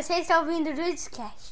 [0.00, 1.50] Você está ouvindo o seu quarto.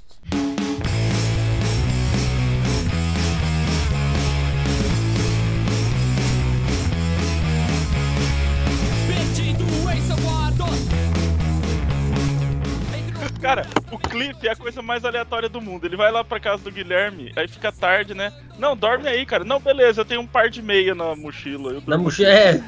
[13.42, 15.84] Cara, o Cliff é a coisa mais aleatória do mundo.
[15.84, 18.32] Ele vai lá pra casa do Guilherme, aí fica tarde, né?
[18.58, 19.44] Não, dorme aí, cara.
[19.44, 21.72] Não, beleza, eu tenho um par de meia na mochila.
[21.72, 22.30] Eu Na mochila.
[22.30, 22.62] É.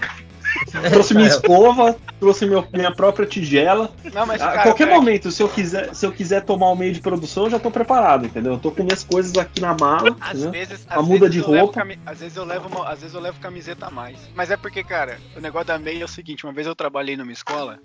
[0.91, 3.91] Trouxe minha escova, trouxe meu- minha própria tigela.
[4.13, 6.77] Não, mas, A cara, qualquer cara, momento, se eu, quiser, se eu quiser tomar o
[6.77, 8.53] meio de produção, eu já tô preparado, entendeu?
[8.55, 10.51] Eu tô com minhas coisas aqui na mala, Às entendeu?
[10.51, 11.81] vezes, A às muda vezes de eu levo roupa.
[11.81, 14.19] cami- às vezes eu levo uma- às vezes eu levo camiseta a mais.
[14.35, 17.17] Mas é porque, cara, o negócio da meia é o seguinte, uma vez eu trabalhei
[17.17, 17.79] numa escola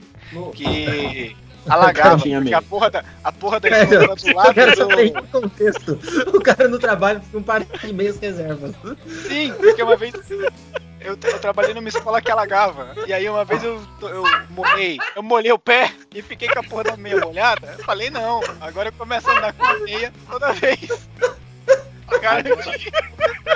[0.53, 1.35] que
[1.67, 2.57] alagava, Tinha porque meia.
[2.57, 5.02] a porra da, a porra da Cara, escola era do lado quero saber do...
[5.02, 5.99] em que contexto.
[6.33, 8.73] O cara no trabalho com um par de meias reservas.
[9.27, 10.13] Sim, porque uma vez
[11.05, 12.94] eu, eu trabalhei numa escola que alagava.
[13.08, 16.64] E aí uma vez eu, eu molhei, eu molhei o pé e fiquei com a
[16.64, 17.76] porra da meia molhada.
[17.78, 21.08] Eu falei, não, agora eu começo a andar com a meia toda vez.
[22.22, 22.44] Cara,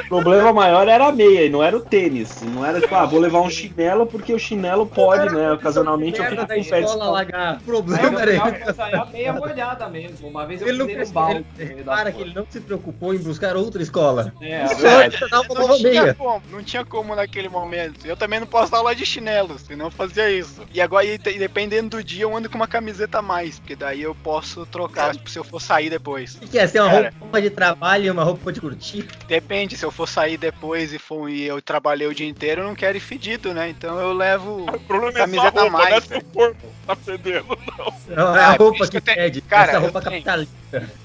[0.06, 2.42] O problema maior era a meia, e não era o tênis.
[2.42, 5.52] Não era tipo, ah, vou levar um chinelo porque o chinelo pode, né?
[5.52, 6.86] Ocasionalmente eu fico com pé de.
[6.88, 10.28] O Aí problema era é a meia molhada mesmo.
[10.28, 11.26] Uma vez eu Ele não precisava.
[11.28, 11.46] balde.
[11.86, 14.34] para que ele não se preocupou em buscar outra escola.
[14.42, 18.06] É, uma não tinha como, não tinha como naquele momento.
[18.06, 20.62] Eu também não posso dar aula de chinelo, senão eu fazia isso.
[20.74, 24.16] E agora, dependendo do dia, eu ando com uma camiseta a mais, porque daí eu
[24.16, 26.36] posso trocar se eu for sair depois.
[26.36, 26.68] O que é?
[26.68, 29.06] Ser uma roupa de trabalho e uma roupa de curtir?
[29.28, 32.68] Depende, se eu for sair depois e, for, e eu trabalhei o dia inteiro, eu
[32.68, 33.70] não quero ir fedido, né?
[33.70, 34.66] Então eu levo.
[34.74, 38.16] O problema é só a Camiseta roupa, mais, não é seu corpo tá fedendo, não.
[38.16, 39.42] Não, é Ah, a é por roupa que tenho- pede.
[39.42, 40.24] Cara, Essa eu roupa tenho.
[40.24, 41.00] capitalista.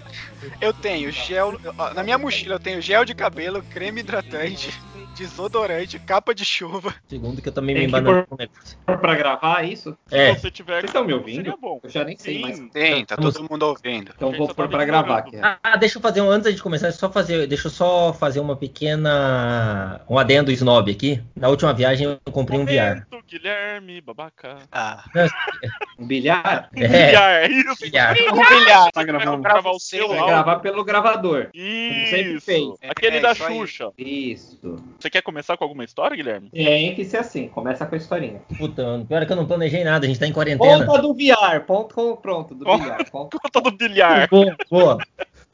[0.60, 1.58] Eu tenho gel.
[1.94, 4.70] Na minha mochila eu tenho gel de cabelo, creme hidratante,
[5.14, 6.94] desodorante, capa de chuva.
[7.08, 8.78] Segundo que eu também Tem me embanando com o negócio.
[8.84, 9.96] pra gravar isso?
[10.10, 10.74] É, Se você tiver.
[10.80, 11.54] Vocês estão me ouvindo?
[11.82, 12.42] Eu já nem sei.
[12.54, 12.68] Sim.
[12.68, 14.12] Tem, tá todo mundo ouvindo.
[14.14, 15.36] Então vou pôr tá pra gravar aqui.
[15.40, 18.56] Ah, deixa eu fazer um, antes de começar, só fazer, deixa eu só fazer uma
[18.56, 21.22] pequena um adendo snob aqui.
[21.36, 23.06] Na última viagem eu comprei um VR.
[23.26, 24.58] Guilherme, babaca.
[24.70, 25.04] Ah.
[25.96, 26.68] Um bilhar?
[26.74, 27.88] É, VR, isso.
[27.88, 28.32] VR.
[28.32, 28.90] Um bilhar.
[28.92, 29.42] Tá gravando?
[29.42, 31.48] Gravar o seu gravar pelo gravador.
[31.52, 32.44] sempre Isso.
[32.44, 32.68] fez.
[32.88, 33.34] Aquele É, da.
[33.34, 33.92] Xuxa.
[33.96, 34.76] Isso.
[35.04, 36.48] Você quer começar com alguma história, Guilherme?
[36.48, 38.40] Tem que ser assim, começa com a historinha.
[38.56, 40.86] Puta, pior é que eu não planejei nada, a gente tá em quarentena.
[40.86, 43.04] Ponta do VR, ponto com- pronto, do bilhar.
[43.12, 44.26] Conta do bilhar.
[44.30, 44.98] Boa, boa.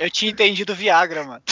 [0.00, 1.43] Eu tinha entendido Viagra, mano.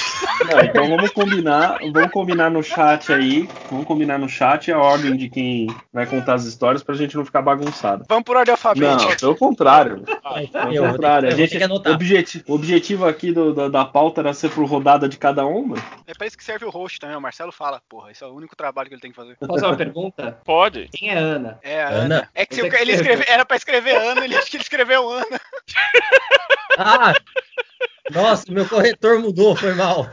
[0.51, 3.49] Não, então vamos combinar, vamos combinar no chat aí.
[3.71, 7.25] Vamos combinar no chat a ordem de quem vai contar as histórias pra gente não
[7.25, 8.05] ficar bagunçado.
[8.09, 9.11] Vamos por ordem alfabética.
[9.11, 10.03] Não, pelo contrário.
[10.03, 11.29] Pelo ter, contrário.
[11.29, 11.93] eu A ter gente, o, anotar.
[11.93, 15.67] objeti- o objetivo aqui do- da, da pauta era ser por rodada de cada um,
[15.69, 15.83] mano.
[16.07, 17.17] É pra isso que serve o host também.
[17.17, 19.37] O Marcelo fala, porra, esse é o único trabalho que ele tem que fazer.
[19.37, 20.39] Posso fazer uma pergunta?
[20.45, 20.89] Pode.
[20.93, 21.59] Quem é Ana?
[21.63, 22.05] É, a Ana?
[22.05, 22.29] Ana.
[22.35, 25.41] É que se ele escreve, era pra escrever Ana, ele acho que ele escreveu Ana.
[26.79, 27.13] Ah!
[28.11, 30.07] Nossa, meu corretor mudou, foi mal.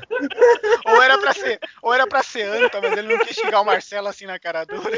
[0.86, 3.66] Ou era pra ser, ou era pra ser Anta, mas ele não quis xingar o
[3.66, 4.96] Marcelo assim na cara dura.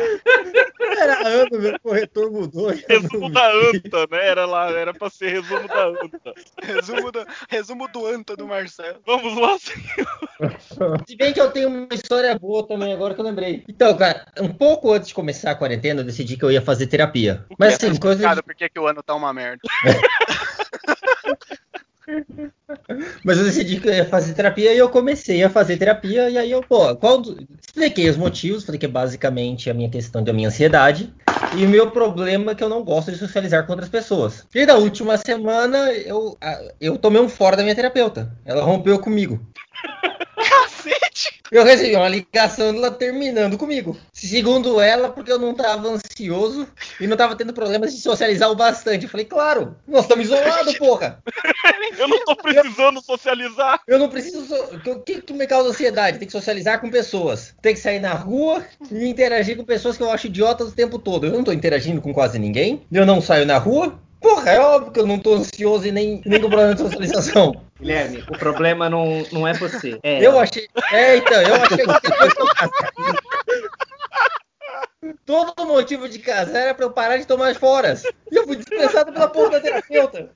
[0.98, 2.74] Era ano, meu corretor mudou.
[2.88, 4.28] Resumo da anta, né?
[4.28, 6.34] Era lá, era pra ser resumo da anta.
[6.62, 9.00] Resumo do, resumo do Anta do Marcelo.
[9.06, 11.04] Vamos lá, senhor.
[11.08, 13.64] Se bem que eu tenho uma história boa também, agora que eu lembrei.
[13.68, 16.88] Então, cara, um pouco antes de começar a quarentena, eu decidi que eu ia fazer
[16.88, 17.46] terapia.
[17.58, 18.24] Mas assim, coisa.
[18.24, 19.62] Cara, por que, que o ano tá uma merda?
[23.24, 26.30] Mas eu decidi que eu ia fazer terapia e eu comecei a fazer terapia.
[26.30, 27.22] E aí eu, pô, qual.
[27.22, 31.14] do- Expliquei os motivos, falei que é basicamente a minha questão da minha ansiedade.
[31.56, 34.46] E o meu problema é que eu não gosto de socializar com outras pessoas.
[34.54, 36.38] E na última semana eu,
[36.82, 38.32] eu tomei um fora da minha terapeuta.
[38.46, 39.40] Ela rompeu comigo.
[40.36, 41.42] Cacete!
[41.52, 43.98] Eu recebi uma ligação dela terminando comigo.
[44.14, 46.68] Segundo ela, porque eu não tava ansioso
[47.00, 49.04] e não tava tendo problemas de socializar o bastante.
[49.06, 51.24] Eu falei, claro, nós estamos isolados, porra.
[51.98, 53.80] Eu não tô precisando socializar.
[53.88, 54.46] Eu não preciso.
[54.46, 56.20] so- O que, que me causa ansiedade?
[56.20, 57.56] Tem que socializar com pessoas.
[57.62, 61.00] Tem que sair na rua e interagir com pessoas que eu acho idiotas o tempo
[61.00, 61.26] todo.
[61.26, 62.86] Eu não tô interagindo com quase ninguém.
[62.92, 63.98] Eu não saio na rua.
[64.20, 67.56] Porra, é óbvio que eu não tô ansioso e nem, nem com problema de socialização.
[67.80, 70.00] Guilherme, o problema não, não é você.
[70.02, 70.42] É Eu ela.
[70.42, 70.68] achei.
[70.92, 72.48] É, então, eu achei que depois que eu.
[75.28, 78.02] Todo motivo de casar era pra eu parar de tomar as foras.
[78.32, 80.32] E eu fui dispensado pela porra da terapeuta.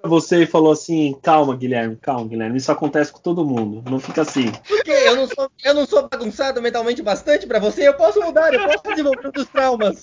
[0.00, 2.56] Pra Você falou assim, calma, Guilherme, calma, Guilherme.
[2.56, 3.84] Isso acontece com todo mundo.
[3.90, 4.50] Não fica assim.
[4.50, 4.92] Por quê?
[5.04, 7.86] Eu não sou, eu não sou bagunçado mentalmente bastante pra você?
[7.86, 10.02] Eu posso mudar, eu posso desenvolver outros traumas.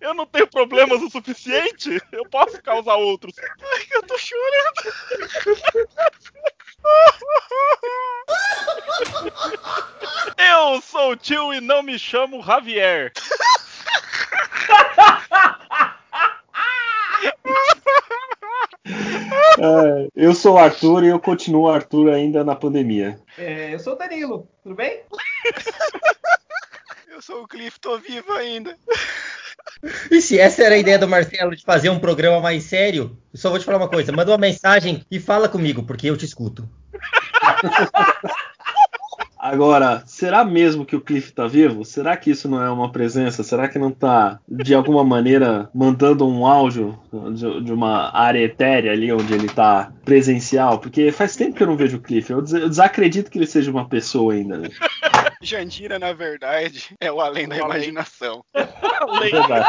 [0.00, 2.02] Eu não tenho problemas o suficiente.
[2.10, 3.34] Eu posso causar outros.
[3.92, 4.96] Eu tô chorando.
[10.36, 13.12] Eu sou o tio e não me chamo Javier.
[19.58, 23.18] É, eu sou o Arthur e eu continuo Arthur ainda na pandemia.
[23.38, 25.00] É, eu sou o Danilo, tudo bem?
[27.16, 28.76] Eu sou o Cliff, tô vivo ainda.
[30.10, 33.38] E se essa era a ideia do Marcelo de fazer um programa mais sério, eu
[33.40, 36.26] só vou te falar uma coisa: manda uma mensagem e fala comigo, porque eu te
[36.26, 36.68] escuto.
[39.38, 41.84] Agora, será mesmo que o Cliff tá vivo?
[41.84, 43.42] Será que isso não é uma presença?
[43.44, 46.98] Será que não tá, de alguma maneira, mandando um áudio
[47.32, 50.80] de, de uma área etérea ali onde ele tá presencial?
[50.80, 52.30] Porque faz tempo que eu não vejo o Cliff.
[52.30, 54.58] Eu, des- eu desacredito que ele seja uma pessoa ainda.
[54.58, 54.68] Né?
[55.40, 57.76] Jandira, na verdade, é o além da O além.
[57.76, 58.44] imaginação.
[58.54, 59.68] É verdade.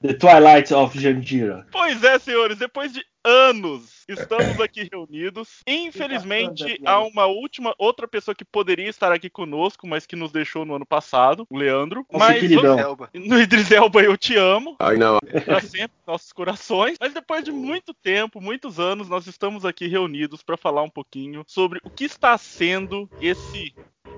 [0.00, 1.64] The Twilight of Jandira.
[1.70, 5.60] Pois é, senhores, depois de anos estamos aqui reunidos.
[5.64, 10.64] Infelizmente, há uma última outra pessoa que poderia estar aqui conosco, mas que nos deixou
[10.64, 12.04] no ano passado, o Leandro.
[12.10, 12.76] Nossa, mas queridão.
[12.78, 13.10] Elba.
[13.14, 14.76] no Idris Elba eu te amo.
[14.80, 15.20] I know.
[15.44, 16.96] Pra sempre em nossos corações.
[17.00, 21.44] Mas depois de muito tempo, muitos anos, nós estamos aqui reunidos para falar um pouquinho
[21.46, 23.72] sobre o que está sendo esse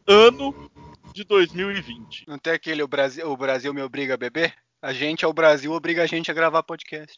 [0.06, 0.70] ano
[1.14, 2.24] de 2020.
[2.26, 4.52] Não tem aquele o Brasil, o Brasil me obriga a beber?
[4.84, 7.16] A gente é o Brasil, obriga a gente a gravar podcast.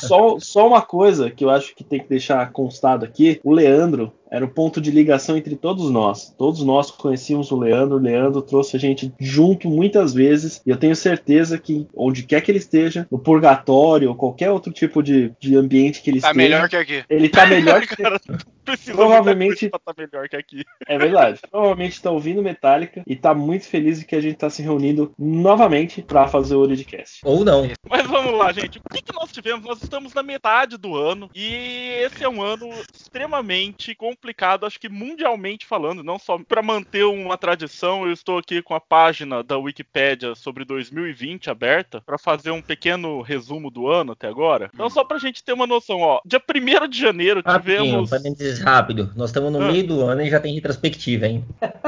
[0.00, 4.12] Só, só uma coisa que eu acho que tem que deixar constado aqui: o Leandro
[4.30, 6.34] era o ponto de ligação entre todos nós.
[6.36, 10.76] Todos nós conhecíamos o Leandro, o Leandro trouxe a gente junto muitas vezes, e eu
[10.76, 15.32] tenho certeza que onde quer que ele esteja, no purgatório ou qualquer outro tipo de,
[15.40, 17.04] de ambiente que ele Tá esteja, melhor que aqui.
[17.08, 17.96] ele tá melhor que.
[17.96, 18.20] Cara,
[18.66, 20.62] precisa Provavelmente- estar melhor que aqui.
[20.86, 21.40] É verdade.
[21.50, 25.10] Provavelmente tá ouvindo Metallica e tá muito feliz de que a gente tá se reunindo
[25.18, 27.20] novamente pra fazer o Uridcast.
[27.24, 27.68] Ou não.
[27.88, 28.78] Mas vamos lá, gente.
[28.78, 29.64] O que, que nós tivemos?
[29.64, 34.88] Nós estamos na metade do ano e esse é um ano extremamente complicado, acho que
[34.88, 38.06] mundialmente falando, não só para manter uma tradição.
[38.06, 43.20] Eu estou aqui com a página da Wikipédia sobre 2020 aberta para fazer um pequeno
[43.20, 44.70] resumo do ano até agora.
[44.74, 48.10] Então, só pra gente ter uma noção, ó, dia 1 de janeiro Rapidinho, tivemos.
[48.10, 49.12] parênteses rápido.
[49.16, 49.70] Nós estamos no Ah.
[49.72, 51.44] meio do ano e já tem retrospectiva, hein?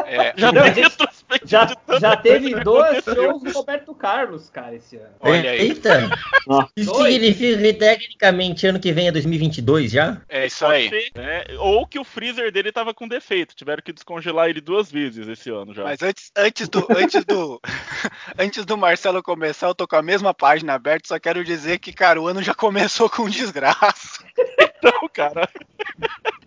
[0.07, 1.69] É, Já tem retrospectiva Já,
[2.01, 5.15] já teve dois shows do Roberto Carlos, cara, esse ano.
[5.21, 5.61] olha aí.
[5.61, 6.11] Eita!
[6.77, 7.13] Isso Dois.
[7.13, 10.21] significa que tecnicamente ano que vem é 2022 já?
[10.29, 10.89] É isso Pode aí.
[10.89, 11.45] ser, né?
[11.59, 13.55] Ou que o freezer dele tava com defeito.
[13.55, 15.85] Tiveram que descongelar ele duas vezes esse ano já.
[15.85, 16.87] Mas antes, antes do.
[16.91, 17.61] Antes do.
[18.39, 21.93] antes do Marcelo começar, eu tô com a mesma página aberta, só quero dizer que,
[21.93, 24.25] cara, o ano já começou com desgraça.
[24.83, 25.47] Então, cara,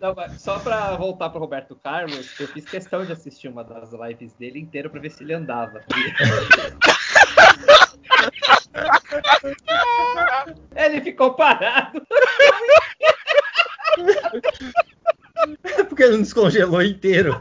[0.00, 4.32] Não, só pra voltar pro Roberto Carlos, eu fiz questão de assistir uma das lives
[4.32, 5.80] dele inteira pra ver se ele andava.
[10.74, 12.04] ele ficou parado.
[15.88, 17.40] Porque ele não descongelou inteiro.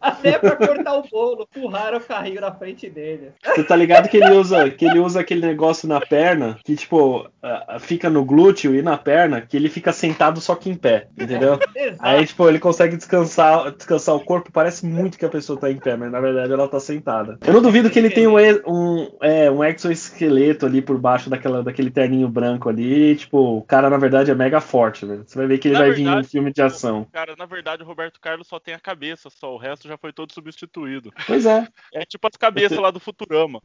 [0.00, 3.32] Até pra cortar o bolo, empurraram o carrinho na frente dele.
[3.44, 7.28] Você tá ligado que ele usa que ele usa aquele negócio na perna que tipo
[7.42, 11.08] ah, fica no glúteo e na perna que ele fica sentado só que em pé,
[11.18, 11.58] entendeu?
[11.98, 14.52] Aí tipo ele consegue descansar descansar o corpo.
[14.52, 17.38] Parece muito que a pessoa tá em pé, mas na verdade ela tá sentada.
[17.46, 21.62] Eu não duvido que ele tenha um um, é, um exoesqueleto ali por baixo daquela
[21.62, 23.16] daquele terninho branco ali.
[23.16, 25.22] Tipo o cara na verdade é mega forte, né?
[25.26, 27.06] Você vai ver que ele Na vai vir em um verdade, filme de ação.
[27.12, 30.12] cara, na verdade o Roberto Carlos só tem a cabeça, só o resto já foi
[30.12, 31.12] todo substituído.
[31.26, 31.66] Pois é.
[31.92, 33.60] É tipo as cabeças Eu te- lá do Futurama.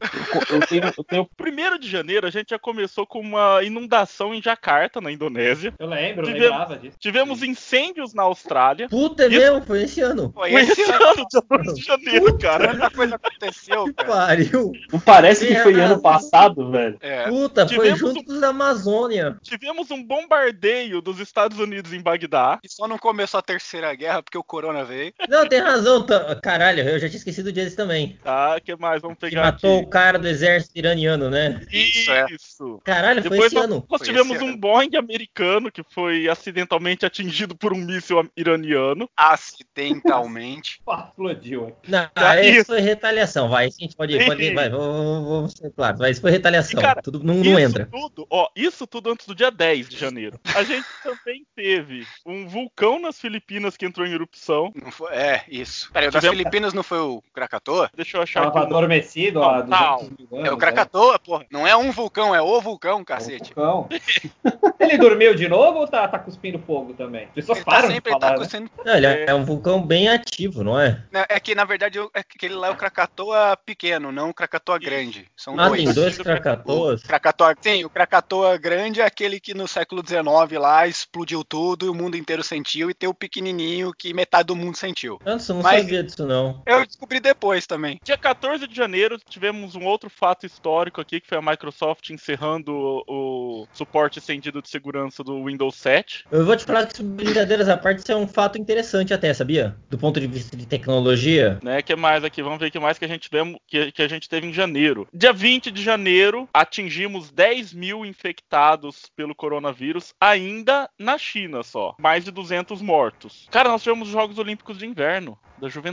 [0.50, 4.42] Eu tenho, eu tenho Primeiro de janeiro a gente já começou com uma inundação em
[4.42, 5.74] Jacarta, na Indonésia.
[5.78, 6.96] Eu lembro, eu Tivemos- lembrava disso.
[6.98, 8.88] Tivemos incêndios na Austrália.
[8.88, 9.62] Puta, é Isso- mesmo?
[9.62, 10.32] Foi esse ano.
[10.34, 12.68] Foi esse esse ano, dia 2 de janeiro, cara.
[12.72, 14.08] tanta coisa aconteceu, Que cara.
[14.08, 14.72] pariu.
[14.92, 16.96] Não parece que foi ano passado, velho.
[17.00, 19.36] É, Puta, foi Tivemos junto um- da Amazônia.
[19.42, 22.58] Tivemos um bombardeio dos Estados Unidos em Bagdá.
[22.62, 25.12] e só não começou a terceira guerra porque o Corona veio.
[25.28, 26.04] Não, tem razão.
[26.20, 28.18] Tá- Caralho, eu já tinha esquecido desse também.
[28.22, 29.00] Tá, que mais?
[29.02, 29.86] Vamos Que pegar matou aqui.
[29.86, 31.60] o cara do exército iraniano, né?
[31.72, 32.26] Isso, é.
[32.30, 32.80] Isso.
[32.84, 33.86] Caralho, foi Depois esse nós, ano.
[33.90, 34.56] nós Foi tivemos um ano.
[34.56, 39.08] Boeing americano que foi acidentalmente atingido por um míssil iraniano.
[39.16, 40.80] Acidentalmente.
[40.84, 41.90] Pá, explodiu aqui.
[41.90, 42.66] Não, Tá, isso isso.
[42.66, 43.66] foi retaliação, vai.
[43.66, 44.18] A gente pode.
[44.24, 45.96] pode vai, vamos, ser claro.
[45.98, 46.78] Vai, isso foi retaliação.
[46.80, 47.86] E, cara, Tudo não, não isso entra.
[47.90, 50.38] tudo, ó, isso tudo antes do dia 10 de janeiro.
[50.54, 54.72] A gente também teve um vulcão nas Filipinas que entrou em erupção.
[54.74, 55.90] Não foi, é, isso.
[55.92, 57.90] Peraí, o das Tivemos- Filipinas não foi o Krakatoa?
[57.94, 58.66] Deixa eu achar Tava aqui.
[58.68, 59.96] adormecido há Não, não.
[59.98, 60.48] 200 mil anos.
[60.48, 60.60] É o né?
[60.60, 61.46] Krakatoa, porra.
[61.50, 63.52] Não é um vulcão, é o vulcão, É cacete.
[63.52, 63.88] o vulcão.
[64.80, 67.24] Ele dormiu de novo ou tá, tá cuspindo fogo também?
[67.24, 68.44] As pessoas Ele tá param sempre de ele tá falar, né?
[68.44, 71.02] cuspindo- Não, ele é um vulcão bem ativo, não é?
[71.28, 74.78] É que, na verdade, é que aquele lá é o Krakatoa pequeno, não o Krakatoa
[74.78, 75.26] grande.
[75.36, 75.84] São Ah, dois.
[75.84, 77.02] tem dois Krakatoas.
[77.02, 81.86] O Krakatoa, sim, o Krakatoa grande é aquele que no século XIX lá explodiu tudo
[81.86, 85.18] e o mundo inteiro sentiu, e tem o pequenininho que metade do mundo sentiu.
[85.24, 86.62] Nossa, não Mas- sabia disso, não.
[86.66, 87.66] Eu descobri depois.
[87.66, 88.00] também.
[88.02, 92.72] Dia 14 de janeiro, tivemos um outro fato histórico aqui, que foi a Microsoft encerrando
[92.72, 96.24] o, o suporte estendido de segurança do Windows 7.
[96.30, 99.76] Eu vou te falar que, brincadeiras à parte, isso é um fato interessante até, sabia?
[99.88, 101.58] Do ponto de vista de tecnologia.
[101.62, 102.42] Né, que mais aqui?
[102.42, 104.52] Vamos ver o que mais que a gente tivemos, que, que a gente teve em
[104.52, 105.06] janeiro.
[105.12, 111.94] Dia 20 de janeiro, atingimos 10 mil infectados pelo coronavírus, ainda na China só.
[111.98, 113.46] Mais de 200 mortos.
[113.50, 115.83] Cara, nós tivemos os Jogos Olímpicos de Inverno da Juventude.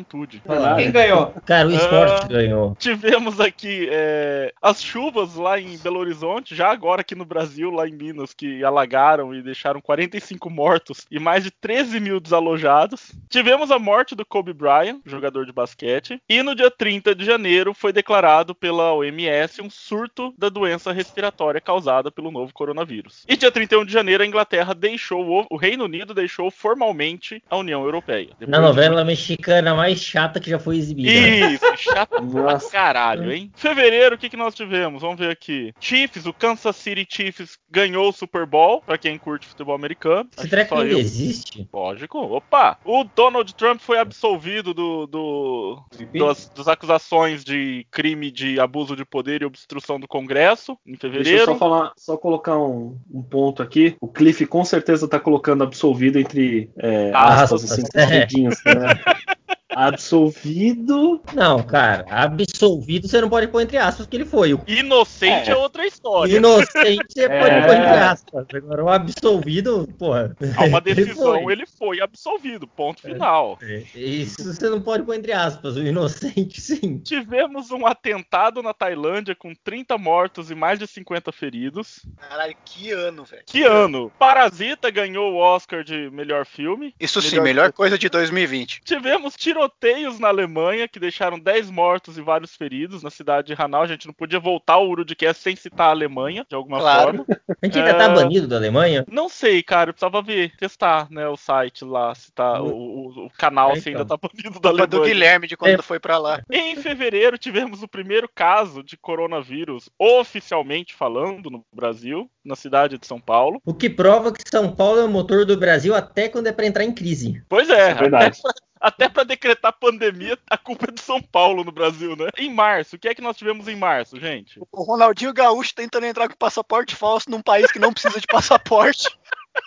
[0.77, 1.33] Quem ganhou?
[1.45, 2.27] Cara, o esporte Ah.
[2.27, 2.75] ganhou.
[2.79, 7.87] Tivemos aqui é, as chuvas lá em Belo Horizonte, já agora aqui no Brasil, lá
[7.87, 13.11] em Minas, que alagaram e deixaram 45 mortos e mais de 13 mil desalojados.
[13.29, 16.21] Tivemos a morte do Kobe Bryant, jogador de basquete.
[16.29, 21.61] E no dia 30 de janeiro foi declarado pela OMS um surto da doença respiratória
[21.61, 23.23] causada pelo novo coronavírus.
[23.27, 27.83] E dia 31 de janeiro a Inglaterra deixou, o, Reino Unido deixou formalmente a União
[27.83, 28.29] Europeia.
[28.39, 31.09] Na Depois de novela mexicana mais chata que já foi exibida.
[31.11, 32.69] isso, chato pra Nossa.
[32.71, 33.51] caralho, hein?
[33.55, 35.01] Fevereiro, o que, que nós tivemos?
[35.01, 35.73] Vamos ver aqui.
[35.79, 40.29] Chiefs, o Kansas City Chiefs ganhou o Super Bowl, pra quem curte futebol americano.
[40.37, 40.99] Esse treco ainda eu.
[40.99, 41.67] existe?
[41.73, 42.19] Lógico.
[42.19, 42.77] Opa!
[42.85, 45.83] O Donald Trump foi absolvido do, do-
[46.13, 51.07] das, das acusações de crime de abuso de poder e obstrução do Congresso em Deixa
[51.07, 51.45] eu fevereiro.
[51.45, 53.95] só falar, só colocar um, um ponto aqui.
[53.99, 58.05] O Cliff com certeza tá colocando absolvido entre é, aspas, Aspas, assim, é.
[58.19, 58.73] dedinhos, né?
[59.75, 61.21] Absolvido.
[61.33, 64.53] Não, cara, absolvido você não pode pôr entre aspas que ele foi.
[64.53, 65.55] O Inocente é, É.
[65.55, 66.35] outra história.
[66.35, 67.39] inocente você É.
[67.39, 68.45] pode pôr entre aspas.
[68.53, 70.35] Agora o absolvido, porra.
[70.57, 71.53] Há uma ele decisão, foi.
[71.53, 72.67] ele foi absolvido.
[72.67, 73.57] Ponto final.
[73.95, 75.75] Isso você não pode pôr entre aspas.
[75.75, 76.99] O inocente, sim.
[76.99, 82.05] Tivemos um atentado na Tailândia com 30 mortos e mais de 50 feridos.
[82.17, 83.43] Caralho, que ano, velho.
[83.45, 84.11] Que ano?
[84.19, 86.93] Parasita ganhou o Oscar de melhor filme.
[86.99, 88.81] Isso sim, Melhor melhor coisa de 2020.
[88.83, 89.35] Tivemos
[89.71, 93.83] tiroteios na Alemanha que deixaram 10 mortos e vários feridos na cidade de Hanau.
[93.83, 97.25] A gente não podia voltar ao Urudcast sem citar a Alemanha, de alguma Claro.
[97.25, 97.25] forma.
[97.61, 98.13] A gente ainda tá É.
[98.13, 99.05] banido da Alemanha?
[99.11, 103.25] Não sei, cara, eu precisava ver, testar, né, o site lá, se tá, o, o-
[103.25, 104.01] o canal É, se então.
[104.01, 105.13] ainda tá banido da Culpa do Alemanha.
[105.13, 105.81] Guilherme de quando É.
[105.81, 106.41] foi pra lá.
[106.49, 113.05] Em fevereiro, tivemos o primeiro caso de coronavírus oficialmente falando no Brasil, na cidade de
[113.05, 113.61] São Paulo.
[113.65, 116.65] O que prova que São Paulo é o motor do Brasil até quando é pra
[116.65, 117.43] entrar em crise.
[117.47, 118.39] Pois é, É verdade.
[118.81, 122.27] até para decretar pandemia, a culpa é de São Paulo no Brasil, né?
[122.37, 124.59] Em março, o que é que nós tivemos em março, gente?
[124.71, 129.07] O Ronaldinho Gaúcho tentando entrar com passaporte falso num país que não precisa de passaporte.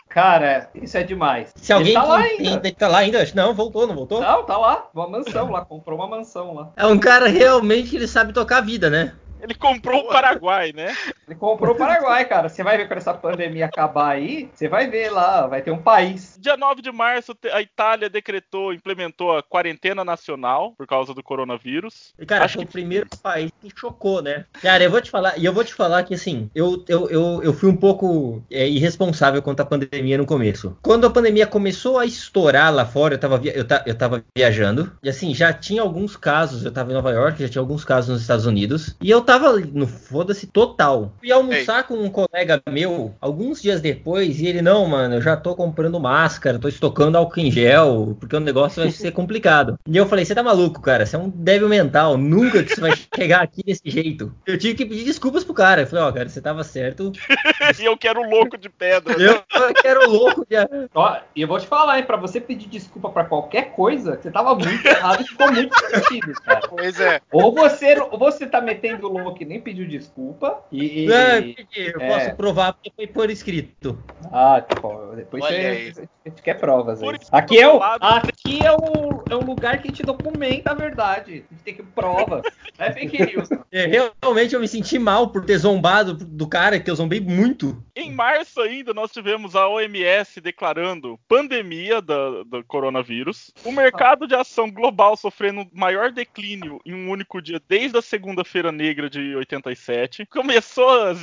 [0.08, 1.52] Cara, isso é demais.
[1.56, 2.60] Se alguém Ele tá lá ainda.
[2.60, 4.20] tenta- tá lá ainda, não, voltou, não voltou?
[4.20, 4.88] Não, tá lá.
[4.94, 5.64] Uma mansão lá.
[5.64, 6.72] Comprou uma mansão lá.
[6.76, 9.14] É um cara realmente que ele sabe tocar a vida, né?
[9.44, 10.94] Ele comprou o Paraguai, né?
[11.28, 12.48] Ele comprou o Paraguai, cara.
[12.48, 15.82] Você vai ver quando essa pandemia acabar aí, você vai ver lá, vai ter um
[15.82, 16.36] país.
[16.40, 22.14] Dia 9 de março, a Itália decretou, implementou a quarentena nacional por causa do coronavírus.
[22.18, 24.46] E, cara, Acho foi que- o primeiro país que chocou, né?
[24.62, 27.42] Cara, eu vou te falar, e eu vou te falar que assim, eu, eu, eu,
[27.42, 30.76] eu fui um pouco é, irresponsável quanto à pandemia no começo.
[30.82, 34.24] Quando a pandemia começou a estourar lá fora, eu tava, via- eu, ta- eu tava
[34.34, 37.84] viajando, e assim, já tinha alguns casos, eu tava em Nova York, já tinha alguns
[37.84, 41.12] casos nos Estados Unidos, e eu tava ali no foda-se total.
[41.18, 45.36] Fui almoçar com um colega meu, alguns dias depois, e ele, não, mano, eu já
[45.36, 49.78] tô comprando máscara, tô estocando álcool em gel, porque o negócio vai ser complicado.
[49.94, 52.80] E eu falei, você tá maluco, cara, você é um débil mental, nunca que você
[52.80, 54.34] vai chegar aqui desse jeito.
[54.44, 57.12] Eu tive que pedir desculpas pro cara, eu falei, ó, cara, você tava certo,
[57.78, 59.16] e eu quero louco de pedra.
[59.16, 59.26] né?
[59.26, 60.56] eu quero louco de...
[60.94, 64.30] Ó, e eu vou te falar, hein, pra você pedir desculpa pra qualquer coisa, você
[64.30, 66.66] tava muito errado e ficou muito sentido, cara.
[66.68, 67.20] Pois é.
[67.30, 71.10] Ou você, ou você tá metendo louco e nem pediu desculpa, e...
[71.12, 72.08] É, eu É.
[72.08, 73.98] posso provar porque foi por escrito.
[74.32, 75.92] Ah, pô, depois você,
[76.24, 77.16] a gente quer provas aí.
[77.32, 80.70] Aqui que eu é, o, aqui é, o, é o lugar que a gente documenta
[80.70, 81.44] a verdade.
[81.50, 82.42] A gente tem que prova.
[82.76, 83.48] É fake news.
[83.70, 83.86] É,
[84.20, 87.80] Realmente eu me senti mal por ter zombado do cara, que eu zombei muito.
[87.94, 93.52] Em março ainda, nós tivemos a OMS declarando pandemia da- do coronavírus.
[93.64, 98.02] O mercado de ação global sofrendo o maior declínio em um único dia desde a
[98.02, 100.26] Segunda-feira Negra de 87.
[100.26, 101.22] Começou as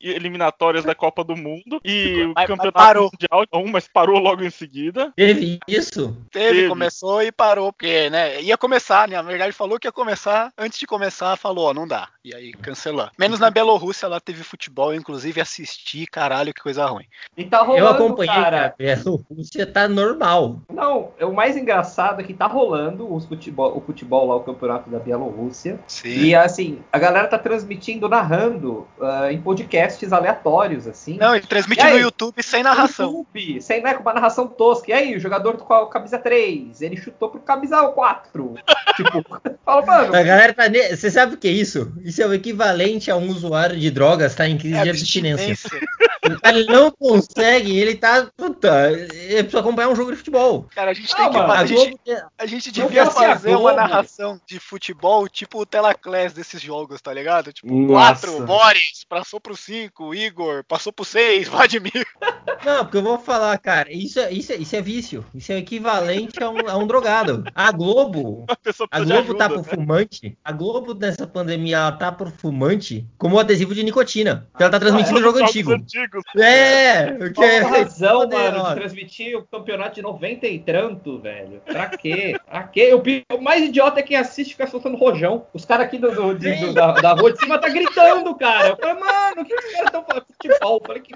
[0.00, 3.10] eliminatórias da Copa do Mundo e o Mas- mas campeonato parou.
[3.12, 5.12] mundial, um, mas parou logo em seguida.
[5.16, 6.16] Teve isso?
[6.30, 6.68] Teve, Teve.
[6.68, 10.78] começou e parou, porque, né, ia começar, né, na verdade falou que ia começar, antes
[10.78, 13.08] de começar falou, ó, não dá, e aí cancelou.
[13.18, 17.04] Menos na Bielorrússia, lá teve futebol, eu inclusive assisti, caralho, que coisa ruim.
[17.36, 18.50] E tá rolando, Eu acompanhei, cara.
[18.60, 18.74] cara.
[18.78, 20.60] Bielorrússia tá normal.
[20.72, 24.40] Não, é o mais engraçado é que tá rolando os futebol, o futebol lá, o
[24.40, 25.78] campeonato da Bielorrússia.
[25.86, 26.08] Sim.
[26.08, 31.16] E assim, a galera tá transmitindo, narrando ah, em podcasts aleatórios, assim.
[31.18, 31.94] Não, ele transmite E aí?
[31.94, 33.06] no YouTube sem narração.
[33.10, 34.90] YouTube, sem né, com uma narração tosca.
[34.90, 38.54] E aí, o jogador com a camisa 3, ele chutou pro camisa 4.
[38.96, 39.24] tipo,
[39.64, 40.14] fala, mano.
[40.16, 40.68] A galera tá.
[40.68, 41.92] ne- Você sabe o que é isso?
[42.02, 45.50] Isso é o equivalente a um usuário de drogas tá em crise É de abstinência.
[45.52, 45.88] abstinência.
[46.26, 48.28] O cara não consegue, ele tá.
[48.36, 50.66] Puta, ele precisa acompanhar um jogo de futebol.
[50.74, 51.52] Cara, a gente Não, tem que mano.
[51.52, 56.32] A A gente, Globo, a gente devia fazer uma narração de futebol tipo o Telaclass
[56.32, 57.52] desses jogos, tá ligado?
[57.52, 58.26] Tipo, Nossa.
[58.28, 62.06] 4, Boris, passou pro 5, Igor, passou pro 6, Vladimir.
[62.64, 65.24] Não, porque eu vou falar, cara, isso é, isso é, isso é vício.
[65.34, 67.44] Isso é equivalente a um, a um drogado.
[67.54, 68.44] A Globo,
[68.90, 69.62] A a Globo tá ajuda, pro né?
[69.76, 70.38] fumante.
[70.44, 74.48] A Globo nessa pandemia, ela tá pro fumante como adesivo de nicotina.
[74.50, 75.72] Porque ela tá transmitindo jogo Jogos antigo.
[75.72, 76.22] antigos.
[76.36, 77.58] É, o que Qual é.
[77.60, 78.68] razão, poder, mano, ó.
[78.70, 81.60] de transmitir o campeonato de 90 e tanto, velho?
[81.64, 82.36] Pra quê?
[82.44, 82.90] Pra quê?
[83.30, 85.46] O, mais idiota é quem assiste e fica soltando rojão.
[85.54, 88.68] Os caras aqui do, do- de- do- da, da rua de cima tá gritando, cara.
[88.70, 90.78] Eu falei, mano, o que, que os caras estão falando de futebol?
[90.80, 91.14] Eu falei que.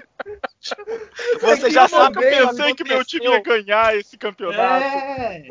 [1.41, 4.83] Você já sabe Eu que pensei que meu time ia ganhar esse campeonato.
[4.85, 5.43] É.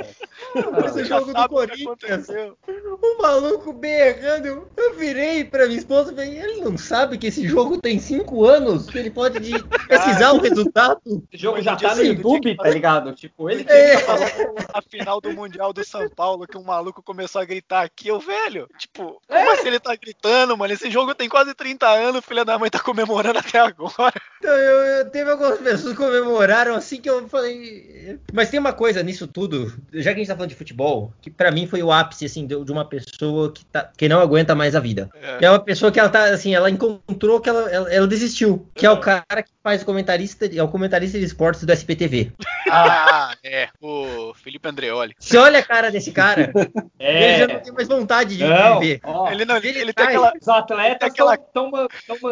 [0.87, 2.29] Esse jogo do que Corinthians.
[3.03, 4.47] O maluco berrando.
[4.47, 7.99] Eu, eu virei pra minha esposa e falei, ele não sabe que esse jogo tem
[7.99, 11.01] cinco anos, que ele pode de- precisar o resultado.
[11.33, 13.13] Esse jogo já tá no YouTube, que tá ligado?
[13.15, 13.95] Tipo, ele É.
[14.73, 18.19] A final do Mundial do São Paulo, que um maluco começou a gritar aqui, eu,
[18.19, 19.39] velho, tipo, É.
[19.39, 20.22] como assim ele tá gritando,
[20.57, 20.73] mano?
[20.73, 24.13] Esse jogo tem quase 30 anos, filha da mãe tá comemorando até agora.
[24.39, 28.19] Então, eu, eu- teve algumas pessoas que comemoraram assim que eu falei.
[28.33, 31.31] Mas tem uma coisa nisso tudo, já que a gente tá falando de futebol, que
[31.31, 34.55] pra mim foi o ápice assim, de, de uma pessoa que, tá, que não aguenta
[34.55, 35.11] mais a vida.
[35.15, 35.45] É.
[35.45, 38.67] É uma pessoa que ela tá assim, ela encontrou que ela, ela, ela desistiu.
[38.75, 42.33] Que é o cara que faz o comentarista, é o comentarista de esportes do SPTV.
[42.71, 45.15] Ah, é, o Felipe Andreoli.
[45.19, 46.53] Você olha a cara desse cara,
[46.99, 47.59] ele já não É.
[47.59, 49.01] tem mais vontade de Não, viver.
[49.05, 50.33] ó, Ele não, ele, ele tem aquela.
[50.41, 51.71] Os atletas Aquela- estão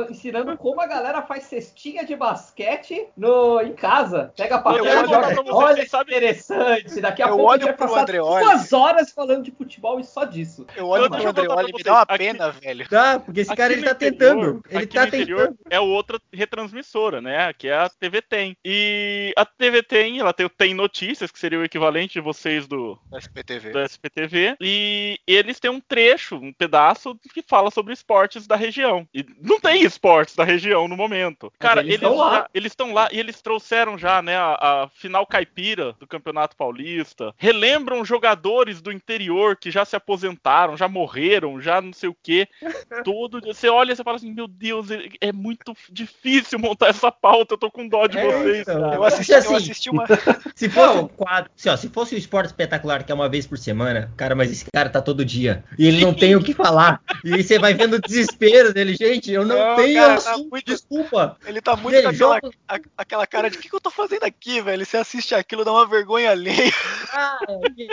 [0.08, 4.32] ensinando como a galera faz cestinha de basquete no, em casa.
[4.36, 5.54] Pega papel Eu e olho joga.
[5.54, 7.00] Olha que sabe- interessante.
[7.00, 8.44] Daqui a Eu pouco a olho gente vai pro passar Andreoli.
[8.44, 10.66] duas horas falando de futebol e só disso.
[10.76, 12.88] Eu olho Eu pro eu Andreoli e me dá uma aqui- pena, velho.
[12.88, 14.62] Tá, porque esse Aqui cara ele tá interior- tentando.
[14.70, 15.58] Ele aqui tá tentando.
[15.68, 17.52] É outra retransmissora, né?
[17.52, 18.56] Que é a TV Tem.
[18.64, 22.66] E a TV Tem, ela tem o Tem Notícias, que seria o equivalente de vocês
[22.66, 23.70] do, SPTV.
[23.70, 24.56] do SPTV.
[24.60, 29.06] E eles têm um trecho, um pedaço que fala sobre esportes da região.
[29.14, 31.52] E não tem esportes da região no momento.
[31.58, 32.48] Cara, eles eles estão lá.
[32.52, 34.54] eles estão lá e eles trouxeram já, né, a,
[34.84, 37.34] a final caipira do Campeonato Paulista.
[37.36, 42.48] Relembram jogadores do interior que já se aposentaram, já morreram, já não sei o quê.
[43.04, 43.52] Todo dia.
[43.52, 47.54] Você olha e você fala assim, meu Deus, é é muito difícil montar essa pauta,
[47.54, 48.58] eu tô com dó de É, vocês.
[48.60, 48.80] então.
[48.80, 48.94] cara.
[48.96, 50.04] Eu assisti, Assim, eu assisti uma.
[50.54, 53.46] Se fosse um quadro, assim, ó, se fosse o esporte espetacular, que é uma vez
[53.46, 55.64] por semana, cara, mas esse cara tá todo dia.
[55.78, 57.00] E ele não tem o que falar.
[57.24, 59.30] E aí você vai vendo o desespero dele, gente.
[59.32, 61.36] Eu não, Não, tenho cara, tá assunto, muito- desculpa.
[61.46, 63.80] Ele tá muito Ele com aquela, joga- a- aquela cara de o que, que eu
[63.80, 64.84] tô fazendo aqui, velho?
[64.84, 66.72] Você assiste aquilo, dá uma vergonha alheia.
[67.12, 67.38] Ah,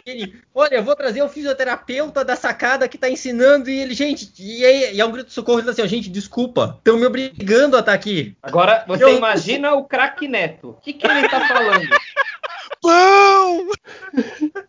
[0.06, 3.70] ele, olha, eu vou trazer o fisioterapeuta da sacada que tá ensinando.
[3.70, 5.88] E ele, gente, e, aí, e é um grito de socorro, ele tá assim, ó,
[5.88, 6.76] gente, desculpa.
[6.80, 8.36] Estão me obrigando a estar aqui.
[8.44, 10.70] Agora, você imagina o craque Neto.
[10.70, 11.88] O que, que ele tá falando?
[12.88, 13.67] Pão!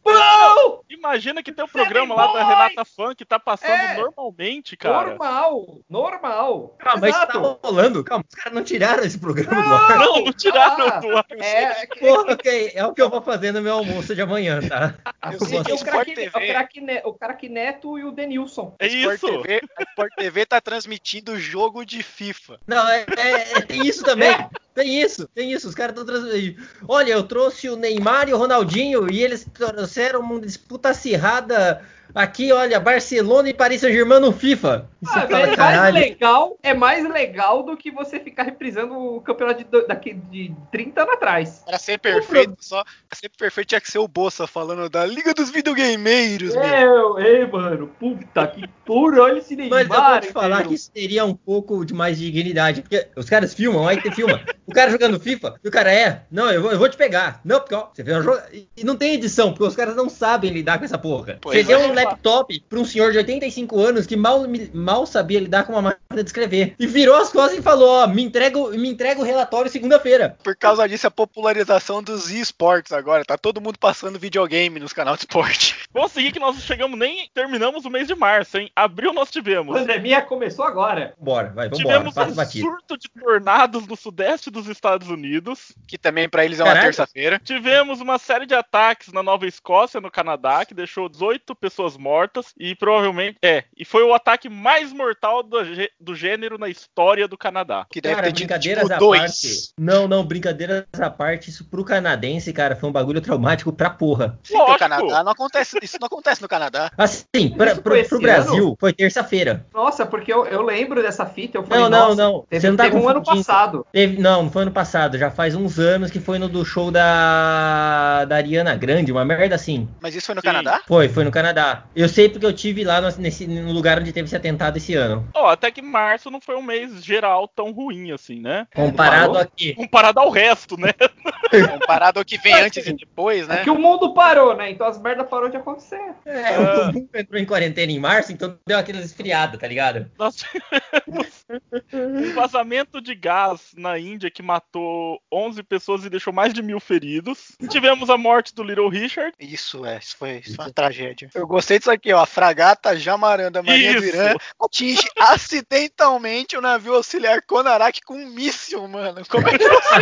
[0.03, 0.81] Pão!
[0.91, 2.45] Imagina que tem o Seven programa lá da!
[2.45, 3.97] Renata Fã que tá passando É.
[3.97, 5.11] normalmente, cara.
[5.11, 6.77] Normal, normal.
[6.79, 8.03] Calma, mas tá rolando.
[8.03, 9.99] Calma, os caras não tiraram esse programa do ar.
[9.99, 11.25] Não, não tiraram Ah, do ar.
[11.39, 14.95] É, Porra, ok, é o que eu vou fazer no meu almoço de amanhã, tá?
[15.33, 16.29] Eu sei que o o Sport craque TV.
[16.29, 18.75] o craque Ne- o craque Neto e o Denilson.
[18.81, 19.27] É Sport isso.
[19.43, 22.59] TV, a Sport TV tá transmitindo jogo de FIFA.
[22.67, 24.37] Não, é, é- é- isso também.
[24.79, 25.69] Tem isso, tem isso.
[25.69, 26.63] Os caras estão transmitindo.
[26.87, 31.83] Olha, eu trouxe o Neymar e o Ronaldinho e eles trouxeram uma disputa acirrada
[32.15, 34.89] aqui, olha, Barcelona e Paris Saint-Germain no FIFA.
[35.01, 35.95] Você Ah, fala, é mais caralho.
[35.95, 41.03] legal, é mais legal do que você ficar reprisando o campeonato de, daqui, de 30
[41.03, 41.63] anos atrás.
[41.67, 42.83] Pra ser perfeito, só.
[43.13, 46.65] Ser perfeito tinha que ser o Bolsa falando da Liga dos Videogameiros, meu.
[46.65, 49.87] Eu, ei, mano, puta que puro, olha esse Neymar.
[49.87, 50.69] Mas eu vou te falar entendeu?
[50.69, 52.83] que isso teria um pouco de mais dignidade.
[52.83, 54.41] Porque os caras filmam, aí tem filma.
[54.67, 57.41] O cara jogando FIFA, e o cara é, não, eu vou, eu vou te pegar.
[57.45, 58.39] Não, porque ó, você vê um jogo.
[58.53, 61.39] E não tem edição, porque os caras não sabem lidar com essa porra.
[61.41, 61.77] Pois você é.
[61.77, 65.73] deu um laptop pra um senhor de 85 anos que mal, mal sabia lidar com
[65.73, 66.75] uma máquina de escrever.
[66.79, 70.37] E virou as costas e falou: Ó, me entrega, o- me entrega o relatório segunda-feira.
[70.43, 73.25] Por causa disso, a popularização dos esportes agora.
[73.25, 75.77] Tá todo mundo passando videogame nos canais de esporte.
[75.93, 78.71] Vamos seguir que nós não chegamos nem terminamos o mês de março, hein?
[78.77, 79.77] Abril nós A tivemos.
[79.79, 81.15] pandemia começou agora.
[81.19, 82.67] Bora, vai, vambora, Tivemos um batido.
[82.67, 85.73] surto de tornados no sudeste dos Estados Unidos.
[85.87, 87.41] Que também pra eles é uma terça-feira.
[87.43, 92.47] Tivemos uma série de ataques na Nova Escócia, no Canadá, que deixou 18 pessoas mortas
[92.59, 95.59] e provavelmente é, e foi o ataque mais mortal do,
[96.01, 97.87] do gênero na história do Canadá.
[97.91, 99.21] Que deve Cara, ter tido brincadeiras tipo à dois.
[99.21, 99.69] parte.
[99.79, 101.51] Não, não, brincadeiras à parte.
[101.51, 104.39] Isso pro canadense, cara, foi um bagulho traumático pra porra.
[104.43, 104.79] Sim, porque o Lógico.
[104.79, 106.91] Canadá não acontece, isso não acontece no Canadá.
[106.97, 108.77] Assim, pra, pro, pro Brasil, ano?
[108.79, 109.67] foi terça-feira.
[109.73, 111.59] Nossa, porque eu, eu lembro dessa fita.
[111.59, 112.47] Eu falei, Não, não, não.
[112.49, 113.87] Teve, Você não tá teve um ano passado.
[113.93, 115.19] Teve, não, não foi ano passado.
[115.19, 119.55] Já faz uns anos que foi no do show da, da Ariana Grande, uma merda
[119.55, 119.89] assim.
[120.01, 120.47] Mas isso foi no Sim.
[120.47, 120.81] Canadá?
[120.87, 121.78] Foi, foi no Canadá.
[121.95, 124.95] Eu sei porque eu tive lá no, nesse, no lugar onde teve esse atentado esse
[124.95, 125.29] ano.
[125.35, 128.67] Ó, até que março não foi um mês geral tão ruim assim, né?
[128.75, 129.39] Comparado parou?
[129.39, 129.75] aqui.
[129.75, 130.93] Comparado ao resto, né?
[131.73, 133.63] Comparado ao que vem antes e depois, É né?
[133.65, 134.71] que o mundo parou, né?
[134.71, 136.01] Então as merdas parou de acontecer.
[136.27, 136.91] É, Ah.
[136.91, 140.11] o mundo entrou em quarentena em março, então deu aquela esfriada, tá ligado?
[140.19, 141.45] Nós tivemos
[141.93, 146.81] um vazamento de gás na Índia que matou 11 pessoas e deixou mais de mil
[146.81, 147.57] feridos.
[147.69, 149.33] Tivemos a morte do Little Richard.
[149.39, 151.31] Isso é, isso foi, isso foi uma tragédia.
[151.35, 152.23] Eu gostei disso aqui, ó.
[152.23, 154.17] A fragata Jamaranda Marinha do Isso.
[154.17, 159.23] Irã atinge acidentalmente o navio auxiliar Konarak com um míssil, mano.
[159.29, 159.95] Como é que você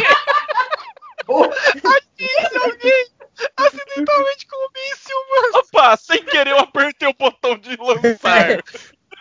[1.96, 3.06] atinge alguém
[3.56, 5.58] acidentalmente com um míssil, mano?
[5.58, 8.62] Opa, sem querer eu apertei o botão de lançar.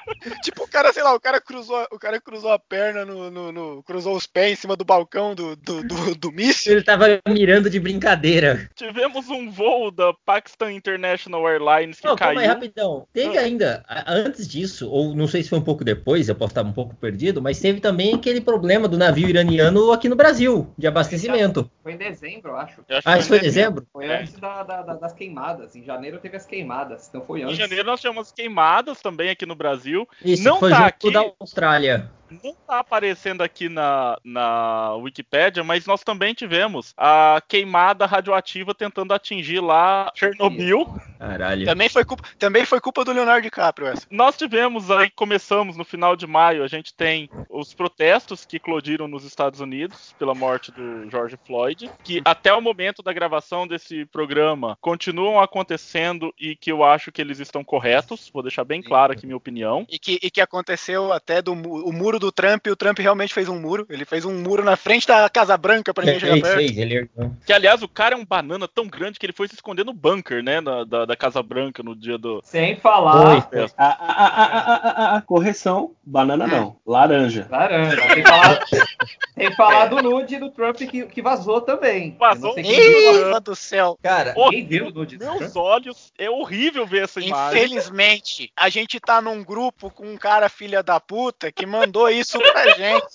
[0.44, 3.52] Tipo, o cara, sei lá, o cara cruzou, o cara cruzou a perna no, no-
[3.52, 6.74] no- cruzou os pés em cima do balcão do, do, do, do míssil.
[6.74, 8.70] Ele tava mirando de brincadeira.
[8.76, 12.54] Tivemos um voo da Pakistan International Airlines que Não, calma aí, caiu.
[12.60, 13.08] rapidão.
[13.14, 13.42] Teve Ah.
[13.42, 16.74] ainda, antes disso, ou não sei se foi um pouco depois, eu posso estar um
[16.74, 21.70] pouco perdido, mas teve também aquele problema do navio iraniano aqui no Brasil, de abastecimento.
[21.82, 22.82] Foi em dezembro, eu acho.
[22.88, 23.88] Eu acho Ah, que isso foi em dezembro?
[23.92, 24.22] Foi É.
[24.22, 25.76] antes da- da- da- das queimadas.
[25.76, 27.08] Em janeiro teve as queimadas.
[27.08, 27.58] Então foi Em antes.
[27.58, 29.95] janeiro nós tivemos queimadas também aqui no Brasil.
[30.24, 31.12] Isso, Não foi tá junto aqui.
[31.12, 32.10] da Austrália.
[32.30, 39.14] Não tá aparecendo aqui na, na Wikipédia, mas nós também tivemos a queimada radioativa tentando
[39.14, 40.86] atingir lá Chernobyl.
[41.20, 41.66] Caralho.
[41.66, 44.08] Também foi culpa, também foi culpa do Leonardo DiCaprio essa.
[44.10, 49.08] Nós tivemos aí, começamos no final de maio, a gente tem os protestos que eclodiram
[49.08, 54.06] nos Estados Unidos pela morte do George Floyd, que até o momento da gravação desse
[54.06, 58.30] programa continuam acontecendo e que eu acho que eles estão corretos.
[58.34, 59.86] Vou deixar bem claro aqui minha opinião.
[59.90, 63.34] E que, e que aconteceu até do o muro do Trump, e o Trump realmente
[63.34, 63.86] fez um muro.
[63.90, 66.58] Ele fez um muro na frente da Casa Branca pra ninguém chegar Fez, perto.
[66.58, 67.10] fez, ele
[67.46, 69.94] Que, aliás, o cara é um banana tão grande que ele foi se esconder no
[69.94, 70.62] bunker, né?
[70.62, 72.42] na- da, da Casa Branca no dia do.
[72.44, 73.42] Sem falar.
[73.50, 73.62] Foi.
[73.62, 73.66] É.
[73.78, 74.76] A, a, a, a,
[75.14, 77.48] a, a- correção, banana não, laranja.
[77.50, 78.14] Laranja.
[78.14, 78.60] Sem falar,
[79.36, 82.16] sem falar do nude do Trump que, que vazou também.
[82.20, 82.54] Vazou?
[82.58, 83.98] Eita do céu!
[84.02, 85.40] Cara, Quem viu o nude do Trump?
[85.40, 87.58] meus olhos, é horrível ver essa imagem.
[87.64, 92.40] Infelizmente, a gente tá num grupo com um cara filha da puta que mandou isso
[92.40, 93.06] pra gente.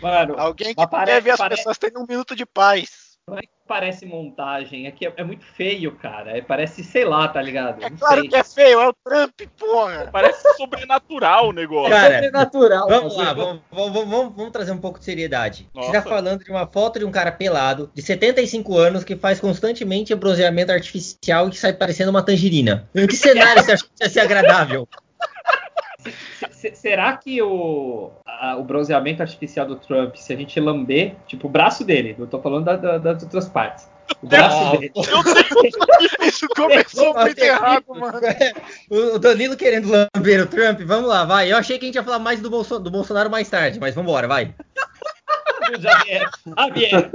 [0.00, 3.08] Mano, Alguém que parece- quer ver as parece- pessoas tendo um minuto de paz.
[3.28, 4.86] não é que parece montagem.
[4.86, 6.38] É que é, é muito feio, cara.
[6.38, 7.84] É, parece, sei lá, tá ligado?
[7.84, 8.28] É Não claro sei.
[8.30, 10.08] que é feio, é o Trump, porra.
[10.10, 11.90] Parece sobrenatural o negócio.
[11.90, 12.88] Cara, sobrenatural.
[12.88, 15.68] Vamos lá, vamos, vamos- vamos- vamos trazer um pouco de seriedade.
[15.74, 15.88] Nossa.
[15.88, 19.38] Você tá falando de uma foto de um cara pelado, de 75 anos, que faz
[19.40, 22.88] constantemente bronzeamento artificial e que sai parecendo uma tangerina.
[22.94, 24.88] Em que cenário você acha que isso ia ser agradável?
[26.38, 31.46] Se- será que o, a- o bronzeamento artificial do Trump, se a gente lamber, tipo,
[31.46, 33.88] o braço dele, eu tô falando da- da- das outras partes.
[34.22, 34.92] O braço Ah, dele.
[36.22, 38.18] Isso começou muito errado, mano.
[38.90, 41.52] O Danilo querendo lamber o Trump, vamos lá, vai.
[41.52, 43.94] Eu achei que a gente ia falar mais do, Bolso- do Bolsonaro mais tarde, mas
[43.94, 44.54] vambora, vai.
[45.78, 46.28] Javier.
[46.56, 47.10] Javier.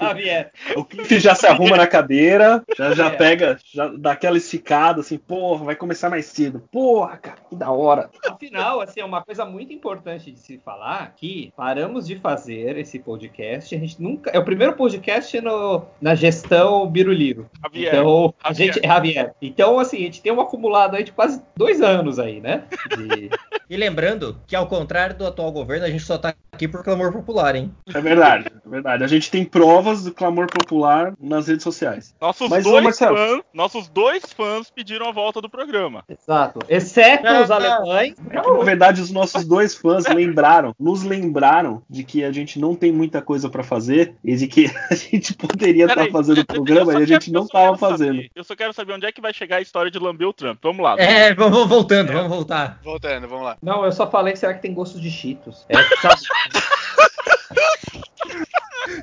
[0.00, 0.52] Javier.
[0.76, 3.10] O Cliff já se arruma na cadeira, já, já É.
[3.10, 6.62] pega, já dá aquela esticada assim, porra, vai começar mais cedo.
[6.70, 8.10] Porra, cara, que da hora.
[8.28, 12.98] Afinal, assim, é uma coisa muito importante de se falar que paramos de fazer esse
[12.98, 13.74] podcast.
[13.74, 14.30] A gente nunca.
[14.30, 17.48] É o primeiro podcast no, na gestão Biruliro.
[17.62, 17.94] Javier.
[17.94, 18.74] Então, a Javier.
[18.74, 18.86] gente.
[18.86, 19.34] Javier.
[19.42, 22.64] Então, assim, a gente tem um acumulado aí de quase dois anos aí, né?
[22.96, 23.30] De-
[23.70, 27.12] E lembrando que, ao contrário do atual governo, a gente só tá aqui por clamor
[27.12, 27.57] popular, hein?
[27.58, 27.74] Hein?
[27.94, 29.04] É verdade, é verdade.
[29.04, 32.14] A gente tem provas do clamor popular nas redes sociais.
[32.20, 33.16] Nossos Mas, dois Marcelo.
[33.16, 36.04] fãs, nossos dois fãs pediram a volta do programa.
[36.08, 36.60] Exato.
[36.68, 38.14] Exceto os Ah, alemães.
[38.30, 42.58] É que, na verdade, os nossos dois fãs lembraram, nos lembraram de que a gente
[42.58, 46.40] não tem muita coisa pra fazer e de que a gente poderia estar Peraí, fazendo
[46.40, 48.16] o programa e a gente não só tava quero fazendo.
[48.16, 50.32] saber- eu só quero saber onde é que vai chegar a história de lamber o
[50.32, 50.58] Trump.
[50.62, 50.94] Vamos lá.
[50.98, 52.78] É, vamos voltando, vamos voltar.
[52.84, 53.56] Voltando, vamos lá.
[53.62, 55.64] Não, eu só falei, será que tem gosto de cheetos?
[55.68, 56.20] É, sabe?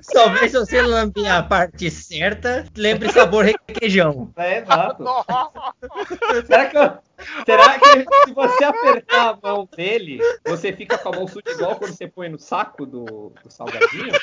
[0.02, 4.32] Só vê se você lamber a parte certa, lembre sabor requeijão.
[4.38, 5.04] é exato.
[6.48, 7.05] Será que, eu-
[7.46, 11.76] será que se você apertar a mão dele, você fica com a mão suja igual
[11.78, 14.14] quando você põe no saco do, do salgadinho?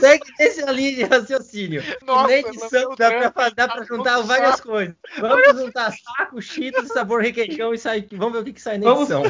[0.00, 1.82] Segue nessa linha de raciocínio.
[2.02, 4.68] Nossa, Na edição dá pra, dá pra juntar várias saco.
[4.68, 4.94] coisas.
[5.18, 8.84] Vamos juntar saco, cheetos, sabor requeijão e sai, vamos ver o que, que sai na
[8.92, 9.22] Vamos- edição.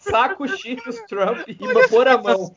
[0.00, 1.54] Saco, cheetos, Trump e
[1.88, 2.52] pôr a mão.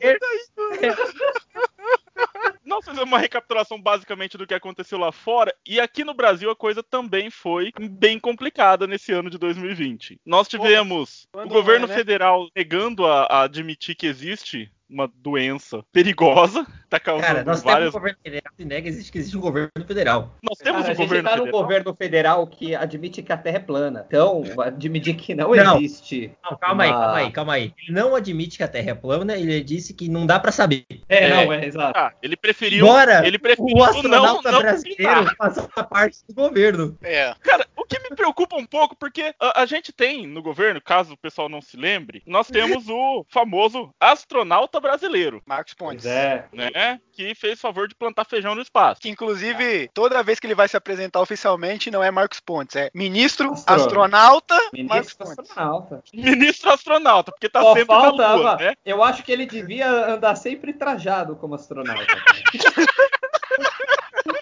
[2.70, 6.54] Nós fizemos uma recapitulação basicamente do que aconteceu lá fora e aqui no Brasil a
[6.54, 10.20] coisa também foi bem complicada nesse ano de 2020.
[10.24, 11.94] Nós tivemos o quando governo é, né?
[11.96, 17.92] federal negando a, a admitir que existe uma doença perigosa, tá causando Cara, nós várias.
[17.92, 20.34] temos um governo federal e nega existe que existe um governo federal.
[20.42, 21.60] Nós temos Cara, um a gente governo tá federal.
[21.62, 24.04] governo federal que admite que a Terra é plana.
[24.06, 25.76] Então, admitir que não, Não.
[25.78, 26.32] existe.
[26.42, 27.74] Não, calma aí, uma- calma aí, calma aí.
[27.82, 30.84] Ele não admite que a Terra é plana, ele disse que não dá pra saber.
[31.08, 31.28] É, É.
[31.44, 31.98] não, é exato.
[31.98, 32.84] Ah, ele preferiu.
[32.84, 36.96] Embora ele preferiu o astronauta não, brasileiro faça parte do governo.
[37.02, 37.34] É.
[37.40, 41.12] Cara, o que me preocupa um pouco, porque a, a gente tem no governo, caso
[41.14, 46.06] o pessoal não se lembre, nós temos o famoso astronauta brasileiro, Marcos Pontes.
[46.06, 46.46] É.
[46.52, 47.00] né?
[47.12, 49.00] Que fez favor de plantar feijão no espaço.
[49.00, 52.90] Que inclusive, toda vez que ele vai se apresentar oficialmente, não é Marcos Pontes, é
[52.94, 55.38] ministro, astronauta, Marcos Ministro Pontes.
[55.38, 56.02] astronauta.
[56.12, 58.74] Ministro astronauta, porque tá Só sempre na falta, lua, né?
[58.84, 62.06] eu acho que ele devia andar sempre trajado como astronauta.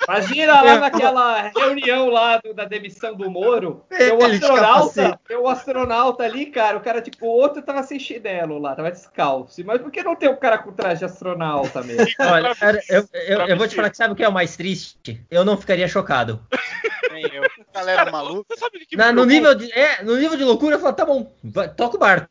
[0.09, 5.21] Imagina lá naquela reunião lá do- da demissão do Moro, tem o Ele de astronauta,
[5.29, 8.91] tem o astronauta ali, cara, o cara, tipo, o outro tava sem chinelo lá, tava
[8.91, 9.63] descalço.
[9.67, 12.07] Mas por que não tem o cara com traje de astronauta mesmo?
[12.21, 14.57] Olha, cara, eu, eu, eu vou te falar que sabe o que é o mais
[14.57, 15.21] triste?
[15.31, 16.41] Eu não ficaria chocado.
[17.13, 17.43] Nem eu.
[17.75, 18.45] Galera Cara, maluca.
[18.49, 20.77] você sabe o que, que me Na- no, nível de, é, no nível de loucura,
[20.77, 21.31] eu falo, tá bom,
[21.77, 22.29] toca o barco.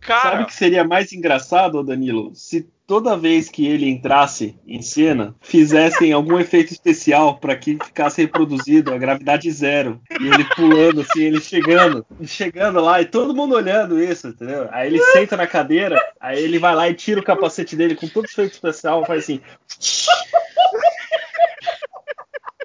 [0.00, 2.30] Cara, Sabe o que seria mais engraçado, Danilo?
[2.34, 8.22] Se toda vez que ele entrasse em cena, fizessem algum efeito especial para que ficasse
[8.22, 10.00] reproduzido a gravidade zero.
[10.20, 14.68] E ele pulando, assim, ele chegando, chegando lá, e todo mundo olhando isso, entendeu?
[14.70, 18.06] Aí ele senta na cadeira, aí ele vai lá e tira o capacete dele com
[18.06, 19.40] todo efeito especial, faz assim.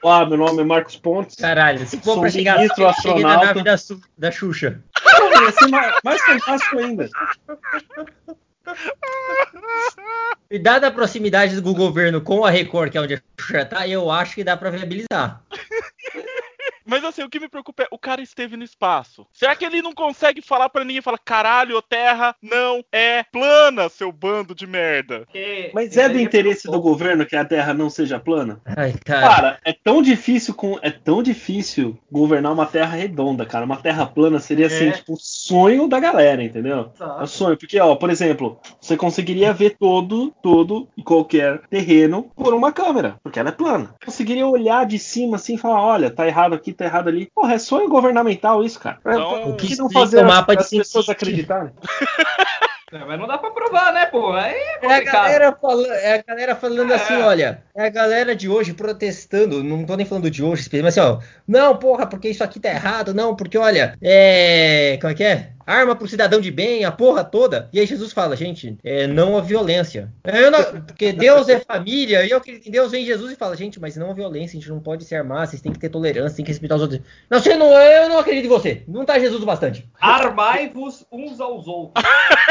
[0.04, 1.36] Olá, meu nome é Marcos Pontes.
[1.36, 3.46] Caralho, se for pra chegar ministro astronauta.
[3.46, 3.76] nave da,
[4.18, 4.84] da Xuxa.
[5.06, 7.10] Não, ia ser mais, mais fantástico ainda.
[10.50, 13.88] E dada a proximidade do governo com a Record, que é onde a Xuxa tá,
[13.88, 15.42] eu acho que dá pra viabilizar.
[16.92, 19.26] mas assim, o que me preocupa é o cara esteve no espaço.
[19.32, 21.02] Será que ele não consegue falar pra ninguém?
[21.02, 25.20] Fala, caralho, a Terra não é plana, seu bando de merda.
[25.22, 28.60] Porque Mas é do seria interesse do governo que a Terra não seja plana?
[28.66, 29.22] Ai, cara.
[29.30, 33.64] Cara, é tão difícil com é tão difícil governar uma terra redonda, cara.
[33.66, 34.92] Uma terra plana seria assim, É.
[34.92, 36.92] tipo, o sonho da galera, entendeu?
[37.00, 37.20] bom.
[37.20, 42.30] É o sonho, porque ó, por exemplo, você conseguiria ver todo, todo e qualquer terreno
[42.36, 43.96] por uma câmera, porque ela é plana.
[44.04, 47.32] Conseguiria olhar de cima assim e falar, olha, tá errado aqui, tá errado ali.
[47.34, 49.00] Porra, é sonho governamental isso, cara.
[49.06, 51.72] Então, o que que não fazer o mapa as, de as pessoas acreditarem?
[52.94, 54.34] É, mas não dá pra provar, né, pô?
[54.34, 57.24] Aí é É a, galera falando, é a galera falando assim, É.
[57.24, 61.00] olha, é a galera de hoje protestando, não tô nem falando de hoje, mas assim,
[61.00, 65.24] ó, não, porra, porque isso aqui tá errado, não, porque olha, é, como é que
[65.24, 65.50] é?
[65.66, 67.70] Arma pro cidadão de bem, a porra toda.
[67.72, 70.12] E aí Jesus fala, gente, é, não a violência.
[70.24, 73.96] É, não- porque Deus é família, e eu Deus vem Jesus e fala, gente, mas
[73.96, 76.44] não a violência, a gente não pode se armar, vocês têm que ter tolerância, tem
[76.44, 77.00] que respeitar os outros.
[77.30, 79.88] Não, você não, eu não acredito em você, não tá Jesus o bastante.
[80.02, 82.04] Armai-vos uns aos outros.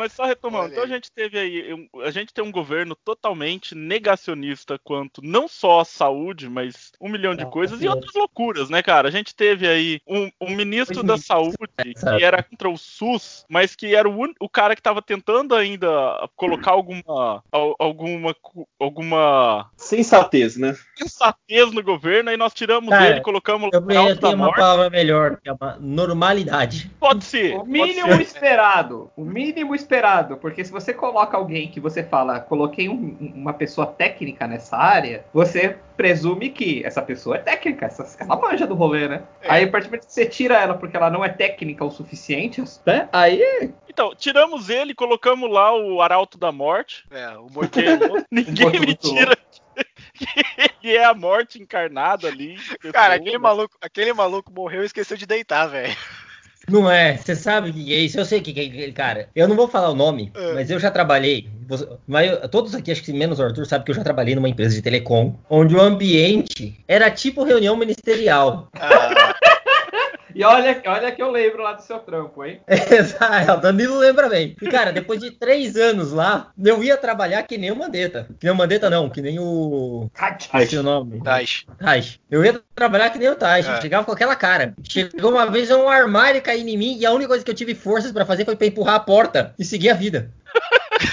[0.00, 3.74] Mas só retomando, Olha então a gente teve aí, a gente tem um governo totalmente
[3.74, 8.70] negacionista quanto não só a saúde, mas um milhão de Não, coisas e outras loucuras,
[8.70, 9.08] né, cara?
[9.08, 11.56] A gente teve aí um, um ministro da é, saúde
[11.96, 12.16] sabe?
[12.18, 15.88] que era contra o SUS, mas que era o, o cara que tava tentando ainda
[16.34, 18.34] colocar alguma al- alguma
[18.78, 20.74] alguma Sensatez, né?
[20.96, 24.56] sensatez no governo, aí nós tiramos Cara, ele, colocamos Eu, da tenho uma morte.
[24.56, 26.90] palavra melhor, que é uma normalidade.
[26.98, 27.54] Pode ser.
[27.56, 28.20] O mínimo ser.
[28.22, 29.10] esperado.
[29.16, 33.32] O mínimo esperado esperado, porque se você coloca alguém que você fala, coloquei um- um-
[33.34, 38.68] uma pessoa técnica nessa área, você presume que essa pessoa é técnica, essa, ela manja
[38.68, 39.22] do rolê, né?
[39.42, 39.50] É.
[39.50, 41.90] Aí, a partir do momento que você tira ela porque ela não é técnica o
[41.90, 43.08] suficiente, né?
[43.12, 43.42] Aí
[43.88, 47.76] Então, tiramos ele, colocamos lá o Arauto da Morte, É, o morto.
[48.30, 49.60] ninguém Morto me tira que
[50.84, 52.56] ele é a morte encarnada ali.
[52.92, 55.96] Cara, aquele maluco, aquele maluco morreu e esqueceu de deitar, velho.
[56.68, 59.28] Não é, você sabe o que é isso, eu sei o que é cara.
[59.34, 60.54] Eu não vou falar o nome, É.
[60.54, 61.48] mas eu já trabalhei.
[61.66, 64.34] você- mas eu- todos aqui, acho que menos o Arthur, sabe que eu já trabalhei
[64.34, 68.68] numa empresa de telecom, onde o ambiente era tipo reunião ministerial.
[68.74, 69.29] Ah,
[70.34, 72.60] E olha, olha que eu lembro lá do seu trampo, hein?
[72.68, 74.56] Exato, o Danilo lembra bem.
[74.60, 78.28] E, cara, depois de três anos lá, eu ia trabalhar que nem o Mandetta.
[78.38, 80.10] Que nem o Mandetta, não, que nem o.
[80.38, 81.22] Esqueci o nome.
[81.22, 81.66] Taish.
[81.78, 82.20] Taish.
[82.30, 83.68] Eu ia trabalhar que nem o Taish.
[83.68, 83.80] É.
[83.80, 84.74] Chegava com aquela cara.
[84.82, 87.74] Chegou uma vez um armário cair em mim e a única coisa que eu tive
[87.74, 90.30] forças pra fazer foi pra empurrar a porta e seguir a vida.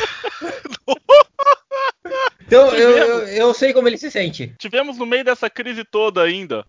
[2.48, 4.54] Então eu, eu, eu sei como ele se sente.
[4.58, 6.66] Tivemos no meio dessa crise toda ainda.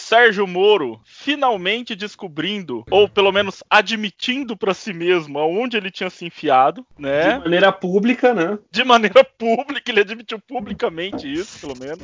[0.00, 6.24] Sérgio Moro finalmente descobrindo, ou pelo menos admitindo pra si mesmo aonde ele tinha se
[6.24, 7.38] enfiado, De né?
[7.38, 8.58] maneira pública, né?
[8.70, 12.02] De maneira pública, ele admitiu publicamente isso, pelo menos.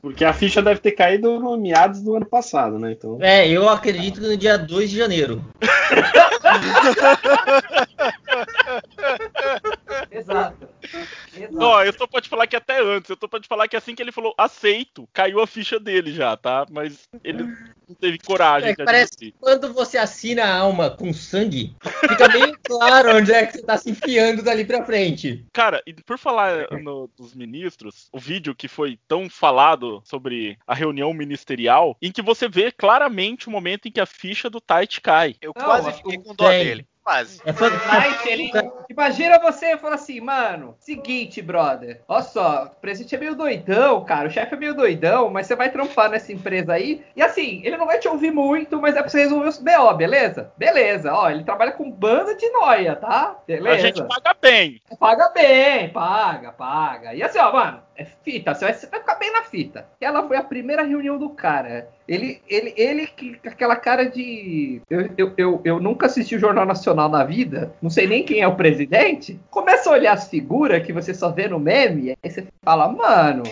[0.00, 2.92] Porque a ficha deve ter caído no meados do ano passado, né?
[2.92, 3.18] Então.
[3.20, 5.44] É, eu acredito que no dia 2 de janeiro.
[10.12, 10.68] Exato.
[11.34, 11.56] Exato.
[11.58, 13.76] Ó, eu tô pra te falar que até antes, eu tô pra te falar que
[13.76, 16.66] assim que ele falou aceito, caiu a ficha dele já, tá?
[16.70, 17.44] Mas ele
[17.88, 21.74] não teve coragem É, de parece que quando você assina a alma com sangue,
[22.08, 25.46] fica bem claro onde é que você tá se enfiando dali pra frente.
[25.52, 30.74] Cara, e por falar no- dos ministros, o vídeo que foi tão falado sobre a
[30.74, 35.00] reunião ministerial, em que você vê claramente o momento em que a ficha do Tait
[35.00, 35.36] cai.
[35.40, 36.64] Eu Não, quase fiquei com dó tem.
[36.64, 36.86] dele.
[37.04, 37.40] Quase.
[37.44, 38.28] É fantástico.
[38.28, 38.50] ele-
[38.88, 42.00] Imagina você falar assim, mano, seguinte, brother.
[42.06, 44.28] Olha só, o presidente é meio doidão, cara.
[44.28, 47.02] O chefe é meio doidão, mas você vai trampar nessa empresa aí.
[47.16, 49.94] E assim, ele não vai te ouvir muito, mas é pra você resolver os BO,
[49.94, 50.52] beleza?
[50.56, 53.36] Beleza, ó, ele trabalha com banda de noia, tá?
[53.46, 53.76] Beleza.
[53.76, 54.80] A gente paga bem.
[55.00, 57.14] Paga bem, paga, paga.
[57.14, 59.86] E assim, ó, mano, é fita, você vai, você vai ficar bem na fita.
[60.00, 61.88] Ela foi a primeira reunião do cara.
[62.06, 64.80] Ele, ele, ele, que- aquela cara de.
[64.90, 68.40] Eu, eu, eu, eu nunca assisti o Jornal Nacional na vida, não sei nem quem
[68.40, 69.40] é o presidente.
[69.50, 73.42] Começa a olhar as figuras que você só vê no meme, aí você fala, mano,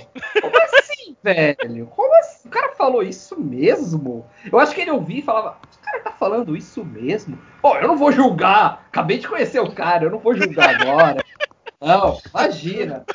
[0.40, 1.86] como assim, velho?
[1.86, 2.48] Como assim?
[2.48, 4.26] O cara falou isso mesmo?
[4.50, 7.38] Eu acho que ele ouvia e falava, o cara tá falando isso mesmo?
[7.62, 8.86] Pô, eu não vou julgar.
[8.88, 11.22] Acabei de conhecer o cara, eu não vou julgar agora.
[11.82, 13.06] Não, imagina.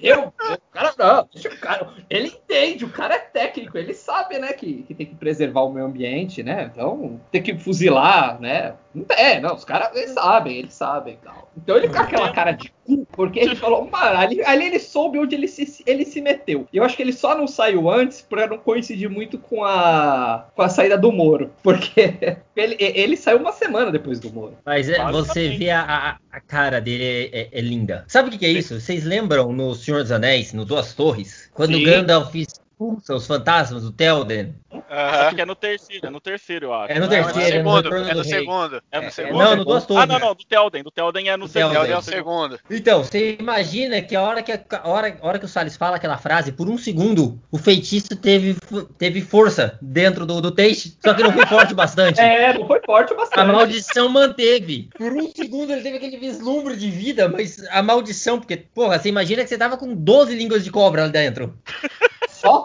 [0.00, 1.88] Eu, o cara não, deixa o cara.
[2.08, 5.72] Ele entende, o cara é técnico, ele sabe, né, que, que tem que preservar o
[5.72, 6.70] meio ambiente, né?
[6.72, 8.74] Então, tem que fuzilar, né?
[8.94, 11.50] Não É, não, os caras eles sabem, eles sabem e tal.
[11.56, 15.18] Então ele com aquela cara de cu, porque ele falou, mano, ali, ali ele soube
[15.18, 16.66] onde ele se, ele se meteu.
[16.72, 20.46] E eu acho que ele só não saiu antes pra não coincidir muito com a,
[20.54, 21.50] com a saída do Moro.
[21.62, 22.14] Porque
[22.56, 24.56] ele, ele saiu uma semana depois do Moro.
[24.64, 28.04] Mas é, você vê a, a- a cara dele é, é- é linda.
[28.08, 28.78] Sabe o que, que é isso?
[28.80, 31.84] Vocês lembram no Senhor dos Anéis, no Duas Torres, quando Sim.
[31.84, 32.34] Gandalf
[32.82, 34.54] expulsa os fantasmas do Telden?
[34.88, 36.92] Acho que é no terceiro, é no terceiro, eu acho.
[36.92, 37.96] É no Não, é no terceiro, é no segundo.
[38.10, 38.82] É no segundo.
[38.92, 39.38] É no É, segundo?
[39.38, 40.02] não, no Duas Torres.
[40.02, 40.82] Ah, não, não, do Telden.
[40.82, 41.72] Do Telden é no Do segundo.
[41.72, 41.92] Telden.
[41.92, 42.58] É o segundo.
[42.70, 45.96] Então, você imagina que a hora que, a hora, a hora que o Salles fala
[45.96, 48.56] aquela frase, por um segundo, o feitiço teve,
[48.98, 52.20] teve força dentro do, do Teixe, só que não foi forte bastante.
[52.32, 53.46] É, não foi forte o A bastante.
[53.52, 54.88] maldição manteve.
[54.96, 59.08] Por um segundo ele teve aquele vislumbre de vida, mas a maldição, porque, porra, você
[59.08, 61.56] imagina que você tava com 12 línguas de cobra lá dentro.
[62.42, 62.64] Só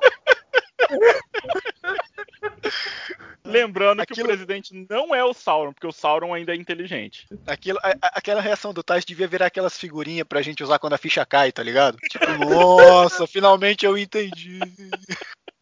[3.44, 7.26] Lembrando que Aquilo- o presidente não é o Sauron, porque o Sauron ainda é inteligente.
[7.46, 10.98] Aquilo, a- aquela reação do Tais devia virar aquelas figurinhas pra gente usar quando a
[10.98, 11.98] ficha cai, tá ligado?
[12.10, 14.60] Tipo, nossa, finalmente eu entendi.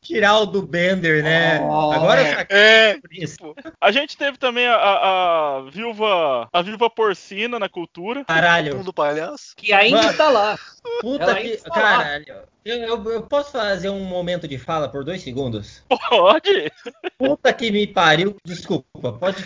[0.05, 1.59] Tirar o do Bender, né?
[1.61, 3.55] Oh, Agora É, saquei por isso.
[3.81, 8.23] A gente teve também a, a, a viúva a viúva porcina na cultura.
[8.25, 8.77] Caralho.
[8.77, 9.53] mundo palhaço.
[9.57, 10.17] que ainda Mano.
[10.17, 10.59] tá lá.
[11.01, 11.57] Puta Ela que.
[11.57, 11.69] tá.
[11.71, 12.35] Caralho.
[12.63, 15.83] Eu, eu- eu posso fazer um momento de fala por dois segundos?
[16.09, 16.71] Pode?
[17.15, 18.35] Puta que me pariu.
[18.43, 19.37] Desculpa, pode.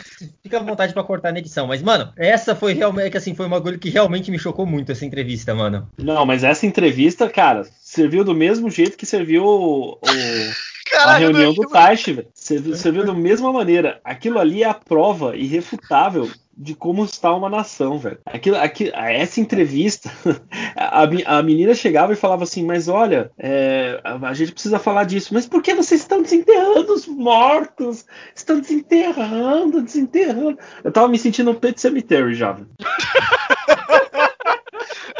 [0.41, 1.67] Fica à vontade pra cortar na edição.
[1.67, 3.17] Mas, mano, essa foi realmente.
[3.17, 5.89] Assim, foi uma coisa que realmente me chocou muito, essa entrevista, mano.
[5.97, 10.51] Não, mas essa entrevista, cara, serviu do mesmo jeito que serviu o- o-
[10.95, 12.27] a reunião do Taish, velho.
[12.35, 13.99] Serviu, serviu da mesma maneira.
[14.03, 18.19] Aquilo ali é a prova irrefutável de como está uma nação, velho.
[18.27, 20.11] Aquilo, aqui, essa entrevista,
[20.77, 21.03] a,
[21.37, 25.33] a menina chegava e falava assim, mas olha, é, a, gente precisa falar disso.
[25.33, 28.05] Mas por que vocês estão desenterrando os mortos?
[28.35, 30.59] Estão desenterrando, desenterrando.
[30.83, 32.69] Eu tava me sentindo um pet cemitério já, velho.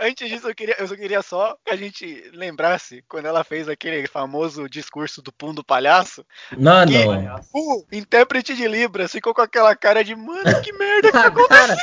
[0.02, 3.68] Antes disso, eu, queria, eu só queria só que a gente lembrasse quando ela fez
[3.68, 6.26] aquele famoso discurso do pum do palhaço.
[6.58, 7.36] Não, Que- não.
[7.54, 11.50] O intérprete de Libras ficou com aquela cara de mano, que merda que Ah, aconteceu.
[11.50, 11.78] cara,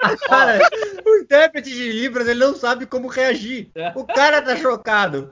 [0.00, 0.58] ah, cara,
[1.06, 3.70] o intérprete de Libras ele não sabe como reagir.
[3.94, 5.28] O cara tá chocado.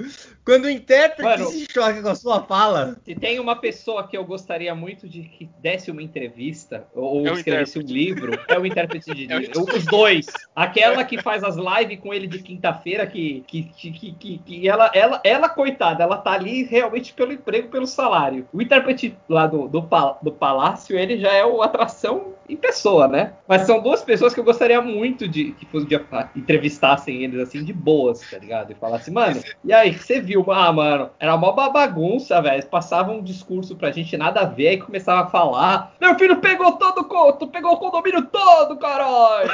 [0.46, 1.50] Quando o intérprete Mano.
[1.50, 5.22] se choca com a sua fala, Se tem uma pessoa que eu gostaria muito de
[5.24, 9.66] que desse uma entrevista ou É escrevesse um livro, é o intérprete de É livro.
[9.76, 10.26] Os dois.
[10.54, 14.68] Aquela que faz as lives com ele de quinta-feira, que, que, que, que, que- que
[14.68, 18.46] ela, ela, ela, coitada, ela tá ali realmente pelo emprego, pelo salário.
[18.52, 19.85] O intérprete lá do, do,
[20.22, 23.32] do palácio, ele já é o atração em pessoa, né?
[23.49, 26.01] Mas são duas pessoas que eu gostaria muito de que fosse de,
[26.36, 28.70] entrevistassem eles assim de boas, tá ligado?
[28.70, 30.36] E falasse, mano, e aí, você viu?
[30.49, 32.66] Ah, mano, era uma bagunça, velho.
[32.66, 35.95] Passava um discurso pra gente nada a ver e começava a falar.
[36.01, 39.51] Meu filho pegou todo o co- tu pegou o condomínio todo, caralho!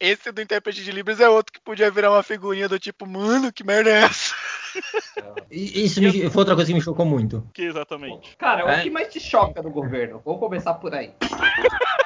[0.00, 3.52] Esse do intérprete de Libras é outro que podia virar uma figurinha do tipo, mano,
[3.52, 4.34] que merda é essa?
[5.50, 7.46] isso me- foi outra coisa que me chocou muito.
[7.52, 8.36] Que exatamente.
[8.36, 8.80] Cara, É.
[8.80, 10.20] o que mais te choca do governo?
[10.24, 11.12] Vamos começar por aí.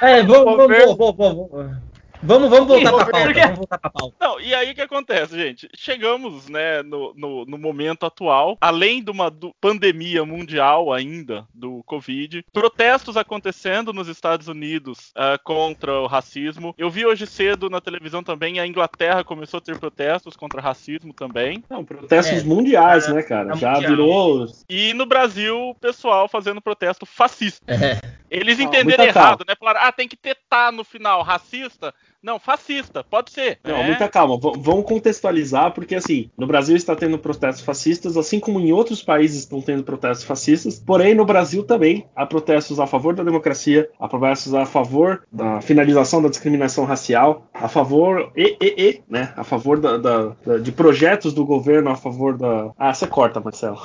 [0.01, 1.77] É, vamos, vamos, vamos, vamos,
[2.25, 2.51] vamos.
[2.51, 3.25] Vamos, voltar pra pauta.
[3.25, 4.17] Porque- Vamos voltar pra pauta.
[4.21, 5.69] Não, e aí o que acontece, gente?
[5.77, 11.83] Chegamos, né, no, no, no momento atual, além de uma do- pandemia mundial ainda do
[11.85, 16.75] Covid, protestos acontecendo nos Estados Unidos ah, contra o racismo.
[16.79, 21.13] Eu vi hoje cedo na televisão também, a Inglaterra começou a ter protestos contra racismo
[21.13, 21.63] também.
[21.69, 22.45] Não, protestos É.
[22.45, 23.53] mundiais, É, né, cara?
[23.53, 23.91] é Já mundial.
[23.91, 24.47] virou.
[24.69, 27.65] E no Brasil, o pessoal fazendo protesto fascista.
[27.73, 28.01] É.
[28.31, 29.55] Eles Ah, entenderam muita errado, né?
[29.59, 31.95] Falaram, ah, tem que ter tá no final, racista.
[32.25, 33.59] Não, fascista, pode ser.
[33.63, 33.89] Não, né?
[33.89, 34.39] muita calma.
[34.39, 39.03] V- vamos contextualizar, porque assim, no Brasil está tendo protestos fascistas, assim como em outros
[39.03, 40.79] países estão tendo protestos fascistas.
[40.79, 45.61] Porém, no Brasil também há protestos a favor da democracia, há protestos a favor da
[45.61, 49.35] finalização da discriminação racial, a favor e, e, e né?
[49.37, 52.71] A favor da, da- da- de projetos do governo a favor da.
[52.79, 53.77] Ah, você corta, Marcelo.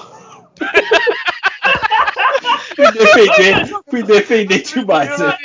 [2.75, 5.19] fui defender, fui defender demais.
[5.19, 5.37] né?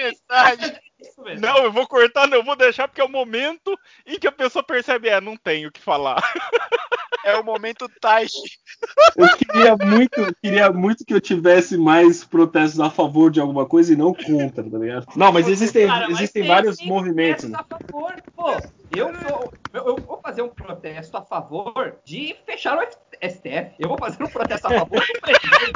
[1.41, 4.33] Não, eu vou cortar, não, eu vou deixar porque é o momento em que a
[4.33, 6.23] pessoa percebe, é, não tenho o que falar.
[7.25, 8.27] É o momento Tai.
[9.17, 13.93] Eu queria muito, queria muito que eu tivesse mais protestos a favor de alguma coisa
[13.93, 15.07] e não contra, tá ligado?
[15.17, 17.45] Não, mas existem, Cara, mas existem tem- vários movimentos.
[17.49, 17.59] né?
[17.59, 18.51] A favor, pô,
[18.95, 23.75] eu, sou- eu, eu vou fazer um protesto a favor de fechar o F- STF.
[23.79, 25.73] Eu vou fazer um protesto a favor do presidente.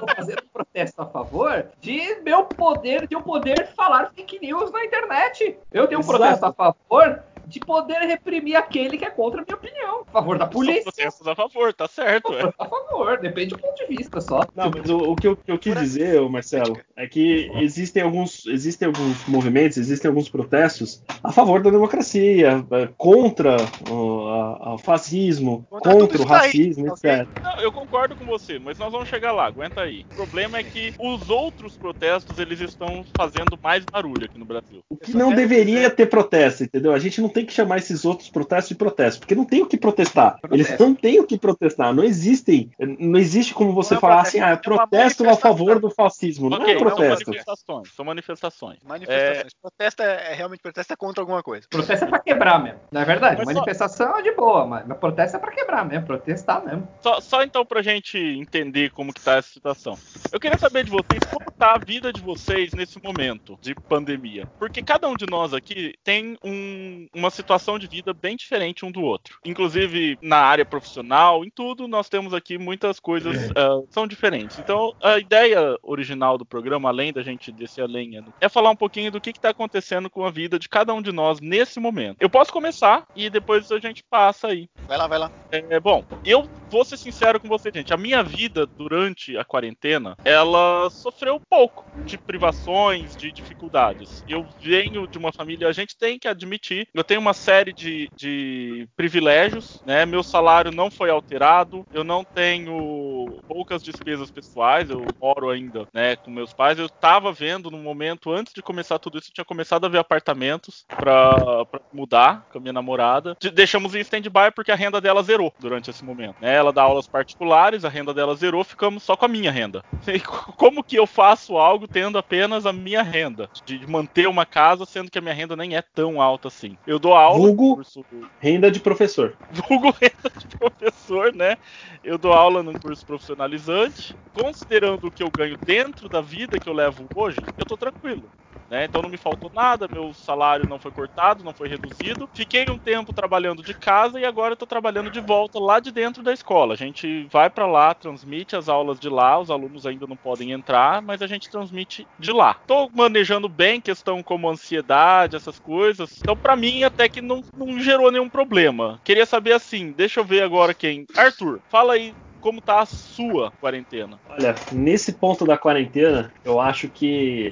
[0.00, 4.70] Vou fazer um protesto a favor de meu poder, de eu poder falar fake news
[4.72, 5.56] na internet.
[5.72, 6.18] Eu tenho um Exato.
[6.18, 10.02] protesto a favor de poder reprimir aquele que é contra a minha opinião.
[10.08, 10.82] A favor da polícia.
[10.84, 12.32] protestos a favor, tá certo.
[12.34, 12.52] É.
[12.58, 14.40] A favor, depende do ponto de vista só.
[14.54, 18.02] Não, mas o, o que, eu, que eu quis dizer, ô Marcelo, é que existem
[18.02, 23.56] alguns, existem alguns movimentos, existem alguns protestos a favor da democracia, é, contra
[23.90, 27.10] o a- a fascismo, Contra contra, o aí, racismo, ok?
[27.10, 27.28] etc.
[27.42, 30.04] Não, eu concordo com você, mas nós vamos chegar lá, aguenta aí.
[30.12, 34.80] O problema é que os outros protestos, eles estão fazendo mais barulho aqui no Brasil.
[34.88, 36.92] O que não quero deveria dizer- ter protesto, entendeu?
[36.92, 39.66] A gente não tem que chamar esses outros protestos de protesto, porque não tem o
[39.66, 40.38] que protestar.
[40.50, 40.84] Eles Protesto.
[40.86, 41.92] não têm o que protestar.
[41.94, 42.70] Não existem.
[42.78, 45.90] Não existe como você Não é falar protesto, assim, ah, é protesto a favor do
[45.90, 46.48] fascismo.
[46.48, 47.24] Não Ok, é são protesto.
[47.30, 48.78] manifestações, são manifestações.
[48.84, 49.52] Manifestações.
[49.60, 51.66] Protesto é, é realmente protesto é contra alguma coisa.
[51.68, 52.80] Protesto é pra quebrar mesmo.
[52.92, 53.36] Não é verdade?
[53.44, 56.86] Mas só- Manifestação é de boa, mas mas protesto é pra quebrar mesmo, protestar mesmo.
[57.00, 59.98] Só, só então pra gente entender como que tá essa situação.
[60.32, 64.46] Eu queria saber de vocês como tá a vida de vocês nesse momento de pandemia.
[64.58, 68.90] Porque cada um de nós aqui tem um- uma situação de vida bem diferente um
[68.90, 69.38] do outro.
[69.44, 74.58] Inclusive na área profissional, em tudo, nós temos aqui muitas coisas ah, são diferentes.
[74.58, 78.76] Então a ideia original do programa, além da gente descer a lenha, é falar um
[78.76, 82.16] pouquinho do que está acontecendo com a vida de cada um de nós nesse momento.
[82.20, 84.68] Eu posso começar e depois a gente passa aí.
[84.86, 85.30] Vai lá, vai lá.
[85.50, 87.92] É, bom, eu vou ser sincero com você, gente.
[87.92, 94.24] A minha vida durante a quarentena, ela sofreu pouco de privações, de dificuldades.
[94.28, 98.10] Eu venho de uma família, a gente tem que admitir, eu tenho uma série de,
[98.16, 100.04] de privilégios, né?
[100.06, 106.16] Meu salário não foi alterado, eu não tenho poucas despesas pessoais, eu moro ainda, né,
[106.16, 106.78] com meus pais.
[106.78, 109.98] Eu tava vendo no momento antes de começar tudo isso, eu tinha começado a ver
[109.98, 113.36] apartamentos pra, pra mudar com a minha namorada.
[113.40, 116.36] De- Deixamos em stand-by porque a renda dela zerou durante esse momento.
[116.40, 116.54] Né?
[116.54, 119.82] Ela dá aulas particulares, a renda dela zerou, ficamos só com a minha renda.
[120.14, 123.48] E co- como que eu faço algo tendo apenas a minha renda?
[123.66, 126.76] De manter uma casa, sendo que a minha renda nem é tão alta assim.
[126.86, 128.06] Eu dou aula Vulgo- no curso
[128.40, 129.38] Renda de professor.
[129.50, 131.56] vulgo renda de professor, né?
[132.02, 134.18] Eu dou aula num curso profissionalizante.
[134.32, 138.32] Considerando o que eu ganho dentro da vida que eu levo hoje, eu tô tranquilo.
[138.70, 138.84] Né?
[138.84, 142.28] Então não me faltou nada, meu salário não foi cortado, não foi reduzido.
[142.32, 146.22] Fiquei um tempo trabalhando de casa e agora tô trabalhando de volta lá de dentro
[146.22, 146.74] da escola.
[146.74, 150.52] A gente vai para lá, transmite as aulas de lá, os alunos ainda não podem
[150.52, 152.54] entrar, mas a gente transmite de lá.
[152.66, 156.18] Tô manejando bem questão como ansiedade, essas coisas.
[156.20, 159.00] Então para mim até que não, não gerou nenhum problema.
[159.04, 161.06] Queria saber assim, deixa eu ver agora quem.
[161.16, 164.20] Arthur, fala aí como tá a sua quarentena.
[164.28, 167.50] Olha, nesse ponto da quarentena, eu acho que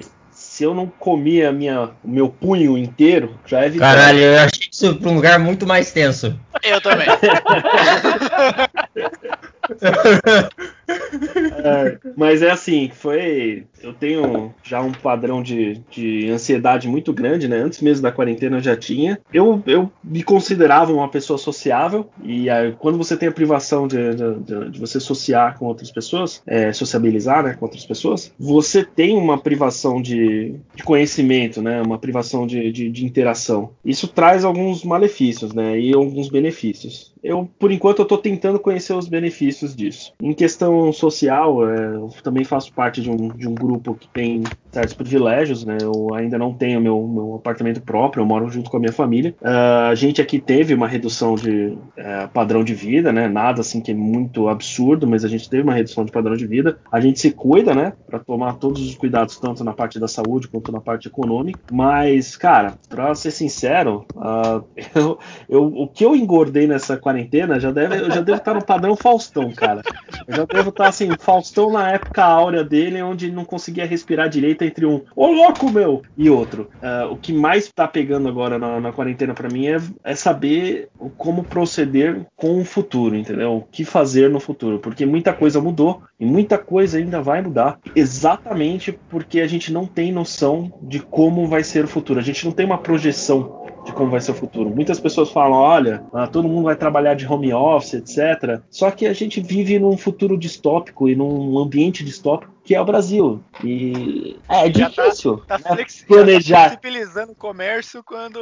[0.53, 3.95] se eu não comia minha, o meu punho inteiro, já é vitória.
[3.95, 6.39] Caralho, eu achei isso pra um lugar muito mais tenso.
[6.63, 7.07] Eu também.
[10.87, 13.65] É, mas é assim, foi.
[13.81, 17.57] Eu tenho já um padrão de, de ansiedade muito grande, né?
[17.57, 19.19] Antes mesmo da quarentena eu já tinha.
[19.33, 23.97] Eu, eu me considerava uma pessoa sociável, e aí, quando você tem a privação de,
[24.15, 29.15] de, de, você sociar com outras pessoas, é, sociabilizar né, com outras pessoas, você tem
[29.15, 31.81] uma privação de, de conhecimento, né?
[31.81, 33.71] Uma privação de, de, de interação.
[33.85, 35.79] Isso traz alguns malefícios, né?
[35.79, 40.13] E alguns benefícios eu, por enquanto, eu estou tentando conhecer os benefícios disso.
[40.21, 44.43] Em questão social, é, eu também faço parte de um, de um grupo que tem
[44.73, 45.77] certos privilégios, né?
[45.79, 49.35] Eu ainda não tenho meu, meu apartamento próprio, eu moro junto com a minha família.
[49.39, 53.27] Uh, a gente aqui teve uma redução de uh, padrão de vida, né?
[53.27, 56.47] Nada assim que é muito absurdo, mas a gente teve uma redução de padrão de
[56.47, 56.79] vida.
[56.91, 57.93] A gente se cuida, né?
[58.07, 61.59] Para tomar todos os cuidados, tanto na parte da saúde quanto na parte econômica.
[61.71, 64.63] Mas, cara, para ser sincero, uh,
[64.95, 68.65] eu, eu, o que eu engordei nessa quarentena já deve, eu já devo estar no
[68.65, 69.83] padrão Faustão, cara.
[70.27, 74.62] Eu já devo estar assim, Faustão na época áurea dele, onde não conseguia respirar direito
[74.65, 76.69] entre um ô louco meu e outro.
[76.81, 80.89] Uh, o que mais tá pegando agora na, na quarentena para mim é, é saber
[81.17, 83.57] como proceder com o futuro, entendeu?
[83.57, 87.79] O que fazer no futuro, porque muita coisa mudou e muita coisa ainda vai mudar,
[87.95, 92.19] exatamente porque a gente não tem noção de como vai ser o futuro.
[92.19, 94.69] A gente não tem uma projeção de como vai ser o futuro.
[94.69, 98.61] Muitas pessoas falam, olha, ah, todo mundo vai trabalhar de home office, etc.
[98.69, 102.85] Só que a gente vive num futuro distópico e num ambiente distópico que é o
[102.85, 103.41] Brasil.
[103.63, 106.57] E é tá- difícil Tá, né, flexi- planejar.
[106.63, 108.39] tá flexibilizando o comércio quando.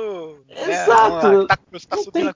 [0.47, 1.47] né, Exato.
[1.47, 2.32] tá, tá Não tem-.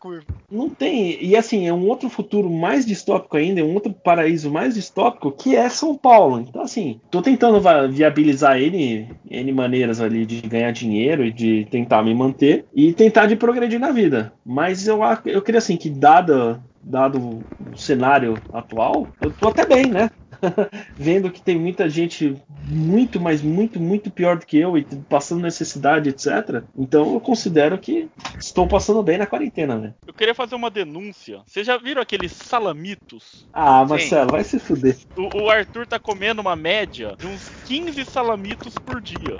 [0.51, 1.23] Não tem.
[1.23, 5.31] E assim, é um outro futuro mais distópico ainda, é um outro paraíso mais distópico
[5.31, 6.39] que é São Paulo.
[6.39, 7.59] Então, assim, tô tentando
[7.89, 13.25] viabilizar N, N maneiras ali de ganhar dinheiro e de tentar me manter e tentar
[13.25, 14.33] de progredir na vida.
[14.45, 19.87] Mas eu, eu queria assim que, dado, dado o cenário atual, eu tô até bem,
[19.87, 20.09] né?
[20.95, 22.35] Vendo que tem muita gente
[22.67, 26.63] muito, mas muito, muito pior do que eu e passando necessidade, etc.
[26.77, 28.09] Então eu considero que
[28.39, 29.93] estou passando bem na quarentena, né?
[30.05, 31.41] Eu queria fazer uma denúncia.
[31.45, 33.47] Vocês já viram aqueles salamitos?
[33.53, 34.97] Ah, Marcelo, vai se fuder.
[35.15, 39.37] O, o Arthur tá comendo uma média de uns 15 salamitos por dia.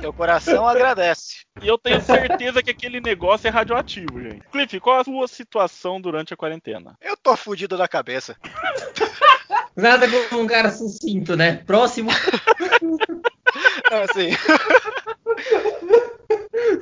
[0.00, 1.46] Teu coração agradece.
[1.62, 4.42] E eu tenho certeza que aquele negócio é radioativo, gente.
[4.50, 6.96] Cliff, qual a sua situação durante a quarentena?
[7.00, 8.36] Eu tô fudido da cabeça.
[9.76, 11.62] Nada como um cara sucinto, né?
[11.66, 12.10] Próximo.
[13.90, 14.30] Não, assim.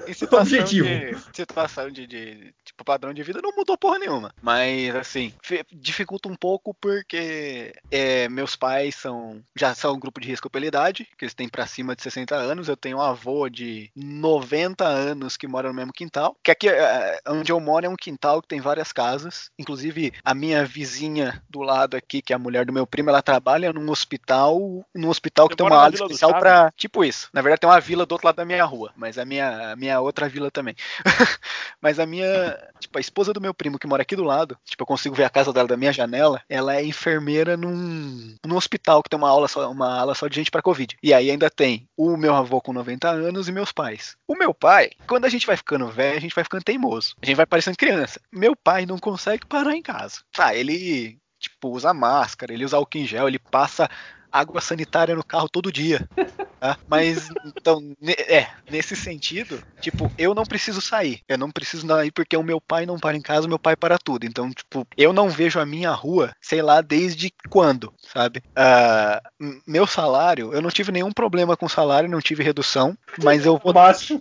[0.06, 0.86] em situação Objetivo.
[0.86, 5.32] de situação de, de, tipo padrão de vida não mudou porra nenhuma mas assim
[5.72, 10.66] dificulta um pouco porque é, meus pais são já são um grupo de risco pela
[10.66, 14.84] idade que eles têm pra cima de 60 anos eu tenho um avô de 90
[14.84, 18.40] anos que mora no mesmo quintal que aqui é, onde eu moro é um quintal
[18.40, 22.63] que tem várias casas inclusive a minha vizinha do lado aqui que é a mulher
[22.64, 26.38] do meu primo ela trabalha num hospital num hospital que Você tem uma ala especial
[26.38, 29.18] pra tipo isso na verdade tem uma vila do outro lado da minha rua mas
[29.18, 30.74] a minha a minha outra vila também
[31.80, 34.82] mas a minha, tipo, a esposa do meu primo que mora aqui do lado, tipo,
[34.82, 39.02] eu consigo ver a casa dela da minha janela, ela é enfermeira num, num hospital
[39.02, 40.96] que tem uma aula só, uma ala só de gente para covid.
[41.02, 44.16] E aí ainda tem o meu avô com 90 anos e meus pais.
[44.26, 47.14] O meu pai, quando a gente vai ficando velho, a gente vai ficando teimoso.
[47.22, 48.20] A gente vai parecendo criança.
[48.32, 50.20] Meu pai não consegue parar em casa.
[50.38, 51.18] Ah, ele
[51.64, 53.88] tipo usa máscara, ele usa álcool em gel, ele passa
[54.30, 56.06] água sanitária no carro todo dia.
[56.60, 56.76] tá?
[56.86, 57.80] Mas, então,
[58.28, 61.20] é, nesse sentido, tipo, eu não preciso sair.
[61.28, 63.76] Eu não preciso sair porque o meu pai não para em casa, o meu pai
[63.76, 64.26] para tudo.
[64.26, 68.42] Então, tipo, eu não vejo a minha rua, sei lá, desde quando, sabe?
[68.56, 73.46] Ah, m- meu salário, eu não tive nenhum problema com salário, não tive redução, mas
[73.46, 73.72] eu vou.
[73.72, 74.20] Baixo.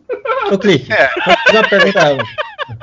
[0.51, 1.09] Ô, Clique, É.
[1.51, 2.17] uma pergunta.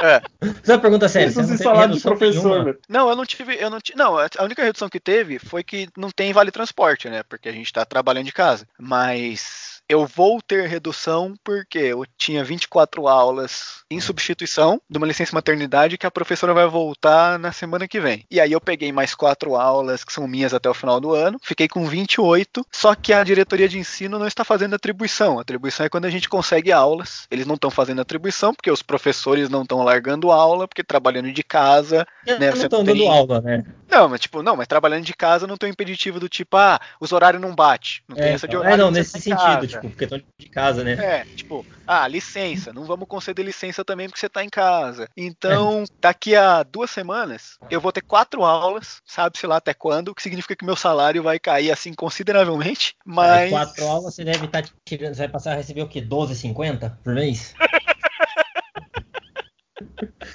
[0.02, 0.20] É.
[0.54, 1.30] Fazer uma pergunta séria.
[1.30, 2.78] Você Isso não de salário professor, velho.
[2.88, 5.62] Não, eu não tive, eu não ti- não, a a única redução que teve foi
[5.62, 7.22] que não tem vale transporte, né?
[7.22, 8.66] Porque a gente tá trabalhando de casa.
[8.78, 15.34] Mas eu vou ter redução porque eu tinha 24 aulas em substituição de uma licença
[15.34, 18.24] maternidade que a professora vai voltar na semana que vem.
[18.30, 21.38] E aí eu peguei mais quatro aulas que são minhas até o final do ano,
[21.42, 25.40] fiquei com 28, só que a diretoria de ensino não está fazendo atribuição.
[25.40, 27.26] Atribuição é quando a gente consegue aulas.
[27.30, 31.42] Eles não estão fazendo atribuição porque os professores não estão largando aula, porque trabalhando de
[31.42, 33.64] casa, né, não estão não tem- dando aula, né?
[33.90, 36.78] Não, mas tipo, não, mas trabalhando de casa não tem um impeditivo do tipo, ah,
[37.00, 38.04] os horários não bate.
[38.06, 38.60] Não tem É, essa de então.
[38.60, 38.74] horário.
[38.80, 39.66] É, não, você nesse tá sentido, casa.
[39.66, 40.92] tipo, porque estão de casa, né?
[40.92, 45.08] É, tipo, ah, licença, não vamos conceder licença também porque você tá em casa.
[45.16, 50.14] Então, daqui a duas semanas, eu vou ter quatro aulas, sabe-se lá até quando, o
[50.14, 53.50] que significa que meu salário vai cair assim consideravelmente, Aí, mas.
[53.50, 55.14] quatro aulas você deve estar tirando.
[55.14, 56.00] Você vai passar a receber o quê?
[56.00, 57.54] 12,50 por mês?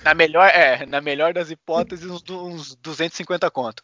[0.03, 3.83] Na melhor, é, na melhor das hipóteses, uns, du- uns 250 conto.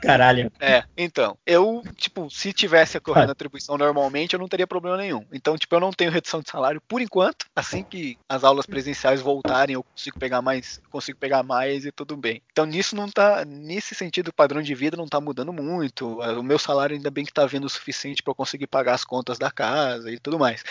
[0.00, 0.50] Caralho.
[0.60, 5.26] É, então, eu, tipo, se tivesse ocorrendo atribuição normalmente, eu não teria problema nenhum.
[5.32, 7.46] Então, tipo, eu não tenho redução de salário por enquanto.
[7.54, 12.16] Assim que as aulas presenciais voltarem, eu consigo pegar mais, consigo pegar mais e tudo
[12.16, 12.42] bem.
[12.52, 16.18] Então, nisso não tá, nesse sentido, o padrão de vida não tá mudando muito.
[16.20, 19.04] O meu salário ainda bem que tá vindo o suficiente pra eu conseguir pagar as
[19.04, 20.62] contas da casa e tudo mais.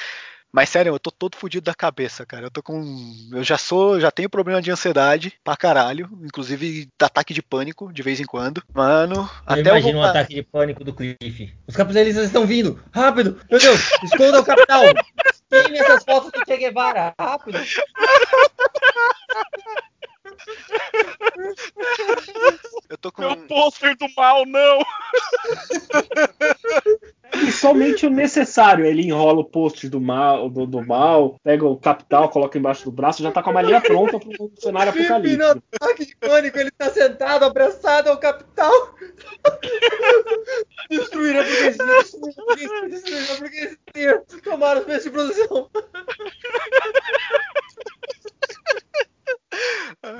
[0.55, 2.45] Mas sério, eu tô todo fudido da cabeça, cara.
[2.45, 2.79] Eu tô com.
[3.31, 3.99] Eu já sou.
[3.99, 6.07] Já tenho problema de ansiedade pra caralho.
[6.23, 8.61] Inclusive ataque de pânico de vez em quando.
[8.71, 11.51] Mano, Eu até imagino um voltar- ataque de pânico do Cliff.
[11.67, 12.79] Os capitalistas estão vindo!
[12.93, 13.41] Rápido!
[13.49, 13.79] Meu Deus!
[14.03, 14.83] Esconda o capital!
[15.49, 17.15] Queime essas fotos do Che Guevara!
[17.19, 17.57] Rápido!
[22.89, 23.21] Eu tô com.
[23.21, 24.79] Meu pôster do mal, não!
[27.41, 28.85] E somente o necessário.
[28.85, 32.91] Ele enrola o post do mal, do, do mal, pega o capital, coloca embaixo do
[32.91, 35.63] braço, já tá com a malinha pronta pro cenário apocalíptico.
[35.81, 38.71] ataque de pânico, ele tá sentado, abraçado ao capital!
[40.89, 41.85] Destruir a burguesia!
[41.97, 42.89] Destruir a burguesia!
[42.89, 44.23] Destruir a burguesia!
[44.43, 45.69] Tomar os meios de produção!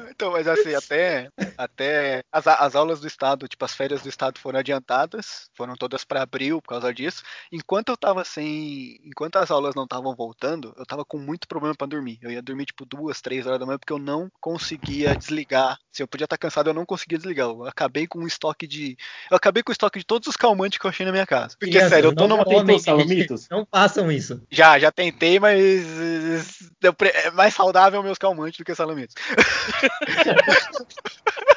[0.09, 4.39] Então, mas assim, até, até as, as aulas do Estado, tipo, as férias do Estado
[4.39, 7.23] foram adiantadas, foram todas para abril por causa disso.
[7.51, 8.99] Enquanto eu tava sem.
[9.03, 12.19] Enquanto as aulas não estavam voltando, eu tava com muito problema para dormir.
[12.21, 15.77] Eu ia dormir, tipo, duas, três horas da manhã, porque eu não conseguia desligar.
[15.91, 17.47] Se eu podia estar cansado, eu não conseguia desligar.
[17.47, 18.97] Eu acabei com um estoque de.
[19.29, 21.55] Eu acabei com o estoque de todos os calmantes que eu achei na minha casa.
[21.59, 22.79] Porque, Crianças, sério, eu tô não numa.
[22.79, 23.47] salamitos?
[23.49, 24.41] Não façam isso.
[24.49, 25.59] Já, já tentei, mas.
[25.61, 26.43] eh,
[27.25, 29.15] É mais saudável meus calmantes do que salamitos.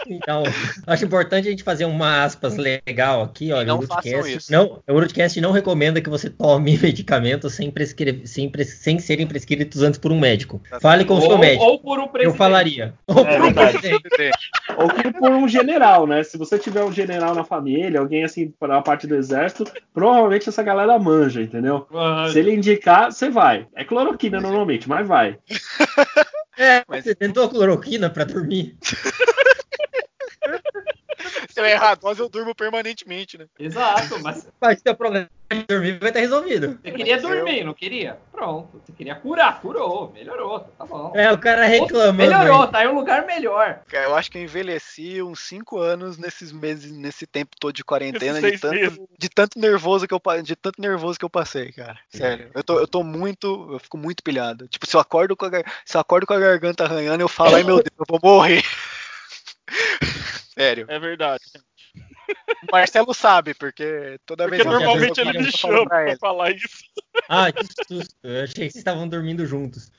[0.08, 0.44] Então,
[0.86, 4.52] acho importante a gente fazer uma aspas legal aqui, olha, não o Urutcast isso.
[4.52, 7.72] não, o Urutcast não recomenda que você tome medicamentos sem,
[8.24, 10.62] sem, pres- sem serem prescritos antes por um médico.
[10.80, 11.64] Fale com o seu Ou, médico.
[11.64, 12.38] ou por um Eu presidente.
[12.38, 12.94] falaria.
[13.08, 14.02] Ou É por um presidente.
[14.76, 16.22] Ou que por um general, né?
[16.22, 20.48] Se você tiver um general na família, alguém assim para a parte do exército, provavelmente
[20.48, 21.84] essa galera manja, entendeu?
[22.32, 23.66] Se ele indicar, você vai.
[23.74, 25.36] É cloroquina normalmente, mas vai.
[26.58, 28.76] É, Mas- você tentou cloroquina pra dormir?
[31.50, 33.46] Se eu errar a dose, eu durmo permanentemente, né?
[33.58, 36.78] Exato, mas Mas seu problema de dormir vai estar resolvido.
[36.82, 38.18] você queria dormir, não queria?
[38.32, 38.82] Pronto.
[38.84, 41.12] Você queria curar, curou, melhorou, tá bom.
[41.14, 42.14] É, o cara reclamando.
[42.14, 42.70] Melhorou, aí.
[42.70, 43.80] tá em um lugar melhor.
[43.90, 48.40] Eu acho que eu envelheci uns 5 anos nesses meses, nesse tempo todo de quarentena,
[48.40, 51.98] de tanto, de tanto nervoso que eu de tanto nervoso que eu passei, cara.
[52.10, 52.50] Sério.
[52.54, 54.66] Eu tô, eu tô muito, eu fico muito pilhado.
[54.68, 55.50] Tipo, se eu acordo com a,
[55.84, 58.62] se eu acordo com a garganta arranhando, eu falo, ai meu Deus, eu vou morrer.
[60.58, 60.86] Sério.
[60.88, 61.42] É verdade.
[62.68, 66.04] O Marcelo sabe, porque toda Porque vez que eu normalmente ele eu me chama pra
[66.04, 66.84] pra falar isso.
[67.28, 68.14] Ah, que susto.
[68.22, 69.90] Eu achei que vocês estavam dormindo juntos.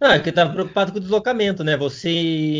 [0.00, 1.76] Ah, é que eu tava preocupado com o deslocamento, né?
[1.76, 2.08] Você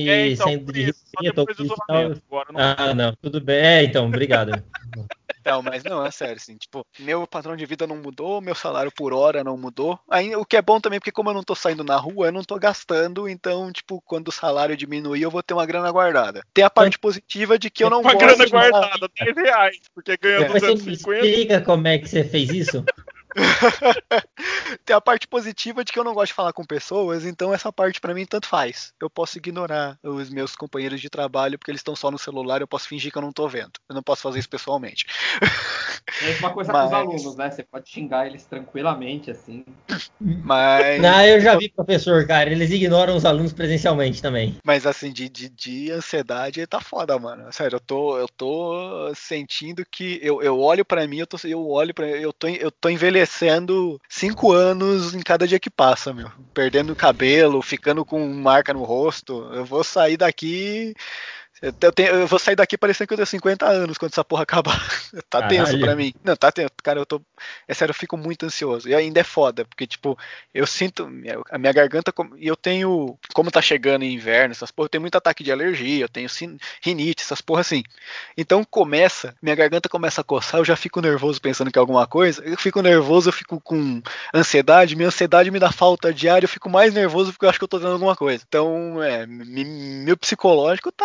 [0.08, 2.40] É, então, saindo de isso, só Recife, depois do Tocantins e tal.
[2.40, 3.56] Agora não Ah, não, tudo bem.
[3.56, 4.50] É, então, obrigado.
[5.44, 8.90] Não, mas não, é sério, assim, tipo, meu padrão de vida não mudou, meu salário
[8.90, 9.98] por hora não mudou.
[10.10, 12.32] Aí, o que é bom também, porque como eu não tô saindo na rua, eu
[12.32, 16.42] não tô gastando, então, tipo, quando o salário diminuir, eu vou ter uma grana guardada.
[16.54, 19.36] Tem a parte positiva de que eu não Uma gosto grana de morar- guardada, 10
[19.36, 20.48] reais, porque ganha É.
[20.48, 21.26] Mas você me 250.
[21.26, 22.84] explica como é que você fez isso?
[24.84, 27.72] Tem a parte positiva de que eu não gosto de falar com pessoas, então essa
[27.72, 28.92] parte pra mim tanto faz.
[29.00, 32.68] Eu posso ignorar os meus companheiros de trabalho porque eles estão só no celular, eu
[32.68, 33.72] posso fingir que eu não tô vendo.
[33.88, 35.06] Eu não posso fazer isso pessoalmente.
[36.20, 37.50] É a mesma coisa com os Mas- alunos, né?
[37.50, 39.64] Você pode xingar eles tranquilamente, assim.
[40.20, 44.56] Mas Não, eu já vi professor, cara, eles ignoram os alunos presencialmente também.
[44.64, 47.50] Mas assim, de, de, de ansiedade tá foda, mano.
[47.52, 51.66] Sério, eu tô, eu tô sentindo que eu, eu olho pra mim, eu tô, eu
[51.68, 53.23] olho para eu tô, eu tô envelhecendo
[54.08, 56.30] cinco anos em cada dia que passa, meu.
[56.52, 59.50] Perdendo cabelo, ficando com marca no rosto.
[59.52, 60.94] Eu vou sair daqui
[61.62, 64.42] Eu, tenho- eu vou sair daqui parecendo que eu tenho 50 anos quando essa porra
[64.42, 64.76] acabar.
[65.30, 65.80] tá tenso Caralho.
[65.84, 66.12] pra mim.
[66.22, 66.70] Não, tá tenso.
[66.82, 67.22] Cara, eu tô.
[67.66, 68.88] É sério, eu fico muito ansioso.
[68.88, 70.18] E ainda é foda, porque, tipo,
[70.52, 71.08] eu sinto.
[71.50, 72.12] A minha garganta.
[72.36, 73.16] E eu tenho.
[73.32, 76.28] Como tá chegando em inverno, essas porra, eu tenho muito ataque de alergia, eu tenho
[76.82, 77.82] rinite, essas porra assim.
[78.36, 82.06] Então começa, minha garganta começa a coçar, eu já fico nervoso pensando que é alguma
[82.06, 82.42] coisa.
[82.44, 84.02] Eu fico nervoso, eu fico com
[84.34, 87.58] ansiedade, minha ansiedade me dá falta de ar, eu fico mais nervoso porque eu acho
[87.58, 88.44] que eu tô tendo alguma coisa.
[88.46, 91.04] Então, é, meu psicológico tá.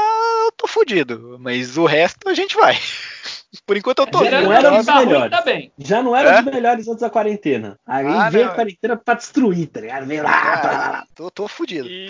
[0.49, 2.75] Eu tô fudido, mas o resto a gente vai.
[3.65, 4.77] Por enquanto eu tô vivo, não era tá?
[4.77, 5.29] dos tá melhores.
[5.31, 5.71] tá bem.
[5.77, 6.41] Já não era É?
[6.41, 7.77] dos melhores antes da quarentena.
[7.85, 8.51] Aí Ah, veio não.
[8.51, 10.05] a quarentena pra destruir, tá ligado?
[10.07, 11.05] Veio lá, lá, lá, lá.
[11.15, 11.87] Tô, tô fudido.
[11.87, 12.09] E,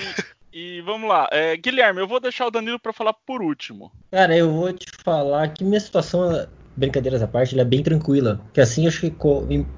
[0.54, 1.28] e vamos lá.
[1.32, 3.92] É, Guilherme, eu vou deixar o Danilo pra falar por último.
[4.12, 6.48] Cara, eu vou te falar que minha situação,
[6.80, 8.40] brincadeiras à parte, ela é bem tranquila.
[8.54, 9.14] Que assim, acho que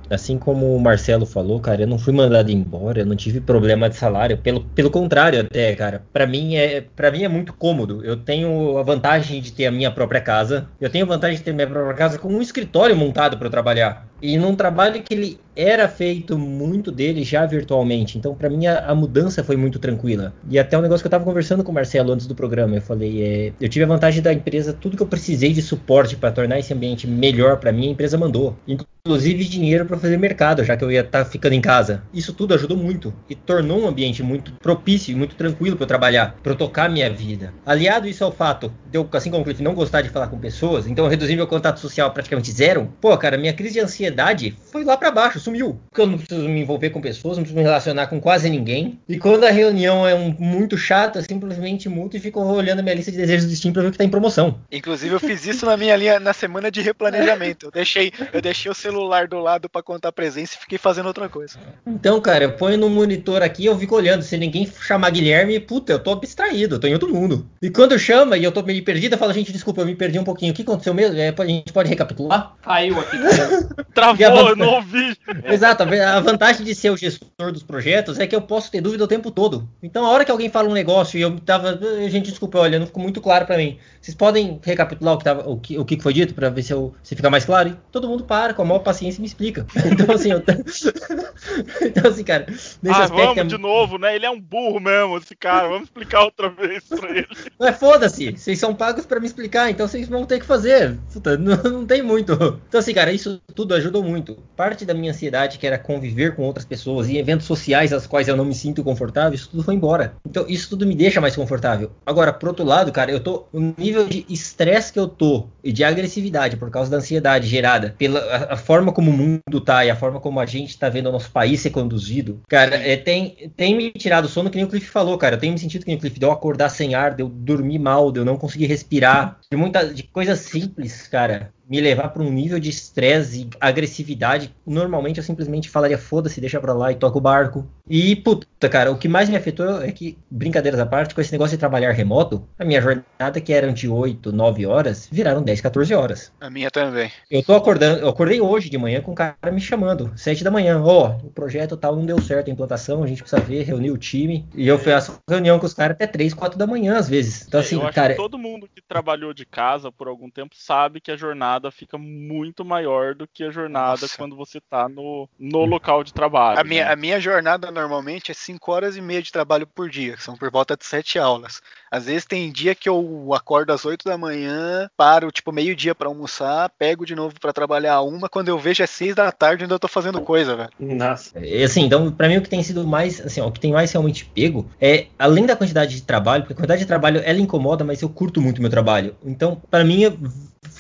[0.10, 3.90] assim como o Marcelo falou, cara, eu não fui mandado embora, eu não tive problema
[3.90, 4.38] de salário.
[4.38, 8.04] Pelo, pelo contrário, até, cara, pra mim é para mim é muito cômodo.
[8.06, 10.68] Eu tenho a vantagem de ter a minha própria casa.
[10.80, 14.08] Eu tenho a vantagem de ter minha própria casa com um escritório montado para trabalhar.
[14.22, 18.18] E num trabalho que ele era feito muito dele já virtualmente.
[18.18, 20.34] Então, pra mim, a, a mudança foi muito tranquila.
[20.50, 22.76] E até um negócio que eu tava conversando com o Marcelo antes do programa.
[22.76, 26.16] Eu falei, é, eu tive a vantagem da empresa, tudo que eu precisei de suporte
[26.16, 28.56] para tornar esse ambiente melhor pra mim, a empresa mandou.
[28.68, 32.04] Inclusive dinheiro para fazer mercado, já que eu ia estar ficando em casa.
[32.14, 35.88] Isso tudo ajudou muito e tornou um ambiente muito propício e muito tranquilo para eu
[35.88, 37.52] trabalhar, para eu tocar minha vida.
[37.66, 40.86] Aliado isso ao fato de eu, assim como o não gostar de falar com pessoas,
[40.86, 42.94] então eu reduzi meu contato social praticamente zero.
[43.02, 45.80] Pô, cara, minha crise de ansiedade foi lá para baixo, sumiu.
[45.90, 49.00] Porque eu não preciso me envolver com pessoas, não preciso me relacionar com quase ninguém.
[49.08, 52.82] E quando a reunião é um, muito chata, eu simplesmente muto e fico olhando a
[52.82, 54.60] minha lista de desejos do Steam para ver o que tá em promoção.
[54.72, 57.68] Inclusive, eu fiz isso na minha linha na semana de replanejamento.
[57.68, 61.28] Eu deixei, eu deixei o celular do lado pra contar presença e fiquei fazendo outra
[61.28, 61.60] coisa.
[61.86, 64.24] Então, cara, eu ponho no monitor aqui eu fico olhando.
[64.24, 67.48] Se ninguém chamar Guilherme, puta, eu tô abstraído, eu tô em outro mundo.
[67.62, 70.18] E quando chama e eu tô meio perdido, eu falo, gente, desculpa, eu me perdi
[70.18, 70.52] um pouquinho.
[70.52, 71.18] O que aconteceu mesmo?
[71.18, 72.54] É, a gente pode recapitular?
[72.62, 73.18] Caiu aqui.
[73.94, 75.16] Travou, a eu não ouvi.
[75.46, 79.04] Exato, a vantagem de ser o gestor dos projetos é que eu posso ter dúvida
[79.04, 79.68] o tempo todo.
[79.82, 81.80] Então, a hora que alguém fala um negócio e eu tava.
[82.00, 83.78] "Eh, Gente, desculpa, olha, não ficou muito claro pra mim.
[84.02, 86.74] Vocês podem recapitular o que, tava, o que, o que foi dito pra ver se,
[86.74, 87.70] eu, se fica mais claro?
[87.70, 89.66] E todo mundo para, com a maior paciência e me explica.
[89.92, 90.42] Então, assim, eu.
[91.82, 93.16] então, assim, cara, nesse ah, aspecto.
[93.36, 94.16] vamos é- de novo, né?
[94.16, 95.68] Ele é um burro mesmo, esse cara.
[95.68, 97.28] Vamos explicar outra vez pra ele.
[97.60, 100.98] Mas foda-se, vocês são pagos pra me explicar, então vocês vão ter que fazer.
[101.12, 102.34] Puta, não, não tem muito.
[102.34, 104.38] Então, assim, cara, isso tudo ajudou muito.
[104.56, 108.28] Parte da minha ansiedade, que era conviver com outras pessoas e eventos sociais às quais
[108.28, 110.16] eu não me sinto confortável, isso tudo foi embora.
[110.26, 111.92] Então, isso tudo me deixa mais confortável.
[112.06, 113.46] Agora, por outro lado, cara, eu tô.
[113.54, 117.96] O nível de estresse que eu tô e de agressividade por causa da ansiedade gerada
[117.98, 120.90] pela a, a forma como o mundo tá e a forma como a gente tá
[120.90, 124.56] vendo o nosso país ser conduzido, cara, é, tem, tem me tirado o sono que
[124.56, 125.36] nem o Cliff falou, cara.
[125.36, 127.30] Eu tenho me sentido que nem o Cliff, de eu acordar sem ar, de eu
[127.30, 131.52] dormir mal, de eu não conseguir respirar, de muita de coisas simples, cara.
[131.68, 134.54] Me levar para um nível de estresse e agressividade.
[134.66, 137.66] Normalmente eu simplesmente falaria foda-se, deixa pra lá e toca o barco.
[137.94, 141.34] E puta, cara, o que mais me afetou é que, brincadeiras à parte, com esse
[141.34, 145.60] negócio de trabalhar remoto, a minha jornada, que eram de 8, 9 horas, viraram 10,
[145.60, 146.32] 14 horas.
[146.40, 147.12] A minha também.
[147.30, 150.50] Eu tô acordando, eu acordei hoje de manhã com um cara me chamando, 7 da
[150.50, 150.82] manhã.
[150.82, 153.98] Ó, o projeto tal não deu certo, a implantação, a gente precisa ver, reunir o
[153.98, 154.48] time.
[154.56, 157.46] E eu faço reunião com os caras até 3, 4 da manhã, às vezes.
[157.46, 158.14] Então, assim, eu acho cara.
[158.14, 161.98] que todo mundo que trabalhou de casa por algum tempo sabe que a jornada fica
[161.98, 164.16] muito maior do que a jornada Nossa.
[164.16, 166.58] quando você tá no, no local de trabalho.
[166.58, 166.94] A minha, né?
[166.94, 170.36] a minha jornada normalmente é 5 horas e meia de trabalho por dia, que são
[170.36, 171.62] por volta de 7 aulas.
[171.90, 176.08] Às vezes tem dia que eu acordo às 8 da manhã, paro tipo meio-dia pra
[176.08, 179.80] almoçar, pego de novo pra trabalhar uma, quando eu vejo é 6 da tarde ainda
[179.80, 180.70] tô fazendo coisa, velho.
[180.80, 181.32] Nossa.
[181.36, 183.72] É, assim, então, pra mim o que tem sido mais, assim, ó, o que tem
[183.74, 187.40] mais realmente pego é, além da quantidade de trabalho, porque a quantidade de trabalho ela
[187.40, 189.16] incomoda, mas eu curto muito meu trabalho.
[189.24, 190.06] Então, pra mim,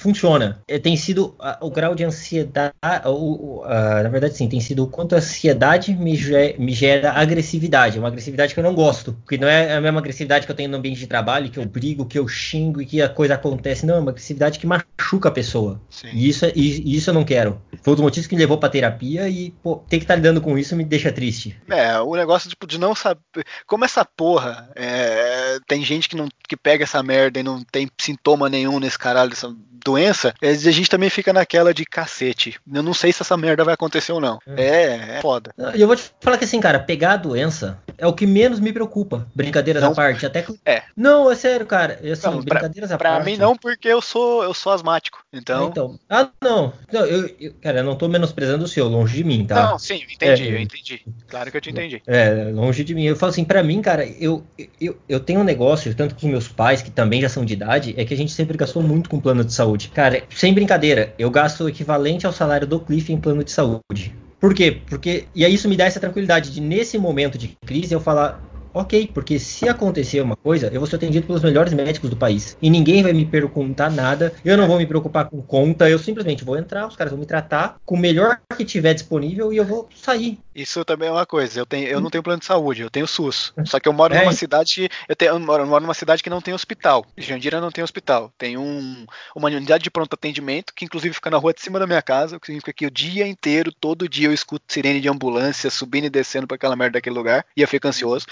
[0.01, 0.59] funciona.
[0.67, 2.73] É, tem sido o grau de ansiedade,
[3.05, 6.73] o- o- ah, na verdade, sim, tem sido o quanto a ansiedade me, ge- me
[6.73, 10.51] gera agressividade, uma agressividade que eu não gosto, porque não é a mesma agressividade que
[10.51, 13.09] eu tenho no ambiente de trabalho, que eu brigo, que eu xingo e que a
[13.09, 15.79] coisa acontece, não, é uma agressividade que machuca a pessoa.
[15.89, 16.09] Sim.
[16.13, 17.61] E isso, é- e- isso eu não quero.
[17.81, 20.41] Foi um dos motivos que me levou pra terapia e, pô, ter que estar lidando
[20.41, 21.55] com isso me deixa triste.
[21.69, 23.21] É, o negócio tipo, de não saber.
[23.67, 24.69] Como essa porra.
[24.75, 28.97] é, tem gente que não que pega essa merda e não tem sintoma nenhum nesse
[28.99, 29.53] caralho dessa
[29.91, 32.59] doença, é, a gente também fica naquela de cacete.
[32.71, 34.39] Eu não sei se essa merda vai acontecer ou não.
[34.47, 35.53] É, é foda.
[35.75, 38.59] E eu vou te falar que assim, cara, pegar a doença é o que menos
[38.59, 39.27] me preocupa.
[39.35, 39.91] Brincadeiras Não.
[39.91, 40.25] à parte.
[40.25, 40.59] Até que...
[40.65, 40.81] É.
[40.97, 41.99] Não, é sério, cara.
[42.03, 43.25] É Assim, Não, pra- brincadeiras à Pra parte.
[43.25, 45.19] mim não, porque eu sou eu sou asmático.
[45.31, 45.67] É, Então.
[45.69, 45.99] Então.
[46.09, 46.73] Ah, não.
[46.91, 49.69] não eu, eu- cara, eu não tô menosprezando o seu, longe de mim, tá?
[49.71, 50.51] Não, sim, entendi, É.
[50.53, 51.01] eu entendi.
[51.27, 52.01] Claro que eu te entendi.
[52.07, 53.03] É, longe de mim.
[53.05, 54.43] Eu falo assim, pra mim, cara, eu,
[54.79, 57.53] eu, eu tenho um negócio, tanto com os meus pais, que também já são de
[57.53, 59.89] idade, é que a gente sempre gastou muito com plano de saúde.
[59.89, 64.13] Cara, sem brincadeira, eu gasto o equivalente ao salário do Cliff em plano de saúde.
[64.41, 64.81] Por quê?
[64.89, 65.25] Porque.
[65.35, 68.41] E aí isso me dá essa tranquilidade de, nesse momento de crise, eu falar.
[68.73, 72.57] Ok, porque se acontecer uma coisa, eu vou ser atendido pelos melhores médicos do país.
[72.61, 76.43] E ninguém vai me perguntar nada, eu não vou me preocupar com conta, eu simplesmente
[76.43, 79.65] vou entrar, os caras vão me tratar com o melhor que tiver disponível e eu
[79.65, 80.39] vou sair.
[80.53, 81.59] Isso também é uma coisa.
[81.59, 83.53] Eu, tenho, eu não tenho plano de saúde, eu tenho SUS.
[83.65, 84.21] Só que eu moro É.
[84.21, 84.89] numa cidade.
[85.07, 87.05] Eu, tenho, eu moro, eu moro numa cidade que não tem hospital.
[87.17, 88.31] Jandira não tem hospital.
[88.37, 89.05] Tem um,
[89.35, 92.35] uma unidade de pronto atendimento, que inclusive fica na rua de cima da minha casa.
[92.35, 96.05] O que significa que o dia inteiro, todo dia, eu escuto sirene de ambulância subindo
[96.05, 97.45] e descendo pra aquela merda daquele lugar.
[97.55, 98.25] E eu fico ansioso.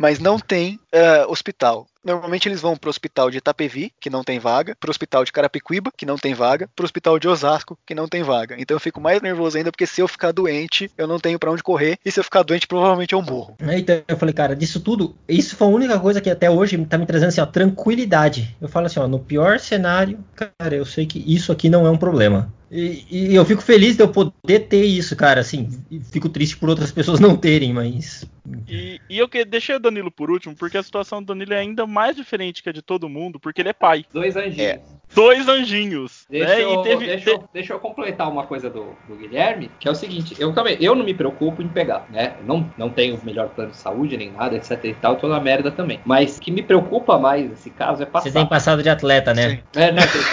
[0.00, 1.86] Mas não tem eh, hospital.
[2.02, 5.92] Normalmente eles vão pro hospital de Itapevi, que não tem vaga, pro hospital de Carapicuíba,
[5.94, 8.56] que não tem vaga, pro hospital de Osasco, que não tem vaga.
[8.58, 11.52] Então eu fico mais nervoso ainda, porque se eu ficar doente, eu não tenho pra
[11.52, 13.56] onde correr, e se eu ficar doente, provavelmente eu morro.
[13.60, 16.96] Então eu falei, cara, disso tudo, isso foi a única coisa que até hoje tá
[16.96, 18.56] me trazendo assim, ó, tranquilidade.
[18.58, 21.90] Eu falo assim, ó, no pior cenário, cara, eu sei que isso aqui não é
[21.90, 22.50] um problema.
[22.70, 26.56] E, e eu fico feliz de eu poder ter isso, cara, assim, e fico triste
[26.56, 28.24] por outras pessoas não terem, mas.
[28.68, 31.58] E, e eu que deixei o Danilo por último, porque a situação do Danilo é
[31.58, 34.04] ainda mais diferente que a de todo mundo, porque ele é pai.
[34.12, 34.58] Dois anjinhos.
[34.60, 34.80] É.
[35.12, 36.24] Dois anjinhos.
[36.30, 36.62] Deixa, né?
[36.62, 39.90] eu, E teve, deixa, eu, deixa eu completar uma coisa do, do Guilherme, que é
[39.90, 42.34] o seguinte, eu também, eu não me preocupo em pegar, né?
[42.46, 45.40] Não, não tenho o melhor plano de saúde nem nada, etc e tal, tô na
[45.40, 45.98] merda também.
[46.04, 48.30] Mas o que me preocupa mais nesse caso é passar.
[48.30, 49.50] Você tem passado de atleta, né?
[49.50, 49.60] Sim.
[49.74, 50.24] É, não, vocês-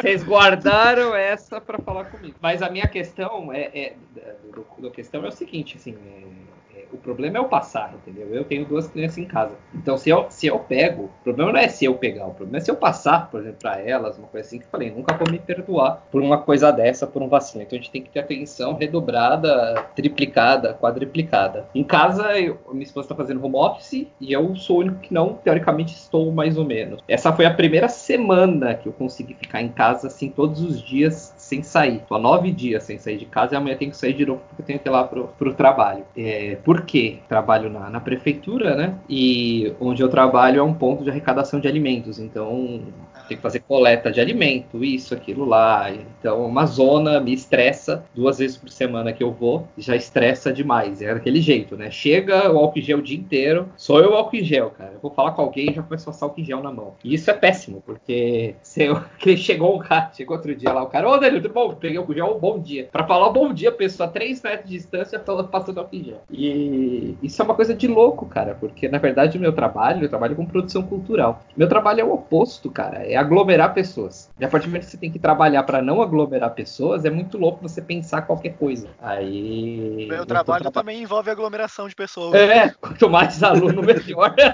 [0.00, 2.38] Vocês guardaram essa pra falar comigo.
[2.40, 3.96] Mas a minha questão é, é
[4.44, 6.47] do, do questão é o seguinte, assim, é- é,
[6.92, 8.28] o problema é o passar, entendeu?
[8.28, 9.54] Eu tenho duas crianças em casa.
[9.74, 12.58] Então, se eu, se eu pego, o problema não é se eu pegar, o problema
[12.58, 15.14] é se eu passar, por exemplo, pra elas, uma coisa assim que eu falei, nunca
[15.16, 17.62] vou me perdoar por uma coisa dessa, por um vacilo.
[17.62, 21.66] Então a gente tem que ter atenção redobrada, triplicada, quadriplicada.
[21.74, 25.12] Em casa, eu, minha esposa tá fazendo home office e eu sou o único que
[25.12, 27.02] não, teoricamente, estou mais ou menos.
[27.08, 31.34] Essa foi a primeira semana que eu consegui ficar em casa, assim, todos os dias
[31.48, 32.02] sem sair.
[32.06, 34.42] Tô há nove dias sem sair de casa e amanhã tenho que sair de novo
[34.48, 36.04] porque eu tenho que ir lá pro, pro trabalho.
[36.16, 37.18] É, por quê?
[37.28, 38.94] Trabalho na, na prefeitura, né?
[39.08, 42.18] E onde eu trabalho é um ponto de arrecadação de alimentos.
[42.18, 42.82] Então,
[43.28, 45.90] tem que fazer coleta de alimento, isso, aquilo lá.
[45.90, 51.00] Então, uma zona me estressa duas vezes por semana que eu vou, já estressa demais.
[51.02, 51.90] É daquele jeito, né?
[51.90, 54.92] Chega o álcool gel o dia inteiro, sou eu o álcool gel, cara.
[54.94, 56.94] Eu vou falar com alguém e já começo a passar álcool gel na mão.
[57.04, 59.02] E isso é péssimo, porque se eu,
[59.36, 61.74] chegou um cara, chegou outro dia lá, o cara, ô Danilo, tudo bom?
[61.74, 62.88] Peguei o álcool em gel, bom dia.
[62.90, 66.22] Pra falar bom dia, a pessoa a 3 metros de distância passando álcool em gel.
[66.30, 70.08] E isso é uma coisa de louco, cara, porque na verdade o meu trabalho, eu
[70.08, 71.42] trabalho com produção cultural.
[71.56, 74.30] Meu trabalho é o oposto, cara, é aglomerar pessoas.
[74.38, 77.10] E a partir do momento que você tem que trabalhar pra não aglomerar pessoas, é
[77.10, 78.88] muito louco você pensar qualquer coisa.
[79.00, 80.06] Aí.
[80.08, 82.34] Meu trabalho traba- também envolve aglomeração de pessoas.
[82.34, 84.34] É, quanto mais aluno, melhor.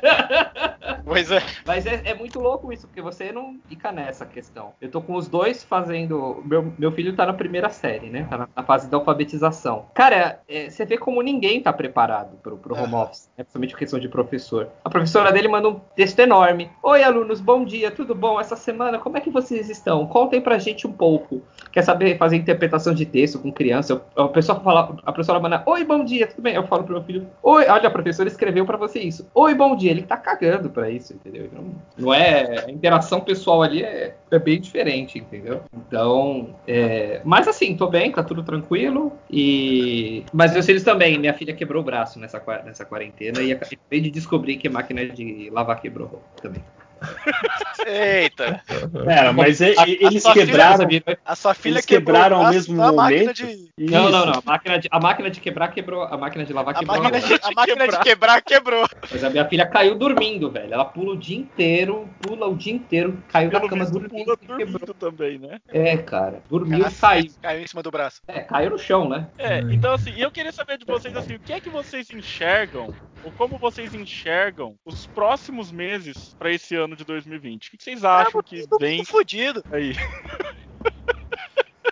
[1.05, 1.43] Pois é.
[1.66, 4.72] Mas é, é muito louco isso, porque você não fica nessa questão.
[4.80, 6.43] Eu tô com os dois fazendo.
[6.47, 8.27] Meu, meu filho tá na primeira série, né?
[8.29, 9.87] Tá na, na fase da alfabetização.
[9.95, 13.45] Cara, é, você vê como ninguém tá preparado pro, pro home office, né?
[13.45, 14.68] principalmente questão de professor.
[14.85, 16.70] A professora dele manda um texto enorme.
[16.83, 18.41] Oi, alunos, bom dia, tudo bom?
[18.41, 20.07] Essa semana, como é que vocês estão?
[20.07, 21.43] Contem pra gente um pouco.
[21.72, 24.03] Quer saber fazer interpretação de texto com criança?
[24.16, 26.55] Eu- A pessoa fala, a professora manda, oi, bom dia, tudo bem?
[26.55, 29.29] Eu falo pro meu filho, oi, olha, a professora escreveu pra você isso.
[29.35, 29.91] Oi, bom dia.
[29.91, 31.49] Ele tá cagando pra isso, entendeu?
[31.53, 31.64] Não,
[31.99, 32.64] não é.
[32.66, 35.62] A interação pessoal ali é, é bem diferente, entendeu?
[35.75, 39.12] Então, é, mas assim, tô bem, tá tudo tranquilo.
[39.31, 40.25] E.
[40.33, 44.11] Mas meus filhos também, minha filha quebrou o braço nessa, nessa quarentena e acabei de
[44.11, 46.62] descobrir que máquina de lavar quebrou também.
[47.87, 48.63] Eita.
[49.07, 50.89] É, mas A- e- a eles sua filha- quebraram.
[51.25, 53.35] A sua filha Eles quebrou quebraram ao mesmo da máquina momento?
[53.35, 53.71] de.
[53.79, 54.33] Não, não, não.
[54.39, 56.03] A máquina, de, a máquina de quebrar quebrou.
[56.05, 56.97] A máquina de lavar A quebrou.
[57.03, 57.39] máquina, agora.
[57.39, 58.89] de, a máquina de quebrar quebrou.
[59.11, 60.73] Mas a minha filha caiu dormindo, velho.
[60.73, 64.25] Ela pula o dia inteiro, pula o dia inteiro, caiu na Pelo cama visto, dormindo
[64.25, 64.59] pula e quebrou.
[64.59, 65.59] dormindo também, né?
[65.69, 66.43] É, cara.
[66.49, 67.31] Dormiu e Caraca, caiu.
[67.43, 68.21] Caiu em cima do braço.
[68.29, 69.29] É, caiu no chão, né?
[69.39, 72.95] É, então assim, eu queria saber de vocês assim, o que é que vocês enxergam,
[73.25, 77.68] ou como vocês enxergam os próximos meses pra esse ano de 2020?
[77.68, 79.64] O que que vocês acham que Tô vem fudido.
[79.70, 79.93] aí?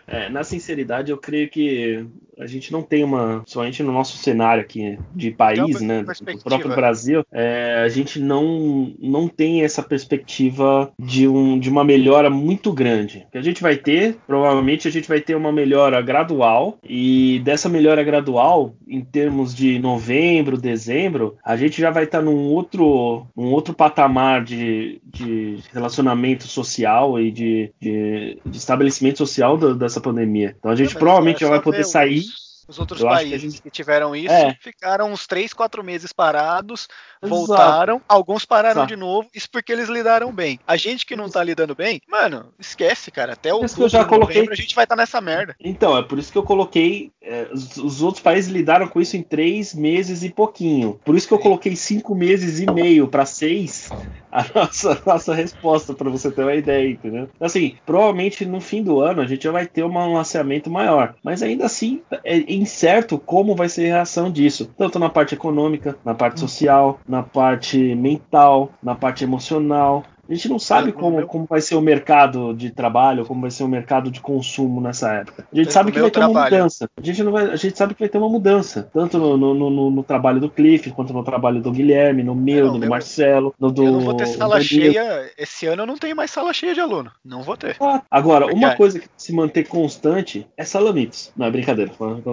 [0.07, 2.07] É, na sinceridade, eu creio que
[2.43, 6.75] a gente não tem uma, somente no nosso cenário aqui de país, né, do próprio
[6.75, 12.73] Brasil, é, a gente não, não tem essa perspectiva de, um, de uma melhora muito
[12.73, 13.25] grande.
[13.29, 17.41] O que a gente vai ter, provavelmente a gente vai ter uma melhora gradual e
[17.45, 23.27] dessa melhora gradual, em termos de novembro, dezembro, a gente já vai estar num outro,
[23.37, 30.01] num outro patamar de, de relacionamento social e de, de, de estabelecimento social da- dessa
[30.01, 30.55] pandemia.
[30.59, 32.25] Então a gente Não, provavelmente é já vai poder sair.
[32.69, 34.57] Os, os outros Eu que países que, gente- tiveram isso É.
[34.61, 36.89] ficaram uns 3, 4 meses parados,
[37.23, 37.29] Exato.
[37.47, 38.89] voltaram, alguns pararam Exato.
[38.95, 40.59] de novo, isso porque eles lidaram bem.
[40.67, 43.33] A gente que não tá lidando bem, mano, esquece, cara.
[43.33, 44.49] Até o que eu já coloquei.
[44.51, 45.55] a gente vai estar nessa merda.
[45.61, 47.11] Então, é por isso que eu coloquei.
[47.25, 51.01] é, os, os outros países lidaram com isso em três meses e pouquinho.
[51.05, 53.89] Por isso que eu coloquei cinco meses e meio para seis
[54.35, 57.29] a nossa, nossa resposta, para você ter uma ideia, entendeu?
[57.39, 61.15] Assim, provavelmente no fim do ano a gente já vai ter um lançamento maior.
[61.23, 64.71] Mas ainda assim, é incerto como vai ser a reação disso.
[64.77, 70.03] Tanto na parte econômica, na parte social, na parte mental, na parte emocional.
[70.33, 73.65] A gente não sabe como, como vai ser o mercado de trabalho, como vai ser
[73.65, 75.47] o mercado de consumo nessa época.
[75.53, 76.55] A gente No sabe que vai ter uma trabalho.
[76.57, 76.89] mudança.
[76.97, 78.89] A gente, não vai, a gente sabe que vai ter uma mudança.
[78.95, 82.65] Tanto no, no, no- no trabalho do Cliff, quanto no trabalho do Guilherme, no meu,
[82.67, 83.85] Não, no meu- Marcelo, no do.
[83.85, 85.31] eu não vou ter sala cheia.
[85.37, 87.11] Esse ano eu não tenho mais sala cheia de aluno.
[87.23, 87.77] Não vou ter.
[87.79, 91.31] Ah, Agora, uma Porque- coisa que se manter constante é salamitos.
[91.37, 91.91] Não, é brincadeira.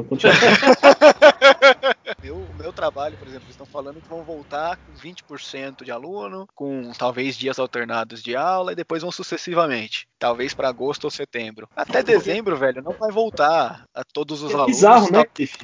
[0.07, 0.33] Continua.
[2.21, 6.45] Meu, meu trabalho, por exemplo, eles estão falando que vão voltar com 20% de aluno,
[6.53, 10.07] com talvez dias alternados de aula e depois vão sucessivamente.
[10.19, 11.69] Talvez para agosto ou setembro.
[11.73, 14.75] Até dezembro, velho, não vai voltar a todos os É alunos.
[14.75, 15.23] bizarro, né?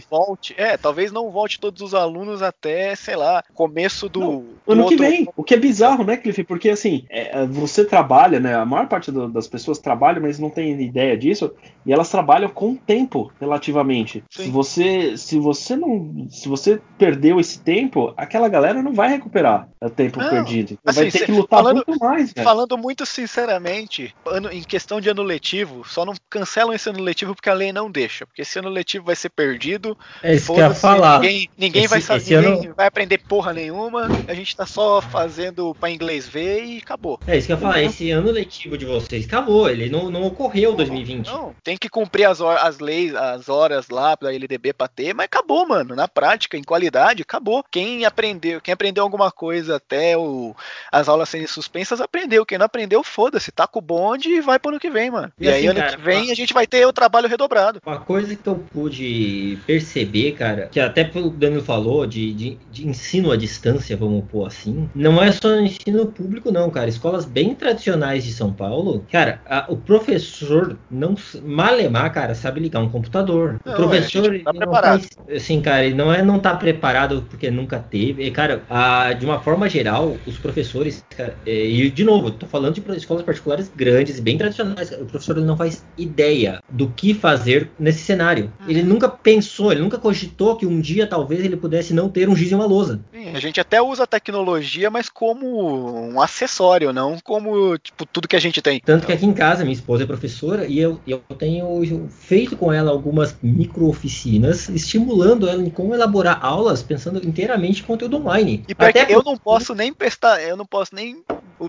[0.10, 4.20] Volte, é, talvez não volte todos os alunos até, sei lá, começo do,
[4.66, 6.42] do Ano que outro- vem, o que é bizarro, né, Cliff?
[6.46, 8.56] Porque assim, é, você trabalha, né?
[8.56, 11.54] A maior parte do- das pessoas trabalha, mas não tem ideia disso,
[11.86, 14.24] e elas trabalham com tempo, relativamente.
[14.32, 14.44] Sim.
[14.46, 19.68] Se você, se você não, se você perdeu esse tempo, aquela galera não vai recuperar
[19.82, 20.78] o tempo Não, perdido.
[20.86, 22.44] assim, vai ter cê- que lutar falando- muito mais, velho.
[22.46, 27.36] Falando muito sinceramente, ano- em questão de ano letivo, só não cancelam esse ano letivo
[27.36, 28.26] porque a lei não deixa.
[28.26, 29.98] Porque esse ano letivo vai ser perdido.
[30.24, 31.20] É isso que eu ia falar.
[31.20, 34.08] Ninguém, ninguém Esse- vai saber, ninguém ano- vai aprender porra nenhuma.
[34.28, 37.20] A gente tá só fazendo pra inglês ver e acabou.
[37.28, 37.82] É isso que eu ia falar.
[37.82, 39.70] Esse ano letivo de vocês acabou.
[39.70, 41.28] Ele não, não ocorreu 2020.
[41.28, 45.26] Não, tem que cumprir as, as leis, as horas lá da LDB pra ter, mas
[45.26, 45.96] acabou, mano.
[45.96, 47.64] Na prática, em qualidade, acabou.
[47.72, 50.54] Quem aprendeu, quem aprendeu alguma coisa até o,
[50.92, 52.46] as aulas serem suspensas, aprendeu.
[52.46, 55.32] Quem não aprendeu, foda-se, tá com o bonde e vai pro ano que vem, mano.
[55.40, 57.82] E, E aí, assim, ano cara, que vem, a gente vai ter o trabalho redobrado.
[57.86, 62.88] Uma coisa que eu pude perceber, cara, que até o Danilo falou, de, de, de
[62.88, 66.90] ensino à distância, vamos pôr assim, não é só no ensino público, não, cara.
[66.90, 72.80] Escolas bem tradicionais de São Paulo, cara, a- o professor não malemar, cara, sabe ligar
[72.82, 73.60] um computador.
[73.66, 76.40] Não, o professor é, a gente tá não faz, assim, cara, ele não é não
[76.40, 78.24] tá preparado porque nunca teve.
[78.26, 82.46] E, cara, a- de uma forma geral, os professores, cara, é, e de novo, tô
[82.46, 84.92] falando de escolas particulares grandes e bem tradicionais.
[84.92, 88.52] O professor não faz ideia do que fazer nesse cenário.
[88.68, 92.36] Ele nunca pensou, ele nunca cogitou que um dia talvez ele pudesse não ter um
[92.36, 93.00] giz e uma lousa.
[93.14, 98.28] Sim, a gente até usa a tecnologia, mas como um acessório, não como tipo, tudo
[98.28, 98.80] que a gente tem.
[98.80, 102.72] Tanto que aqui em casa, minha esposa é professora e eu, eu tenho feito com
[102.72, 108.64] ela algumas micro-oficinas, estimulando ela em como elaborar aulas pensando inteiramente em conteúdo online.
[108.68, 111.24] E Até eu não posso nem prestar, eu não posso nem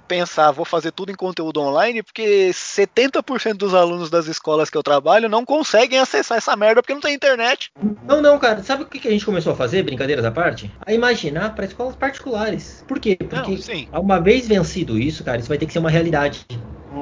[0.08, 4.82] pensar, vou fazer tudo em conteúdo online, porque 70% dos alunos das escolas que eu
[4.82, 7.70] trabalho não conseguem acessar essa merda porque não tem internet.
[8.04, 8.62] Não, não, cara.
[8.62, 10.70] Sabe o que a gente começou a fazer, brincadeiras à parte?
[10.84, 12.84] A imaginar para escolas particulares.
[12.86, 13.16] Por quê?
[13.16, 13.88] Porque Não, sim.
[13.92, 16.44] uma vez vencido isso, cara, isso vai ter que ser uma realidade.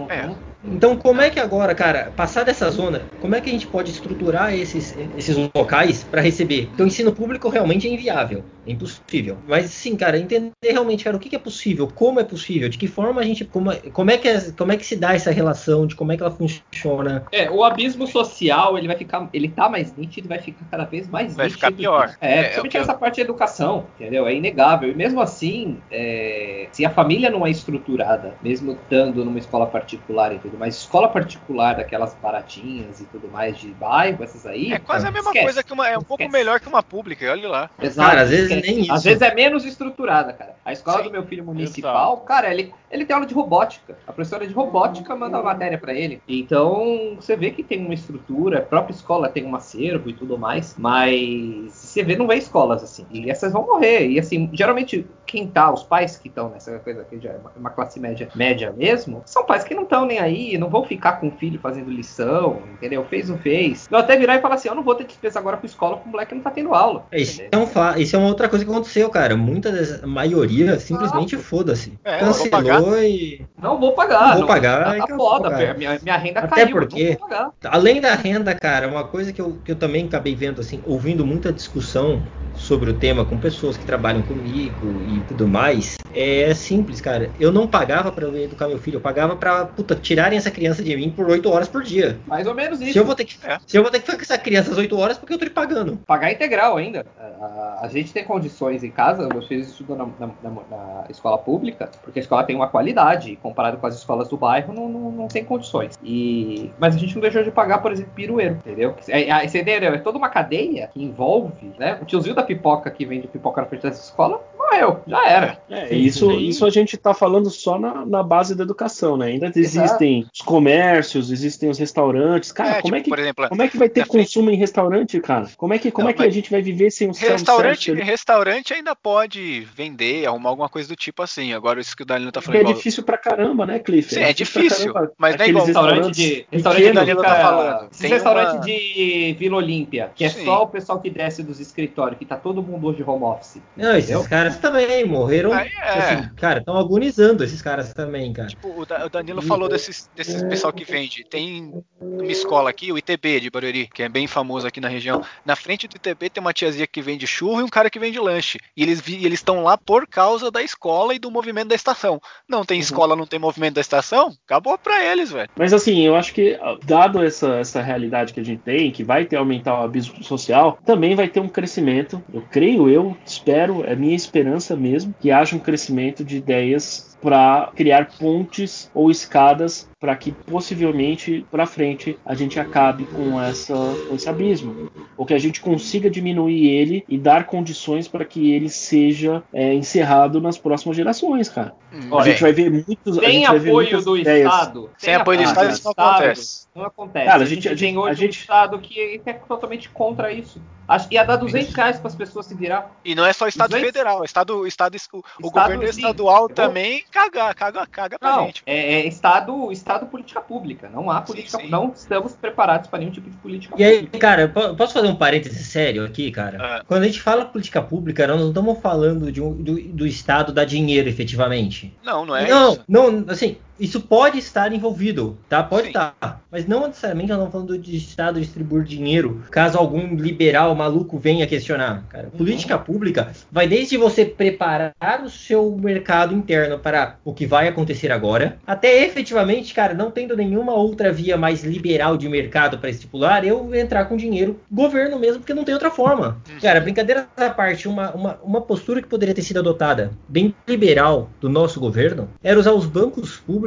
[0.08, 0.30] É.
[0.64, 3.90] Então, como é que agora, cara, passar dessa zona, como é que a gente pode
[3.90, 6.66] estruturar esses, esses locais para receber?
[6.68, 9.38] Porque o ensino público realmente é inviável, é impossível.
[9.46, 12.86] Mas sim, cara, entender realmente, cara, o que é possível, como é possível, de que
[12.86, 15.30] forma a gente, como, é- como é que é- como é que se dá essa
[15.30, 17.24] relação, de como é que ela funciona.
[17.32, 21.08] É, o abismo social, ele vai ficar, ele tá mais nítido, vai ficar cada vez
[21.08, 21.60] mais Vai nítido.
[21.60, 22.14] ficar pior.
[22.20, 24.26] É, É, principalmente eu- essa parte de educação, entendeu?
[24.26, 24.90] É inegável.
[24.90, 30.34] E mesmo assim, é, se a família não é estruturada, mesmo estando numa escola particular
[30.34, 34.72] e tudo mais, escola particular daquelas baratinhas e tudo mais de bairro, essas aí.
[34.72, 35.44] É quase a mesma esquece.
[35.44, 35.88] coisa que uma.
[35.88, 36.32] É um pouco Esquece.
[36.38, 37.70] melhor que uma pública, olha lá.
[37.80, 38.92] Exato, Cara, às vezes é- nem isso.
[38.92, 40.54] Às vezes é menos estruturada, cara.
[40.64, 43.96] A escola Sim, do meu filho municipal, cara, ele, ele tem aula de robótica.
[44.06, 46.20] A professora de robótica manda a matéria pra ele.
[46.28, 50.38] Então, você vê que tem uma estrutura, a própria escola tem um acervo e tudo
[50.38, 53.06] mais, mas você vê, não vê escolas assim.
[53.10, 54.06] E essas vão morrer.
[54.08, 57.52] E assim, geralmente, quem tá, os pais que estão nessa coisa que já é uma-
[57.56, 61.14] uma classe média, média mesmo, são pais que não estão nem aí, não vão ficar
[61.14, 63.04] com o filho fazendo lição, entendeu?
[63.04, 63.86] Fez ou fez.
[63.90, 66.08] Eu até virar e falar assim, eu não vou ter despesa agora com escola, porque
[66.08, 67.06] o moleque não tá tendo aula.
[67.10, 69.36] É, Isso é, um fa- isso é uma outra coisa que aconteceu, cara.
[69.36, 71.92] Muita das- a maioria simplesmente foda-se.
[72.04, 72.74] É, eu vou pagar.
[72.76, 73.44] Cancelou e.
[73.60, 74.28] Não vou pagar.
[74.30, 75.74] Não vou pagar, Tá, e tá acabou, foda, cara.
[75.74, 77.50] minha, minha renda Até caiu, eu porque- não vou pagar.
[77.64, 81.24] Além da renda, cara, uma coisa que eu, que eu também acabei vendo, assim, ouvindo
[81.26, 82.22] muita discussão
[82.56, 87.30] sobre o tema com pessoas que trabalham comigo e tudo mais, é simples, cara.
[87.40, 90.80] Eu não pagava pra eu educar meu filho, eu pagava pra, puta, tirarem essa criança
[90.80, 92.16] de mim por 8 horas por dia.
[92.26, 92.92] Mais ou menos isso.
[92.92, 93.58] Se eu vou ter que, É.
[93.66, 95.44] se eu vou ter que ficar com essa criança às 8 horas, porque eu tô
[95.44, 95.98] lhe pagando.
[96.06, 97.04] Pagar integral ainda.
[97.18, 101.38] A, a- a gente tem condições em casa, meus filhos estudam na, na- na- escola
[101.38, 105.12] pública, porque a escola tem uma qualidade, comparado com as escolas do bairro, não, não,
[105.12, 105.96] não tem condições.
[106.02, 108.94] E, mas a gente não deixou de pagar, por exemplo, pirueiro, entendeu?
[109.08, 109.94] É, é, esse entendeu?
[109.94, 111.96] é toda uma cadeia que envolve, né?
[112.02, 115.58] O tiozinho da pipoca que vende pipoca na frente dessa escola, morreu, já era.
[115.70, 119.26] É, isso, isso a gente tá falando só na, na base da educação, né?
[119.26, 122.52] Ainda existem os comércios, existem os restaurantes.
[122.52, 124.24] Cara, É, como, tipo, é que, por exemplo, como é que vai ter na frente-
[124.26, 125.48] consumo em restaurante, cara?
[125.56, 127.92] Como é que, como Não, é que mas- a gente vai viver sem um Restaurante,
[127.92, 131.52] restaurante ainda pode vender, arrumar alguma coisa do tipo assim.
[131.52, 132.60] Agora, isso que o Danilo tá Porque falando.
[132.60, 134.14] é igual- difícil pra caramba, né, Cliff?
[134.14, 135.12] Sim, é difícil, pra caramba.
[135.18, 136.46] mas não é igual Restaurante de.
[136.50, 137.84] Restaurante Danilo tá falando.
[137.90, 140.44] Esses Tem restaurantes uma- de Vila Olímpia, que é Sim.
[140.44, 143.60] só o pessoal que desce dos escritórios, que tá todo mundo hoje home office.
[143.76, 144.28] Não, esses Entendeu?
[144.56, 145.52] Caras também morreram.
[145.52, 145.88] Aí é.
[145.98, 148.48] Assim, cara, estão agonizando esses caras também, cara.
[148.48, 151.24] Tipo, o Da- o Danilo falou desses, desses pessoal que vende.
[151.28, 155.22] Tem uma escola aqui, o ITB de Barueri, que é bem famoso aqui na região.
[155.44, 158.18] Na frente do ITB tem uma tiazinha que vende churro e um cara que vende
[158.18, 158.58] lanche.
[158.76, 162.20] E eles eles estão lá por causa da escola e do movimento da estação.
[162.48, 164.32] Não tem escola, não tem movimento da estação?
[164.46, 165.48] Acabou pra eles, velho.
[165.56, 169.24] Mas assim, eu acho que, dado essa, essa realidade que a gente tem, que vai
[169.24, 172.22] ter aumentar o abismo social, também vai ter um crescimento.
[172.32, 174.43] Eu creio, eu espero, é minha esperança
[174.76, 181.46] mesmo, que haja um crescimento de ideias para criar pontes ou escadas para que possivelmente
[181.50, 183.74] para frente a gente acabe com, essa,
[184.06, 188.52] com esse abismo, ou que a gente consiga diminuir ele e dar condições para que
[188.52, 191.74] ele seja é, encerrado nas próximas gerações, cara.
[191.90, 193.16] Hum, a gente vai ver muitos.
[193.16, 194.52] a Sem gente apoio muitas do ideias.
[194.52, 194.90] Estado.
[194.98, 196.66] Sem apoio do Estado, isso não acontece.
[196.74, 197.26] Não acontece.
[197.26, 200.60] Cara, a gente, tem hoje a gente- um Estado que é totalmente contra isso.
[200.86, 202.90] Acho que ia dar 200 reais para as pessoas se virar.
[203.02, 206.00] E não é só Estado Duzentos- federal, é Estado, Estado, o, o Estado, governo sim.
[206.00, 208.62] estadual Eu- também caga, caga, caga pra Não, gente.
[208.66, 210.88] é, é Estado, Estado política pública.
[210.92, 211.68] Não há política, sim.
[211.68, 214.18] não estamos preparados para nenhum tipo de política E aí, pública.
[214.18, 216.58] cara, eu po- posso fazer um parêntese sério aqui, cara?
[216.60, 216.82] Ah.
[216.86, 220.52] Quando a gente fala política pública, nós não estamos falando de um- do, do Estado
[220.52, 221.96] dar dinheiro efetivamente.
[222.04, 222.84] Não, não é não, isso.
[222.88, 225.62] não, assim, isso pode estar envolvido, tá?
[225.62, 225.88] Pode Sim.
[225.88, 226.42] estar.
[226.50, 231.46] Mas não necessariamente nós estamos falando de Estado distribuir dinheiro, caso algum liberal maluco venha
[231.46, 232.04] questionar.
[232.08, 234.94] Cara, política pública vai desde você preparar
[235.24, 240.36] o seu mercado interno para o que vai acontecer agora, até efetivamente, cara, não tendo
[240.36, 245.40] nenhuma outra via mais liberal de mercado para estipular, eu entrar com dinheiro, governo mesmo,
[245.40, 246.38] porque não tem outra forma.
[246.60, 251.30] Cara, brincadeira à parte, uma, uma, uma postura que poderia ter sido adotada bem liberal
[251.40, 253.63] do nosso governo era usar os bancos públicos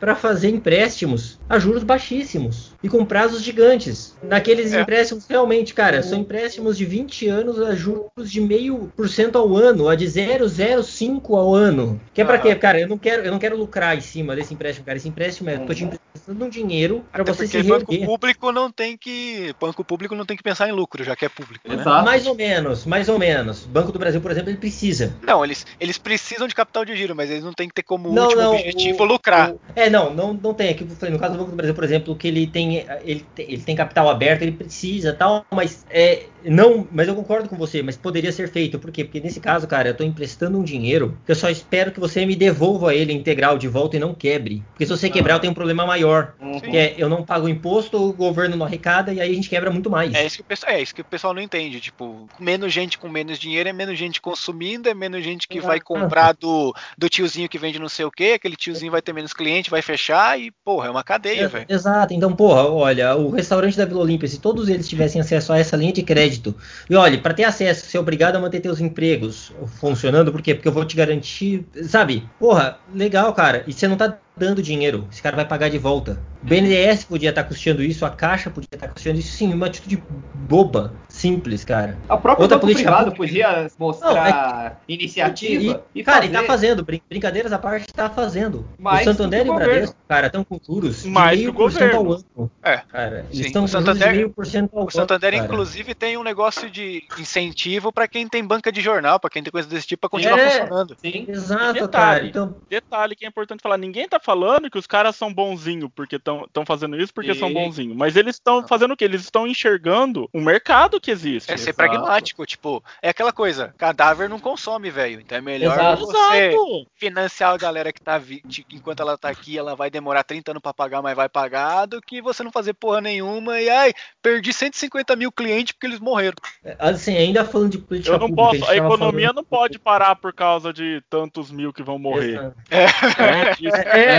[0.00, 4.14] para fazer empréstimos a juros baixíssimos e com prazos gigantes.
[4.22, 4.80] Naqueles É.
[4.80, 9.56] empréstimos, realmente, cara, são empréstimos de 20 anos a juros de meio por cento ao
[9.56, 12.00] ano, a de 0,05 ao ano.
[12.14, 12.42] Que é para Aham.
[12.42, 12.54] quê?
[12.54, 14.96] Cara, eu não quero, eu não quero lucrar em cima desse empréstimo, cara.
[14.98, 18.06] Esse empréstimo é, tô te emprestando um dinheiro para Até você se porque banco reerguer.
[18.08, 19.52] público não tem que.
[19.60, 21.74] Banco público não tem que pensar em lucro, já que é público, né?
[21.74, 22.04] Exato.
[22.04, 23.64] Mais ou menos, mais ou menos.
[23.64, 25.12] Banco do Brasil, por exemplo, ele precisa.
[25.22, 28.12] Não, eles, eles precisam de capital de giro, mas eles não têm que ter como
[28.12, 29.50] Não, último não, objetivo o- lucrar.
[29.52, 30.70] o- é, não, não, não tem.
[30.70, 33.46] Aqui, eu falei, no caso do Banco do Brasil, por exemplo, que ele tem, tem,
[33.46, 37.82] ele tem capital aberto, ele precisa tal, mas é, não, mas eu concordo com você,
[37.82, 38.78] mas poderia ser feito.
[38.78, 39.04] Por quê?
[39.04, 42.24] Porque nesse caso, cara, eu tô emprestando um dinheiro que eu só espero que você
[42.24, 44.62] me devolva ele integral de volta e não quebre.
[44.70, 46.34] Porque se você quebrar, eu tenho um problema maior.
[46.40, 46.60] Uhum.
[46.60, 49.70] Que é, eu não pago imposto, o governo não arrecada e aí a gente quebra
[49.70, 50.14] muito mais.
[50.14, 51.80] É isso, que o pessoal, é isso que o pessoal não entende.
[51.80, 55.80] Tipo, menos gente com menos dinheiro é menos gente consumindo, é menos gente que vai
[55.80, 59.32] comprar do, do tiozinho que vende não sei o que, aquele tiozinho vai ter menos
[59.32, 61.66] cliente, vai fechar e, porra, é uma cadeia, velho.
[61.68, 65.58] Exato, então, porra, olha, o restaurante da Vila Olímpia, se todos eles tivessem acesso a
[65.58, 66.54] essa linha de crédito,
[66.88, 70.54] e olha, para ter acesso, você é obrigado a manter teus empregos funcionando, por quê?
[70.54, 72.28] Porque eu vou te garantir, sabe?
[72.38, 76.20] Porra, legal, cara, e você não tá dando dinheiro, esse cara vai pagar de volta.
[76.42, 80.00] O BNDES podia estar custeando isso, a Caixa podia estar custeando isso, sim, uma atitude
[80.34, 81.98] boba, simples, cara.
[82.08, 83.32] O próprio Outra política privado pública.
[83.48, 86.28] podia mostrar iniciativa E, e, cara, fazer.
[86.28, 88.68] e tá fazendo, brin- brincadeiras à parte, tá fazendo.
[88.78, 91.64] Mais o Santander e o Bradesco, cara, estão com juros de Mais meio que o
[91.64, 92.24] por cento ao governo.
[92.38, 92.50] ano.
[92.62, 92.76] É.
[92.78, 94.88] Cara, eles estão com de Santander- meio por cento ao ano.
[94.88, 95.44] O Santander, cara.
[95.44, 99.50] inclusive, tem um negócio de incentivo pra quem tem banca de jornal, pra quem tem
[99.50, 100.50] coisa desse tipo, pra continuar É.
[100.50, 100.96] funcionando.
[101.00, 101.24] Sim.
[101.28, 101.88] Exato, Detalhe.
[101.90, 102.26] cara.
[102.26, 106.16] Então, Detalhe que é importante falar, ninguém tá falando que os caras são bonzinhos porque
[106.16, 109.04] estão fazendo isso porque E- são bonzinhos, mas eles estão fazendo o quê?
[109.04, 111.50] Eles estão enxergando o mercado que existe.
[111.52, 111.76] É ser Exato.
[111.76, 115.20] pragmático, tipo, é aquela coisa, cadáver não consome, velho.
[115.20, 116.06] Então é melhor Exato.
[116.06, 116.86] você Exato!
[116.96, 120.62] financiar a galera que tá vi- enquanto ela tá aqui, ela vai demorar 30 anos
[120.62, 124.52] pra pagar, mas vai pagar, do que você não fazer porra nenhuma e ai, perdi
[124.52, 126.34] 150 mil clientes porque eles morreram.
[126.78, 129.78] assim, ainda falando de política Eu não pública, posso, a tava economia falando- não pode
[129.78, 132.34] parar por causa de tantos mil que vão morrer.
[132.34, 132.56] Exato.
[132.70, 133.76] É, isso.
[133.76, 134.15] É,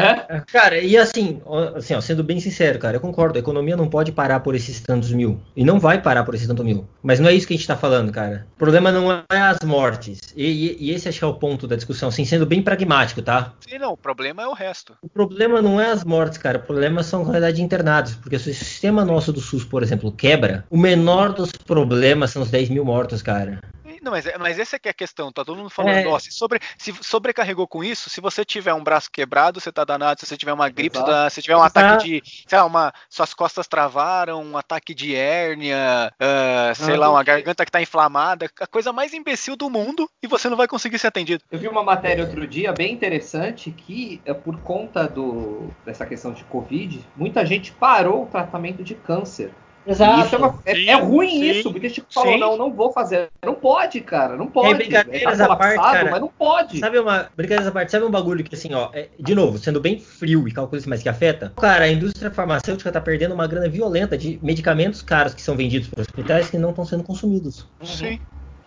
[0.52, 1.42] cara, e assim,
[1.76, 4.80] assim ó, sendo bem sincero, cara, eu concordo, a economia não pode parar por esses
[4.82, 5.40] tantos mil.
[5.56, 6.88] E não vai parar por esses tantos mil.
[7.02, 8.46] Mas não é isso que a gente tá falando, cara.
[8.56, 10.20] O problema não é as mortes.
[10.36, 13.22] E, e- e esse acho que é o ponto da discussão, assim, sendo bem pragmático,
[13.22, 13.54] tá?
[13.68, 14.96] Sim, não, o problema é o resto.
[15.02, 16.58] O problema não é as mortes, cara.
[16.58, 18.16] O problema são, na realidade, internados.
[18.16, 22.42] Porque se o sistema nosso do SUS, por exemplo, quebra, o menor dos problemas são
[22.42, 23.60] os 10 mil mortos, cara.
[24.02, 26.08] Não, mas, é- mas essa é que é a questão, tá todo mundo falando, É.
[26.08, 29.84] ó, se, sobre, se sobrecarregou com isso, se você tiver um braço quebrado, você tá
[29.84, 31.80] danado, se você tiver uma gripe, tá- se tiver um Exato.
[31.80, 37.00] ataque de, sei lá, uma, suas costas travaram, um ataque de hérnia, ah, sei Ah,
[37.00, 40.58] lá, uma garganta que tá inflamada, a coisa mais imbecil do mundo, e você não
[40.58, 41.44] vai conseguir ser atendido.
[41.52, 46.32] Eu vi uma matéria outro dia bem interessante que, é, por conta do, dessa questão
[46.34, 49.52] de Covid, muita gente parou o tratamento de câncer.
[49.88, 52.74] E Isso é, uma- é- Sim, é ruim sim, isso, porque tipo, falou, não, não
[52.74, 53.30] vou fazer.
[53.46, 54.74] Não pode, cara, não pode.
[54.76, 56.12] brincadeiras tá à parte, colapsado, cara.
[56.12, 56.80] mas não pode.
[56.80, 57.30] Sabe uma.
[57.36, 60.48] Brincadeira essa parte, sabe um bagulho que assim, ó, é, de novo, sendo bem frio
[60.48, 61.54] e calcula isso mais que afeta?
[61.60, 65.88] Cara, a indústria farmacêutica tá perdendo uma grana violenta de medicamentos caros que são vendidos
[65.88, 67.66] para hospitais que não estão sendo consumidos.
[67.84, 68.20] Sim.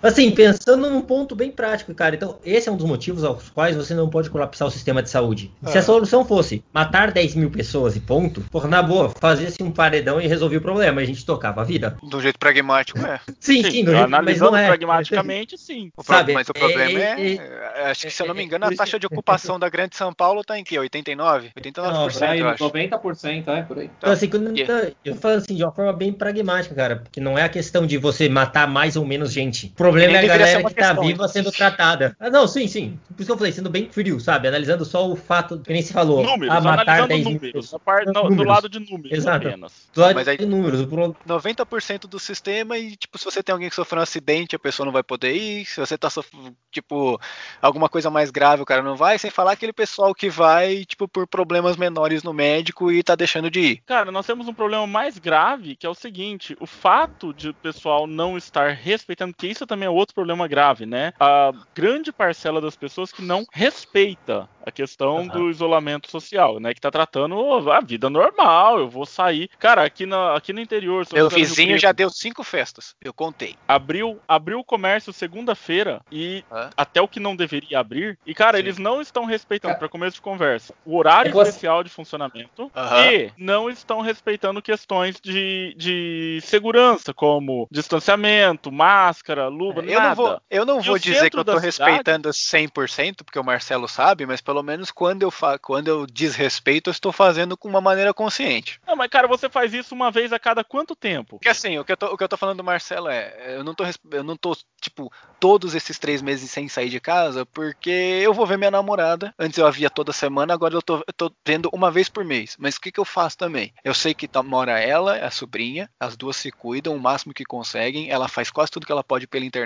[0.02, 2.14] Assim, pensando num ponto bem prático, cara.
[2.14, 5.10] Então, esse é um dos motivos aos quais você não pode colapsar o sistema de
[5.10, 5.52] saúde.
[5.66, 5.81] Se É.
[5.81, 10.20] a solução fosse matar 10 mil pessoas e ponto, por na boa, fazia-se um paredão
[10.20, 11.01] e resolvia o problema.
[11.01, 11.98] A gente tocava a vida.
[12.02, 13.20] Do jeito pragmático, é.
[13.39, 14.66] Sim, Sim, sim, do jeito- mas não é.
[14.68, 15.90] pragmaticamente, sim.
[15.97, 17.35] O pro- Sabe, mas o é- problema é, é-
[17.82, 19.68] é, Acho que, se eu não me é- engano, é- a taxa de ocupação da
[19.68, 20.78] Grande São Paulo tá em que?
[20.78, 21.51] 89?
[21.56, 22.64] 89%, Aí, eu acho.
[22.64, 23.90] 90%, é, por aí.
[23.98, 24.93] Então, assim, quando, Yeah.
[25.05, 27.98] eu falo assim, de uma forma bem pragmática, cara, porque não é a questão de
[27.98, 29.66] você matar mais ou menos gente.
[29.66, 32.16] O problema é a galera que tá viva sendo tratada.
[32.18, 32.98] Ah, não, sim, sim.
[33.08, 34.48] Por isso que eu falei, sendo bem frio, sabe?
[34.48, 37.74] Analisando só o fato, que nem se falou, Números, a matar analisando 10 mil números.
[37.84, 38.46] parte- no- do Números.
[38.46, 39.48] lado de números Exato.
[39.48, 39.88] apenas.
[39.92, 43.42] Do lado Mas aí- de números, o pro- 90% do sistema e, tipo, se você
[43.42, 45.64] tem alguém que sofreu um acidente, a pessoa não vai poder ir.
[45.66, 47.20] Se você tá sofrendo, tipo,
[47.60, 49.18] alguma coisa mais grave, o cara não vai.
[49.18, 53.50] Sem falar aquele pessoal que vai, tipo, por problemas menores no médico e tá deixando
[53.50, 53.82] de ir.
[53.86, 57.54] Cara, nós temos um problema mais grave, que é o seguinte: o fato de o
[57.54, 61.12] pessoal não estar respeitando, que isso também é outro problema grave, né?
[61.20, 65.28] A grande parcela das pessoas que não respeita a questão Aham.
[65.28, 66.74] do isolamento social, né?
[66.74, 69.48] Que tá tratando "Oh, a vida normal, eu vou sair.
[69.59, 71.07] Cara, aqui, na, aqui no interior.
[71.12, 73.55] Meu Rio vizinho já deu cinco festas, eu contei.
[73.66, 76.70] abriu, abriu o comércio segunda-feira e Hã?
[76.77, 78.19] até o que não deveria abrir.
[78.27, 78.65] E, cara, Sim.
[78.65, 82.70] eles não estão respeitando, para começo de conversa, o horário É você- especial de funcionamento
[82.77, 83.05] Aham.
[83.12, 90.14] e não estão respeitando questões de, de segurança, como distanciamento, máscara, luva, Eu não nada.
[90.14, 93.88] vou, eu não E vou dizer que eu tô da respeitando 100%, porque o Marcelo
[93.88, 97.80] sabe, mas pelo menos quando eu, fa quando eu desrespeito, eu estou fazendo com uma
[97.80, 98.80] maneira consciente.
[98.86, 101.36] Não, mas, cara, você faz isso uma vez a cada quanto tempo?
[101.36, 103.64] Porque assim, o que eu tô, o que eu tô falando do Marcelo é, eu
[103.64, 107.90] não tô, eu não tô, tipo, todos esses três meses sem sair de casa, porque
[107.90, 109.34] eu vou ver minha namorada.
[109.38, 112.24] Antes eu a via toda semana, agora eu tô, eu tô vendo uma vez por
[112.24, 112.56] mês.
[112.59, 113.72] Mas o que, que eu faço também?
[113.84, 117.44] Eu sei que tá, mora ela, a sobrinha, as duas se cuidam o máximo que
[117.44, 119.60] conseguem, ela faz quase tudo que ela pode pela internet.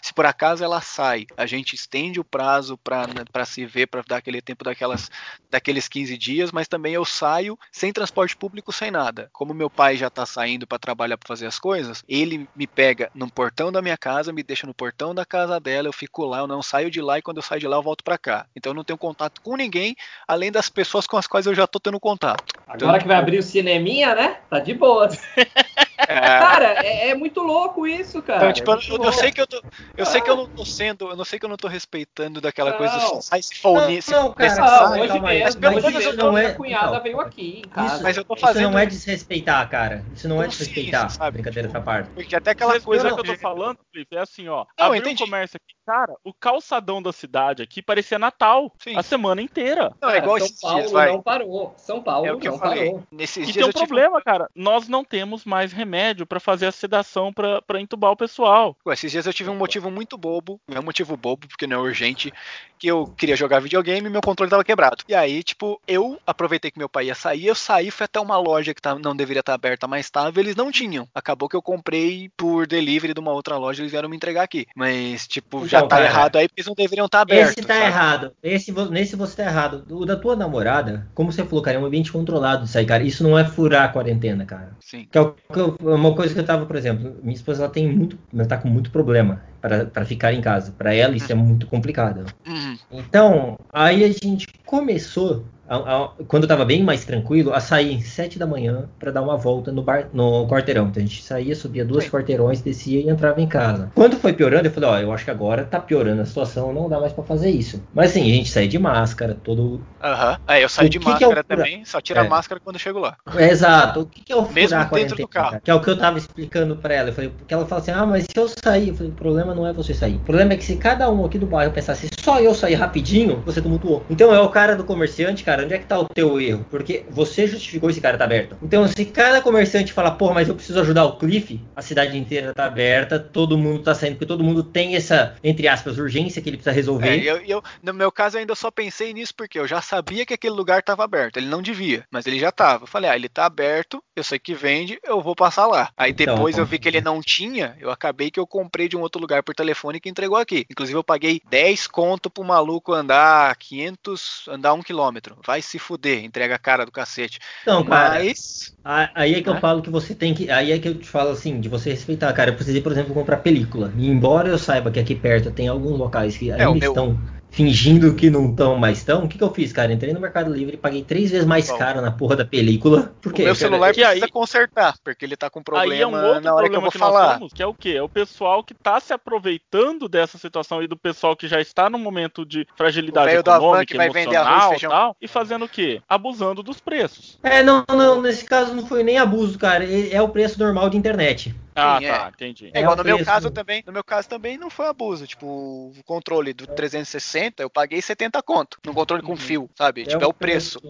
[0.00, 3.86] Se por acaso ela sai, a gente estende o prazo pra né, pra se ver,
[3.86, 5.10] pra dar aquele tempo daquelas,
[5.50, 9.28] daqueles 15 dias, mas também eu saio sem transporte público, sem nada.
[9.32, 13.10] Como meu pai já tá saindo pra trabalhar pra fazer as coisas, ele me pega
[13.14, 16.38] no portão da minha casa, me deixa no portão da casa dela, eu fico lá,
[16.38, 18.46] eu não saio de lá e quando eu saio de lá eu volto pra cá.
[18.54, 19.94] Então eu não tenho contato com ninguém,
[20.26, 22.54] além das pessoas com as quais eu já tô tendo contato.
[22.66, 24.38] Agora que vai abrir o cineminha, né?
[24.48, 25.08] Tá de boa.
[25.96, 28.38] É, Cara, é, é muito louco isso, cara.
[28.50, 29.62] então, tipo, É eu, eu sei que eu tô.
[29.96, 31.08] Eu sei que eu não tô sendo.
[31.10, 32.78] Eu não sei que eu não tô respeitando daquela Não.
[32.78, 33.22] coisa.
[33.22, 34.10] Sai se for Não, nisso.
[34.10, 37.02] não, cara, Ah, aí, hoje calma mesmo, Mas pelo menos não minha é- cunhada então,
[37.02, 37.94] veio aqui em casa.
[37.94, 40.04] Isso, Mas eu tô isso fazendo- não é desrespeitar, cara.
[40.14, 41.10] Isso não é Consciência, desrespeitar.
[41.10, 41.32] sabe?
[41.34, 42.10] Brincadeira Tipo, essa parte.
[42.10, 44.16] Porque até aquela Vocês coisa que eu tô falando, Felipe?
[44.16, 44.64] É assim, ó.
[44.78, 45.74] Não, abriu um comércio aqui.
[45.86, 48.72] Cara, o calçadão da cidade aqui parecia Natal.
[48.78, 48.96] Sim.
[48.96, 49.92] A semana inteira.
[50.00, 51.12] Não, é igual São esses Paulo dias, vai.
[51.12, 51.74] não parou.
[51.76, 52.86] São Paulo É o que não eu falei.
[52.86, 53.02] parou.
[53.12, 54.48] Nesses E dias tem um problema, cara.
[54.54, 58.76] Nós não temos mais remédio pra fazer a sedação pra, pra entubar o pessoal.
[58.86, 61.66] Ué, esses dias eu tive um motivo muito bobo, não é um motivo bobo, porque
[61.66, 62.32] não é urgente,
[62.78, 65.04] que eu queria jogar videogame e meu controle tava quebrado.
[65.08, 68.36] E aí, tipo, eu aproveitei que meu pai ia sair, eu saí, fui até uma
[68.38, 71.06] loja que tá- não deveria estar aberta, mas tava, eles não tinham.
[71.14, 74.66] Acabou que eu comprei por delivery de uma outra loja, eles vieram me entregar aqui.
[74.74, 77.52] Mas, tipo, já Então, tá cara, errado aí, porque eles não deveriam estar abertos.
[77.56, 77.86] Esse tá sabe?
[77.86, 78.32] errado.
[78.42, 79.84] Esse, nesse você tá errado.
[79.90, 83.02] O da tua namorada, como você falou, cara, é um ambiente controlado isso aí, cara.
[83.02, 84.76] Isso não é furar a quarentena, cara.
[84.80, 85.06] Sim.
[85.10, 87.72] Que é o que eu- uma coisa que eu tava, por exemplo, minha esposa ela
[87.72, 90.72] tem muito, ela tá com muito problema para ficar em casa.
[90.76, 92.26] Para ela isso é muito complicado.
[92.46, 92.76] Uhum.
[92.90, 98.38] Então, aí a gente começou, a- a- quando tava bem mais tranquilo, a sair sete
[98.38, 100.86] da manhã para dar uma volta no, bar, no quarteirão.
[100.88, 102.10] Então a gente saía, subia duas Sim.
[102.10, 103.90] quarteirões, descia e entrava em casa.
[103.94, 106.88] Quando foi piorando, eu falei, ó, eu acho que agora tá piorando a situação, não
[106.88, 107.80] dá mais para fazer isso.
[107.94, 109.80] Mas assim, a gente saía de máscara, todo.
[110.02, 110.36] Aham.
[110.46, 112.28] Aí eu saí O de que que é máscara também, só tira a É.
[112.28, 113.16] máscara quando eu chego lá.
[113.36, 114.00] É, exato.
[114.00, 115.16] O que, que é o Mesmo a dentro quarentena?
[115.16, 115.60] do carro.
[115.64, 117.08] Que é o que eu tava explicando para ela.
[117.08, 119.54] Eu falei, porque ela fala assim, ah, mas se eu sair, eu falei, o problema
[119.54, 120.16] não é você sair.
[120.16, 123.42] O problema é que se cada um aqui do bairro pensasse só eu sair rapidinho,
[123.44, 124.04] você tumultuou.
[124.10, 126.66] Então é o cara do comerciante, cara, onde é que tá o teu erro?
[126.70, 128.56] Porque você justificou esse cara tá aberto.
[128.62, 132.52] Então se cada comerciante falar, porra, mas eu preciso ajudar o Cliff, a cidade inteira
[132.54, 136.48] tá aberta, todo mundo tá saindo, porque todo mundo tem essa, entre aspas, urgência que
[136.48, 137.08] ele precisa resolver.
[137.08, 140.24] É, eu, eu- no meu caso, eu ainda só pensei nisso porque eu já sabia
[140.26, 141.36] que aquele lugar estava aberto.
[141.36, 142.84] Ele não devia, mas ele já estava.
[142.84, 145.90] Eu falei, ah, ele tá aberto, eu sei que vende, eu vou passar lá.
[145.96, 148.96] Aí Então, depois eu vi que ele não tinha, eu acabei que eu comprei de
[148.96, 150.66] um outro lugar por telefone que entregou aqui.
[150.70, 155.36] Inclusive eu paguei 10 conto pro maluco andar 500, andar um quilômetro.
[155.46, 157.38] Vai se fuder, entrega a cara do cacete.
[157.62, 158.74] Então, cara, Mas,
[159.14, 159.60] Aí é que eu Né?
[159.60, 160.50] falo que você tem que.
[160.50, 162.50] Aí é que eu te falo assim, de você respeitar, cara.
[162.50, 163.92] Eu precisei, por exemplo, comprar película.
[163.96, 167.18] E embora eu saiba que aqui perto tem alguns locais que ainda É, meu- estão
[167.54, 169.92] fingindo que não estão mais estão, o que, que eu fiz, cara?
[169.92, 171.78] Entrei no Mercado Livre e paguei três vezes mais Bom.
[171.78, 173.14] caro na porra da película.
[173.22, 176.10] Por o meu celular que precisa aí- consertar, porque ele tá com Aí é um
[176.10, 177.34] problema outro na hora que eu problema vou que, nós falar.
[177.34, 177.90] temos, que é o quê?
[177.90, 181.88] É o pessoal que tá se aproveitando dessa situação aí do pessoal que já está
[181.88, 185.68] num momento de fragilidade econômica, que vai vender arroz e e tal, e fazendo o
[185.68, 186.02] quê?
[186.08, 187.38] Abusando dos preços.
[187.42, 189.84] É, não, não, nesse caso não foi nem abuso, cara.
[189.84, 191.54] É é o preço normal de internet.
[191.74, 192.70] Ah, Sim, tá, entendi.
[192.72, 193.30] É igual É o no meu preço.
[193.30, 197.70] caso também, no meu caso também não foi abuso, tipo, o controle do 360, eu
[197.70, 200.06] paguei 70 conto, no controle com fio, sabe?
[200.06, 200.80] tipo, é o preço.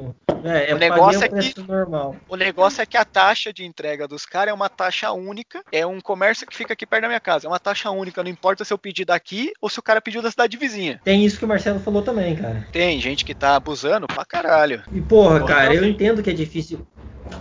[0.44, 2.16] É, é O negócio é o preço normal.
[2.28, 5.86] O negócio é que a taxa de entrega dos caras é uma taxa única, é
[5.86, 8.64] um comércio que fica aqui perto da minha casa, é uma taxa única, não importa
[8.64, 11.00] se eu pedir daqui ou se o cara pediu da cidade vizinha.
[11.02, 12.66] Tem isso que o Marcelo falou também, cara.
[12.72, 14.82] Tem gente que tá abusando pra caralho.
[14.92, 16.80] E porra, Porra, cara, eu entendo que é difícil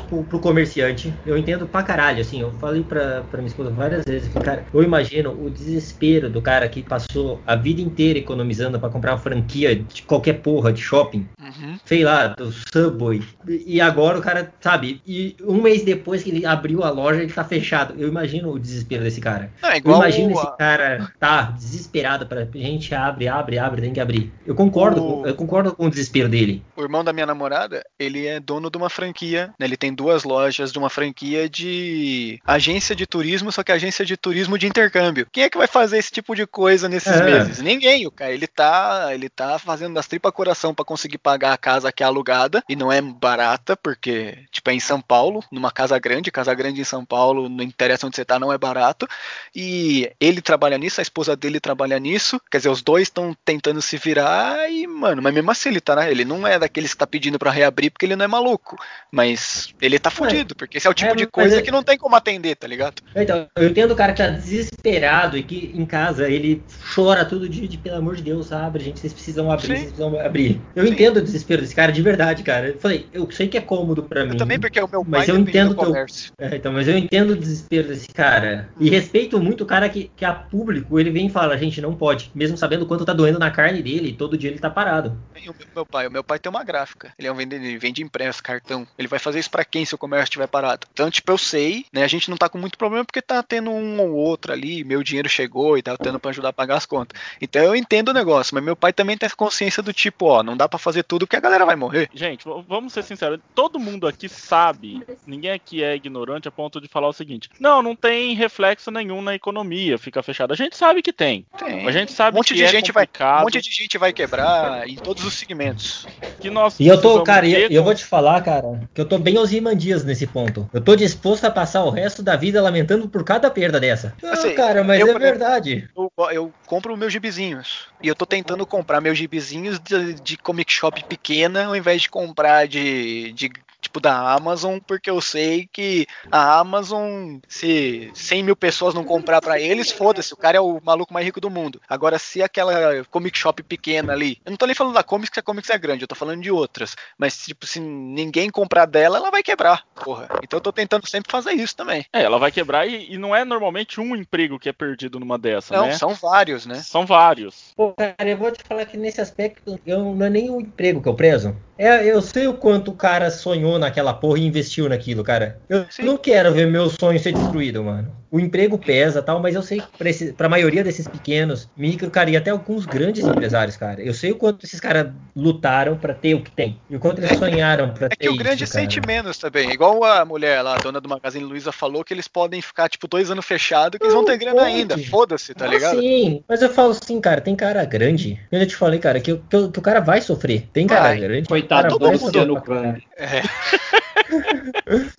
[0.09, 1.13] pro, pro comerciante.
[1.25, 2.41] Eu entendo pra caralho, assim.
[2.41, 4.31] Eu falei pra, pra minha esposa várias vezes.
[4.33, 9.11] Cara, eu imagino o desespero do cara que passou a vida inteira economizando pra comprar
[9.13, 11.27] uma franquia de qualquer porra de shopping.
[11.41, 11.77] Uhum.
[11.85, 13.21] Sei lá, do Subway.
[13.47, 15.01] E agora o cara, sabe?
[15.05, 17.93] E um mês depois que ele abriu a loja, ele tá fechado.
[17.97, 19.51] Eu imagino o desespero desse cara.
[19.61, 23.81] Não, é Eu igual imagino o- esse cara tá desesperado pra gente abre, abre, abre,
[23.81, 24.31] tem que abrir.
[24.45, 26.63] Eu concordo, O- com, eu concordo com o desespero dele.
[26.75, 29.65] O irmão da minha namorada, ele é dono de uma franquia, né?
[29.65, 34.15] Ele tem duas lojas de uma franquia de agência de turismo, só que agência de
[34.15, 35.27] turismo de intercâmbio.
[35.29, 37.25] Quem é que vai fazer esse tipo de coisa nesses É.
[37.25, 37.59] meses?
[37.59, 38.31] Ninguém, o cara.
[38.31, 42.05] Ele tá, ele tá fazendo das tripas coração pra conseguir pagar a casa que é
[42.05, 46.53] alugada e não é barata, porque tipo é em São Paulo, numa casa grande, casa
[46.53, 49.05] grande em São Paulo, não interessa onde você tá, não é barato.
[49.53, 52.39] E ele trabalha nisso, a esposa dele trabalha nisso.
[52.49, 55.93] Quer dizer, os dois estão tentando se virar e, mano, mas mesmo assim ele tá,
[55.97, 56.09] né?
[56.09, 58.77] Ele não é daqueles que tá pedindo pra reabrir porque ele não é maluco.
[59.11, 61.83] Mas ele tá fudido, porque esse é o tipo é, de coisa é- que não
[61.83, 63.01] tem como atender, tá ligado?
[63.15, 66.63] Então, eu entendo o cara que tá desesperado e que em casa ele
[66.93, 69.73] chora todo dia de pelo amor de Deus, abre, gente, vocês precisam abrir, Sim.
[69.75, 70.61] vocês precisam abrir.
[70.75, 70.93] Eu Sim.
[70.93, 72.69] entendo o desespero desse cara de verdade, cara.
[72.69, 74.31] Eu falei, eu sei que é cômodo pra mim.
[74.31, 76.31] Eu também, porque o meu pai Mas eu entendo do teu- comércio.
[76.39, 78.69] É, então, mas eu entendo o desespero desse cara.
[78.79, 81.93] E respeito muito o cara que, que a público, ele vem e fala, gente, não
[81.95, 82.31] pode.
[82.33, 85.17] Mesmo sabendo quanto tá doendo na carne dele, e todo dia ele tá parado.
[85.35, 87.11] O meu- meu pai, o meu pai tem uma gráfica.
[87.17, 88.87] Ele é um vendedor, ele vende impresso, cartão.
[88.97, 90.87] Ele vai fazer isso pra quem se o comércio estiver parado.
[90.91, 92.03] Então, tipo, eu sei, né?
[92.03, 95.03] A gente não tá com muito problema porque tá tendo um ou outro ali, meu
[95.03, 97.21] dinheiro chegou e tá tendo pra ajudar a pagar as contas.
[97.39, 100.41] Então eu entendo o negócio, mas meu pai também tem essa consciência do tipo, ó,
[100.41, 102.09] não dá pra fazer tudo porque a galera vai morrer.
[102.15, 106.87] Gente, vamos ser sinceros, todo mundo aqui sabe, ninguém aqui é ignorante a ponto de
[106.87, 110.51] falar o seguinte: não, não tem reflexo nenhum na economia, fica fechado.
[110.51, 111.45] A gente sabe que tem.
[111.57, 111.87] Tem.
[111.87, 113.97] A gente sabe Um monte que de é gente vai- complicado, Um monte de gente
[113.99, 116.07] vai quebrar em todos os segmentos.
[116.39, 119.05] que nós E eu tô, cara, e eu, eu vou te falar, cara, que eu
[119.07, 120.69] tô bem Ozymandias nesse ponto.
[120.73, 124.15] Eu tô disposto a passar o resto da vida lamentando por cada perda dessa.
[124.21, 125.89] Não, Assim, cara, mas eu, é verdade.
[125.95, 127.87] Eu, eu compro meus gibizinhos.
[128.01, 132.09] E eu tô tentando comprar meus gibizinhos de, de comic shop pequena ao invés de
[132.09, 133.49] comprar de, de
[133.93, 139.39] tipo da Amazon, porque eu sei que a Amazon, se 100 mil pessoas não comprar
[139.39, 141.79] pra eles, foda-se, o cara é o maluco mais rico do mundo.
[141.87, 145.39] Agora, se aquela comic shop pequena ali, eu não tô nem falando da Comics, que
[145.39, 149.17] a Comics é grande, eu tô falando de outras, mas tipo, se ninguém comprar dela,
[149.17, 150.27] ela vai quebrar, porra.
[150.41, 152.05] Então eu tô tentando sempre fazer isso também.
[152.11, 155.37] É, ela vai quebrar e, e não é normalmente um emprego que é perdido numa
[155.37, 155.93] dessa, Não, né?
[155.93, 156.75] são vários, né?
[156.75, 157.73] São vários.
[157.75, 161.01] Pô, cara, eu vou te falar que nesse aspecto eu, não é nem o emprego
[161.01, 161.55] que eu prezo.
[161.77, 165.57] É, eu sei o quanto o cara sonhou naquela porra e investiu naquilo, cara.
[165.69, 166.03] Eu Sim.
[166.03, 168.22] não quero ver meu sonho ser destruído, mano.
[168.33, 172.09] O emprego pesa tal, mas eu sei que pra, esse, pra maioria desses pequenos, micro,
[172.09, 174.01] cara, e até alguns grandes empresários, cara.
[174.01, 176.79] Eu sei o quanto esses caras lutaram pra ter o que tem.
[176.89, 179.69] E o quanto eles sonharam pra É ter que o grande isso, sente menos também.
[179.69, 183.07] Igual a mulher lá, a dona do Magazine Luiza, falou que eles podem ficar, tipo,
[183.07, 184.73] dois anos fechados, que eles vão ter grana pode.
[184.73, 184.97] ainda.
[184.97, 185.99] Foda-se, tá Ah, ligado?
[185.99, 188.39] Sim, mas eu falo assim, cara, tem cara grande.
[188.51, 190.67] Eu já te falei, cara, que, o- que, que o cara vai sofrer.
[190.73, 191.19] Tem cara Vai.
[191.19, 191.47] grande.
[191.47, 192.61] Coitado cara do todo mundo.
[192.63, 192.97] caralho.
[192.97, 193.07] Huck.
[193.15, 193.41] É,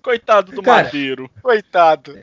[0.03, 1.31] Coitado do Cara, Madeiro.
[1.43, 2.19] coitado.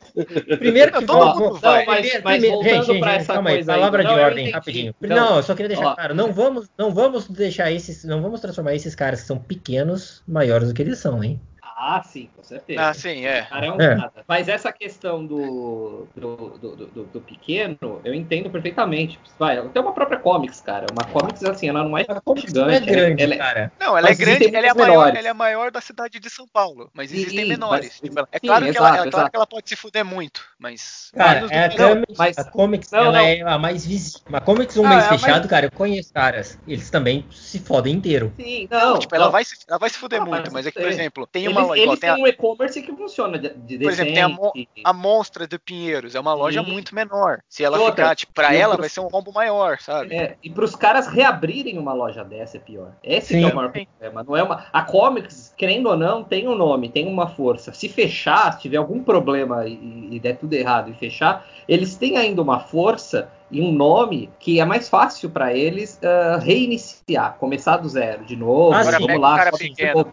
[0.58, 1.84] Primeiro que Não, todo vamos- mundo vai.
[1.84, 4.08] Não, mas- mas primeiro- voltando gente, pra gente, essa calma aí, coisa aí, palavra de
[4.10, 4.50] não, ordem, entendi.
[4.54, 4.94] rapidinho.
[5.02, 5.94] Então, não, eu só queria deixar ó.
[5.94, 10.22] claro, não vamos, não vamos deixar esses, não vamos transformar esses caras que são pequenos
[10.26, 11.40] maiores do que eles são, hein?
[11.84, 12.80] Ah, sim, com certeza.
[12.80, 13.42] Ah, sim, é.
[13.42, 13.94] O cara é um É.
[13.96, 14.24] nada.
[14.28, 19.18] Mas essa questão do, do, do, do- do pequeno, eu entendo perfeitamente.
[19.36, 20.86] Vai, até uma própria comics, cara.
[20.92, 22.66] Uma comics, assim, ela não é A Comics gigante.
[22.68, 23.72] não é grande, ela- cara.
[23.80, 25.18] Não, ela é Mas grande, ela é, maior, menores.
[25.18, 27.98] ela é a maior da cidade de São Paulo, mas Sim, existem mas- menores.
[28.00, 29.30] Tipo, ela- é sim, claro, que, ela, é claro exato.
[29.30, 31.10] que ela pode se fuder muito, mas.
[31.16, 33.18] Cara, é a, que- Comics, mas- a Comics, não, ela não.
[33.26, 34.20] é a mais visível.
[34.32, 36.58] A Comics um Ah, mês é a mais- fechado, cara, eu conheço caras.
[36.66, 38.32] Eles também se fodem inteiro.
[38.36, 38.98] Sim, Não, não.
[39.00, 39.32] tipo, ela, não.
[39.32, 41.71] vai se, ela vai se fuder Ah, muito, mas é que, por exemplo, tem uma
[41.80, 44.52] eles têm um e-commerce que funciona de, de Por exemplo, tem a mo-
[44.84, 46.70] A Monstra de Pinheiros é uma loja Sim.
[46.70, 47.40] muito menor.
[47.48, 50.14] Se ela Outra, ficar, tipo, pra ela outro- vai ser um rombo maior, sabe?
[50.14, 52.92] É, e para os caras reabrirem uma loja dessa é pior.
[53.02, 53.44] Esse Sim.
[53.44, 54.22] é o maior problema.
[54.22, 54.66] Não é uma...
[54.72, 57.72] A Comics, querendo ou não, tem um nome, tem uma força.
[57.72, 62.16] Se fechar, se tiver algum problema e, e der tudo errado e fechar, eles têm
[62.16, 67.76] ainda uma força e um nome que é mais fácil para eles ah, reiniciar, começar
[67.76, 68.74] do zero, de novo.
[68.74, 69.50] Ah, vamos lá.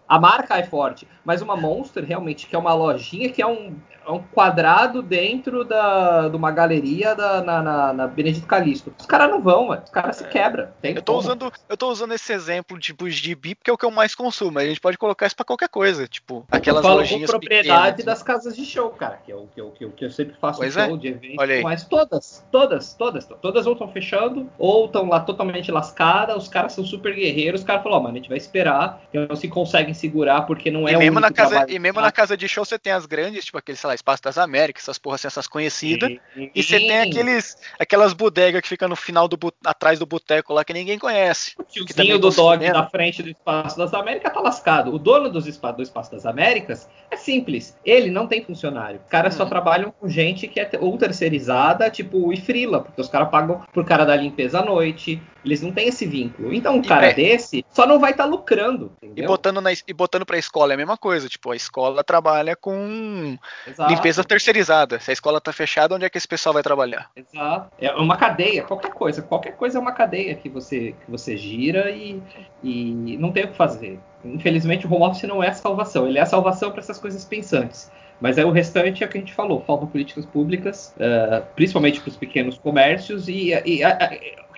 [0.07, 3.73] A marca é forte, mas uma Monster realmente que é uma lojinha que é um,
[4.09, 8.91] é um quadrado dentro da, de uma galeria da, na, na, na Benedito Calixto.
[8.97, 9.83] Os caras não vão, mano.
[9.83, 10.67] os caras se quebram.
[10.81, 11.19] Tem Eu tô, como.
[11.19, 14.15] usando, eu tô usando esse exemplo, tipo, de bi, porque é o que eu mais
[14.15, 14.57] consumo.
[14.57, 16.07] A gente pode colocar isso pra qualquer coisa.
[16.07, 18.05] Tipo, aquelas eu falo com lojinhas propriedade pequenas.
[18.05, 20.35] das casas de show, cara, que é o que eu, que eu, que eu sempre
[20.41, 20.97] faço Pois show é.
[20.97, 26.35] de evento, mas todas, todas, todas, todas ou estão fechando ou estão lá totalmente lascadas,
[26.35, 29.35] os caras são super guerreiros, os caras falam, ó, mano, a gente vai esperar, não
[29.35, 32.47] se conseguem segurar porque não é E mesmo, na casa, e mesmo na casa de
[32.47, 35.27] show você tem as grandes, tipo aquele, sei lá, Espaço das Américas, essas porras assim,
[35.27, 36.09] essas conhecidas.
[36.33, 36.49] Sim.
[36.55, 40.63] E você tem aqueles, aquelas bodegas que ficam no final do atrás do boteco lá
[40.63, 41.53] que ninguém conhece.
[41.57, 44.93] O tiozinho do dog da frente do Espaço das Américas tá lascado.
[44.93, 47.77] O dono dos espa- do Espaço das Américas é simples.
[47.85, 48.99] Ele não tem funcionário.
[49.03, 49.49] Os caras só Uhum.
[49.49, 53.85] trabalham com gente que é ou terceirizada, tipo, e frila, porque os caras pagam por
[53.85, 55.21] cara da limpeza à noite.
[55.43, 56.53] Eles não têm esse vínculo.
[56.53, 57.13] Então, um E cara é.
[57.13, 58.91] desse só não vai estar lucrando.
[59.01, 59.27] E Entendeu?
[59.27, 61.29] botando, na, e botando pra escola é a mesma coisa.
[61.29, 63.88] Tipo, a escola trabalha com Exato.
[63.89, 64.99] Limpeza terceirizada.
[64.99, 67.09] Se a escola tá fechada, onde é que esse pessoal vai trabalhar?
[67.15, 67.71] Exato.
[67.79, 69.21] É uma cadeia, qualquer coisa.
[69.21, 72.21] Qualquer coisa é uma cadeia que você, que você gira e,
[72.63, 73.99] e não tem o que fazer.
[74.23, 76.07] Infelizmente, o home office não é a salvação.
[76.07, 77.91] Ele é a salvação para essas coisas pensantes.
[78.19, 79.61] Mas aí o restante é o que a gente falou.
[79.61, 83.81] Faltam políticas públicas, eh, principalmente para os pequenos comércios e, e-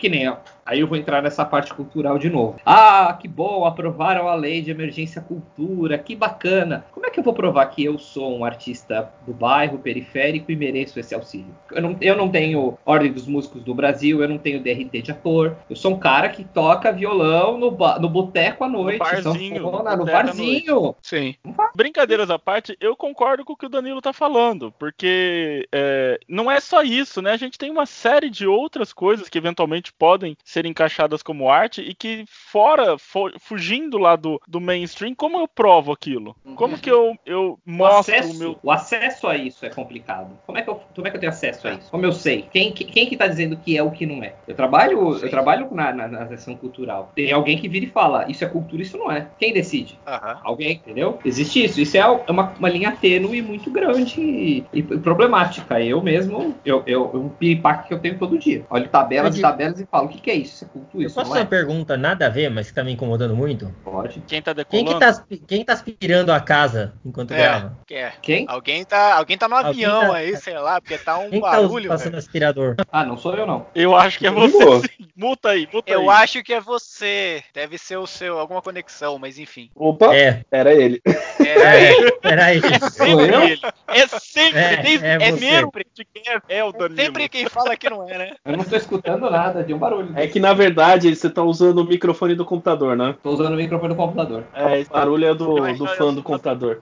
[0.01, 0.27] que nem...
[0.27, 0.37] ó,
[0.71, 2.55] Aí eu vou entrar nessa parte cultural de novo.
[2.65, 6.85] Ah, que bom, aprovaram a lei de emergência cultura, que bacana.
[6.93, 10.55] Como é que eu vou provar que eu sou um artista do bairro, periférico e
[10.55, 11.53] mereço esse auxílio?
[11.71, 15.11] Eu não, eu não tenho Ordem dos Músicos do Brasil, eu não tenho DRT de
[15.11, 15.57] ator.
[15.69, 19.97] Eu sou um cara que toca violão no, no boteco à noite, barzinho, sanfona, no
[19.97, 20.95] no barzinho.
[21.01, 21.35] Sim.
[21.75, 26.49] Brincadeiras à parte, eu concordo com o que o Danilo tá falando, porque é, não
[26.49, 27.31] é só isso, né?
[27.31, 31.49] A gente tem uma série de outras coisas que eventualmente arte podem ser encaixadas como
[31.49, 36.35] arte e que fora, fo- fugindo lá do, do mainstream, como eu provo aquilo?
[36.55, 38.59] Como que eu, eu O mostro acesso, o meu.
[38.63, 40.37] o acesso a isso é complicado.
[40.45, 41.89] Como é, que eu, como é que eu tenho acesso a isso?
[41.91, 42.43] Como eu sei?
[42.51, 44.33] Quem, que- quem que tá dizendo que é o que não é?
[44.47, 47.11] Eu trabalho, eu trabalho na, na, na seção cultural.
[47.15, 49.27] Tem alguém que vira e fala, isso é cultura, isso não é.
[49.39, 49.97] Quem decide?
[50.07, 50.39] Aham.
[50.43, 51.19] Alguém, entendeu?
[51.23, 51.79] Existe isso.
[51.81, 55.81] Isso é uma, uma linha tênue muito grande e, e problemática.
[55.81, 58.63] Eu mesmo, eu, eu, um piripaque que eu tenho todo dia.
[58.69, 60.51] Olho tabelas e- tabelas e falo, o que, que é isso?
[60.55, 61.39] Isso é cultura, Eu isso posso é?
[61.39, 63.73] uma pergunta nada a ver, mas que tá me incomodando muito?
[63.83, 64.21] Pode.
[64.27, 64.93] Quem tá Quem decolando?
[64.93, 67.37] que tá, quem tá aspirando a casa enquanto É.
[67.37, 67.77] grava?
[67.89, 68.11] É.
[68.21, 68.45] Quem?
[68.47, 71.41] Alguém tá, alguém tá no Alguém avião tá- aí, sei lá, porque tá um Quem
[71.41, 72.17] que tá barulho, passando velho.
[72.19, 72.75] aspirador?
[72.91, 73.65] Ah, não sou eu não.
[73.75, 74.89] Eu acho que é você.
[75.15, 76.23] Multa aí, multa Eu aí.
[76.23, 77.43] acho que é você.
[77.53, 79.69] Deve ser o seu, alguma conexão, mas enfim.
[79.75, 81.01] Opa, É, era ele.
[81.39, 82.59] É, é, peraí.
[82.59, 83.41] É Sou sempre eu?
[83.43, 83.61] ele.
[83.87, 85.37] É sempre, É, é é, você.
[85.39, 86.95] sempre de quem é, é o Danilo.
[87.01, 88.31] sempre quem fala que não é, né?
[88.45, 90.09] Eu não tô escutando nada, de um barulho.
[90.15, 93.15] É que na verdade você tá usando o microfone do computador, né?
[93.23, 94.43] Tô usando o microfone do computador.
[94.53, 96.81] É, esse barulho é do, do fã do computador.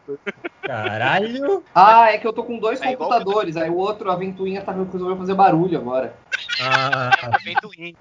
[0.63, 1.63] Caralho.
[1.73, 4.71] Ah, é que eu tô com dois É computadores, aí o outro, a ventoinha, tá
[4.71, 6.13] resolveu fazer barulho agora.
[6.61, 7.09] Ah.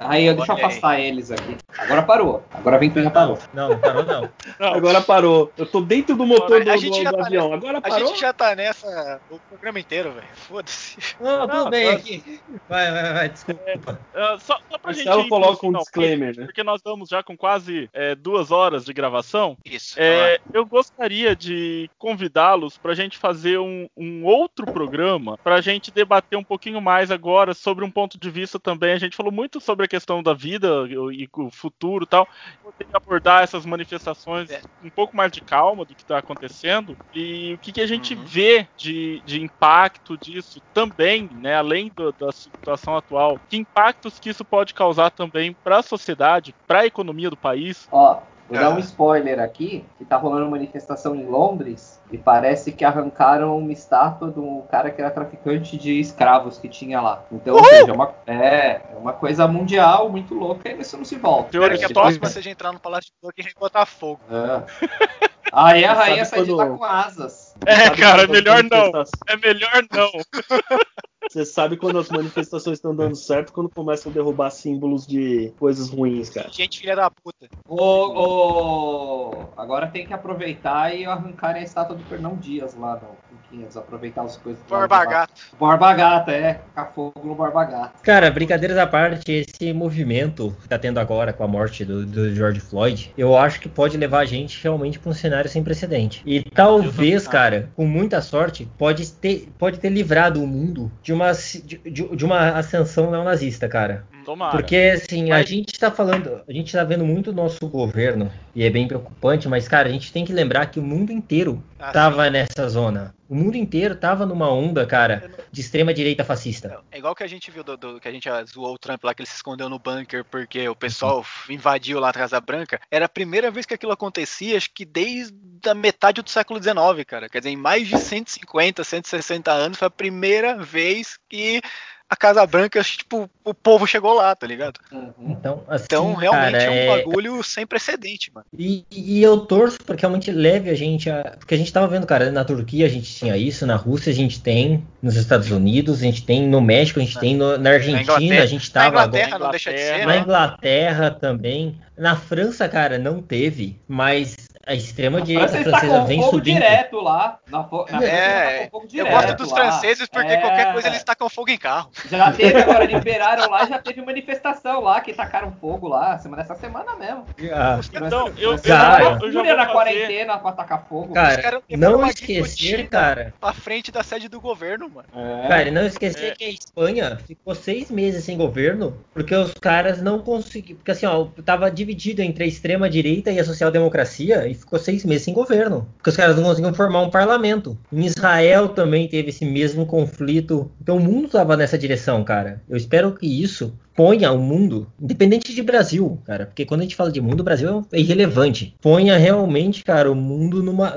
[0.00, 1.56] Aí eu, deixa eu afastar eles aqui.
[1.76, 2.42] Agora parou.
[2.52, 3.38] Agora a ventoinha parou.
[3.54, 4.28] não, não parou não.
[4.58, 5.52] Não, Agora parou.
[5.56, 7.52] Eu tô dentro do motor do, A do- gente já do tá avião.
[7.52, 8.08] Agora A parou.
[8.08, 10.26] gente já tá nessa o programa inteiro, velho.
[10.34, 10.98] Foda-se.
[11.20, 12.40] Não, tudo Não, bem aqui.
[12.68, 13.98] Vai, vai, vai, desculpa.
[14.14, 15.04] ah, só, só pra gente.
[15.06, 16.44] Marcelo ir coloca um finalmente, disclaimer, né?
[16.46, 19.56] Porque nós estamos já com quase é, duas horas de gravação.
[19.64, 19.94] Isso.
[19.98, 25.60] É, eu gostaria de convidá-los para a gente fazer um, um outro programa, para a
[25.60, 28.92] gente debater um pouquinho mais agora sobre um ponto de vista também.
[28.92, 32.28] A gente falou muito sobre a questão da vida e o futuro e tal.
[32.62, 34.60] Poder abordar essas manifestações É.
[34.82, 38.14] um pouco mais de calma do que está acontecendo e o que, que a gente
[38.14, 38.24] Uhum.
[38.24, 43.38] vê de, de impacto disso também, né, além do- da situação atual.
[43.48, 47.88] Que impactos que isso pode causar também para a sociedade, para a economia do país.
[47.92, 48.80] Ó, vou dar um Ah.
[48.80, 54.30] spoiler aqui, que tá rolando uma manifestação em Londres e parece que arrancaram uma estátua
[54.30, 57.22] do cara que era traficante de escravos que tinha lá.
[57.30, 61.04] Então, ou seja, é uma, é, é uma coisa mundial muito louca e isso não
[61.04, 61.50] se volta.
[61.56, 64.20] Espero que a Depois- próxima seja entrar no Palácio de Buckingham e botar fogo.
[64.30, 64.62] É.
[65.50, 67.54] Aí a rainha sai de lá quando- com asas.
[67.66, 69.02] É, cara, quando as melhor não.
[69.26, 70.10] É melhor não.
[71.28, 75.90] Você sabe quando as manifestações estão dando certo quando começam a derrubar símbolos de coisas
[75.90, 76.48] ruins, cara.
[76.50, 77.48] Gente, filha da puta.
[77.68, 83.16] Ô, ô, agora tem que aproveitar e arrancarem a estátua do Fernão Dias lá no
[83.28, 84.62] Quinquinhas, aproveitar as coisas.
[84.68, 85.04] Borba lá.
[85.04, 85.32] gato.
[85.58, 86.54] Borba Gata, é.
[86.54, 87.92] Tacar fogo no Borba.
[88.02, 92.34] Cara, brincadeiras à parte, esse movimento que tá tendo agora com a morte do, do
[92.34, 96.22] George Floyd, eu acho que pode levar a gente realmente pra um cenário sem precedente.
[96.24, 101.32] E talvez, cara, com muita sorte, pode ter, pode ter livrado o mundo de uma,
[101.32, 104.04] de, de- uma ascensão neonazista, cara.
[104.28, 104.58] Tomara.
[104.58, 108.62] Porque, assim, a gente tá falando, a gente tá vendo muito o nosso governo, e
[108.62, 111.92] é bem preocupante, mas, cara, a gente tem que lembrar que o mundo inteiro Ah,
[111.92, 113.14] tava nessa zona.
[113.26, 116.78] O mundo inteiro tava numa onda, cara, de extrema direita fascista.
[116.92, 119.02] É igual que a gente viu do, do- que a gente ah, zoou o Trump
[119.02, 122.78] lá, que ele se escondeu no bunker porque o pessoal invadiu lá atrás da branca.
[122.90, 125.34] Era a primeira vez que aquilo acontecia, acho que desde
[125.66, 126.76] a metade do século XIX,
[127.06, 127.30] cara.
[127.30, 131.62] Quer dizer, em mais de 150, 160 anos, foi a primeira vez que
[132.10, 134.78] a Casa Branca, tipo, o povo chegou lá, tá ligado?
[134.90, 135.12] Uhum.
[135.30, 138.46] Então, assim, Então, realmente cara, é um é- bagulho sem precedente, mano.
[138.56, 141.36] E, e eu torço porque realmente leve a gente a.
[141.38, 144.14] Porque a gente tava vendo, cara, na Turquia a gente tinha isso, na Rússia a
[144.14, 147.70] gente tem, nos Estados Unidos a gente tem, no México a gente tem, no- na
[147.70, 149.44] Argentina Inglaterra- a gente Na tava Inglaterra agora.
[149.44, 150.18] não deixa de ser, Na né?
[150.18, 151.78] Inglaterra também.
[151.96, 154.36] Na França, cara, não teve, mas
[154.68, 156.54] a extrema A direita França está francesa com vem fogo subindo.
[156.54, 157.38] direto lá.
[157.48, 159.56] Na, fo- na É, está Eu gosto dos lá.
[159.56, 160.36] franceses porque É.
[160.36, 161.90] qualquer coisa eles tacam fogo em carro.
[162.10, 166.54] Já teve agora, liberaram lá, já teve manifestação lá, que tacaram fogo lá, semana essa
[166.54, 167.24] semana mesmo.
[167.52, 169.72] Ah, Então, eu, eu, Cara, já, vou- eu já vou na fazer...
[169.72, 171.14] quarentena pra tacar fogo.
[171.14, 173.32] Cara, não esquecer, cara.
[173.40, 175.08] Pra frente da sede do governo, mano.
[175.16, 175.48] É.
[175.48, 176.34] Cara, e não esquecer É.
[176.34, 180.76] que a Espanha ficou seis meses sem governo porque os caras não conseguiram.
[180.76, 185.24] Porque assim, ó, tava dividido entre a extrema-direita e a social-democracia e ficou seis meses
[185.24, 185.88] sem governo.
[185.96, 187.78] Porque os caras não conseguiam formar um parlamento.
[187.92, 190.70] Em Israel também teve esse mesmo conflito.
[190.80, 192.62] Então o mundo tava nessa direção, cara.
[192.68, 196.94] Eu espero que isso ponha o mundo, independente de Brasil, cara, porque quando a gente
[196.94, 198.76] fala de mundo, o Brasil é irrelevante.
[198.80, 200.92] Ponha realmente, cara, o mundo numa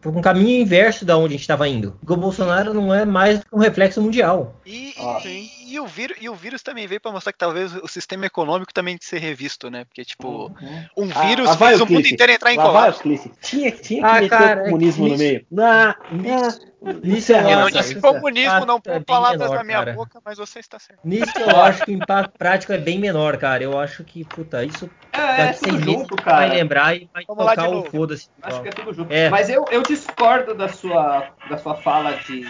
[0.00, 1.92] por- um caminho inverso da onde a gente estava indo.
[2.00, 4.58] Porque o Bolsonaro não é mais um reflexo mundial.
[4.64, 5.20] E, Ó.
[5.26, 8.24] e- e o vírus, e o vírus também veio pra mostrar que talvez o sistema
[8.24, 9.84] econômico também tem que ser revisto, né?
[9.84, 10.84] Porque, tipo, Uhum.
[10.96, 13.02] um Ah, vírus fez o o mundo inteiro entrar em colapso.
[13.42, 15.46] Tinha, tinha que Ah, meter cara, o comunismo é no meio.
[15.58, 16.68] Ah, ah,
[17.02, 19.92] Nisso eu É, Eu disse o comunismo, não é bem palavras menor, da minha cara.
[19.94, 21.00] boca, mas você está certo.
[21.04, 23.62] Nisso eu acho que o impacto prático é bem menor, cara.
[23.62, 26.46] Eu acho que, puta, isso É, é daqui seis tudo meses junto, vai cara.
[26.54, 28.28] lembrar e vai Vamos tocar o foda-se.
[28.42, 29.12] Acho que é tudo junto.
[29.12, 29.28] É.
[29.28, 32.46] Mas eu, eu discordo da sua, da sua fala de.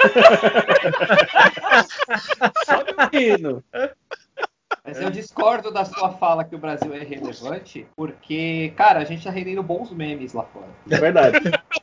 [2.64, 3.62] Só menino.
[4.84, 9.24] Mas eu discordo da sua fala que o Brasil é relevante, porque, cara, a gente
[9.24, 10.68] tá rendendo bons memes lá fora.
[10.90, 11.38] É verdade.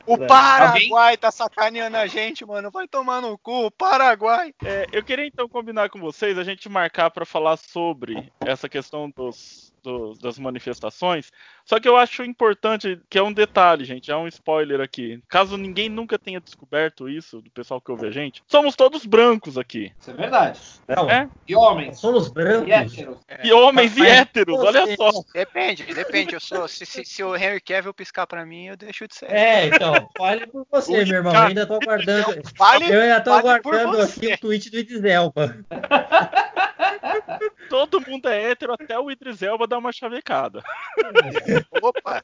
[0.06, 0.26] O É.
[0.26, 2.70] Paraguai tá sacaneando a gente, mano.
[2.70, 4.54] Vai tomar no cu, Paraguai.
[4.64, 9.10] É, eu queria então combinar com vocês a gente marcar para falar sobre essa questão
[9.10, 11.30] dos, dos- das manifestações.
[11.64, 15.22] Só que eu acho importante que é um detalhe, gente, é um spoiler aqui.
[15.28, 19.56] Caso ninguém nunca tenha descoberto isso do pessoal que ouve a gente, somos todos brancos
[19.56, 19.92] aqui.
[20.00, 20.60] Isso é verdade.
[20.86, 21.28] Não, É?
[21.46, 22.68] E homens, somos brancos.
[22.68, 23.18] e héteros.
[23.42, 25.10] E homens e Mas héteros, olha só.
[25.34, 26.34] Depende, depende.
[26.34, 29.30] Eu sou, se, se, se o Henry Cavill piscar pra mim, eu deixo de ser.
[29.30, 31.32] É, então, fale por você, Ui, meu irmão.
[31.32, 32.42] cara, Eu ainda tô aguardando.
[32.56, 35.58] Vale, Eu ainda tô vale aguardando aqui o tweet do Idriselba.
[37.68, 40.62] Todo mundo é hétero até o Idris Elba dar uma chavecada.
[41.82, 42.22] Opa,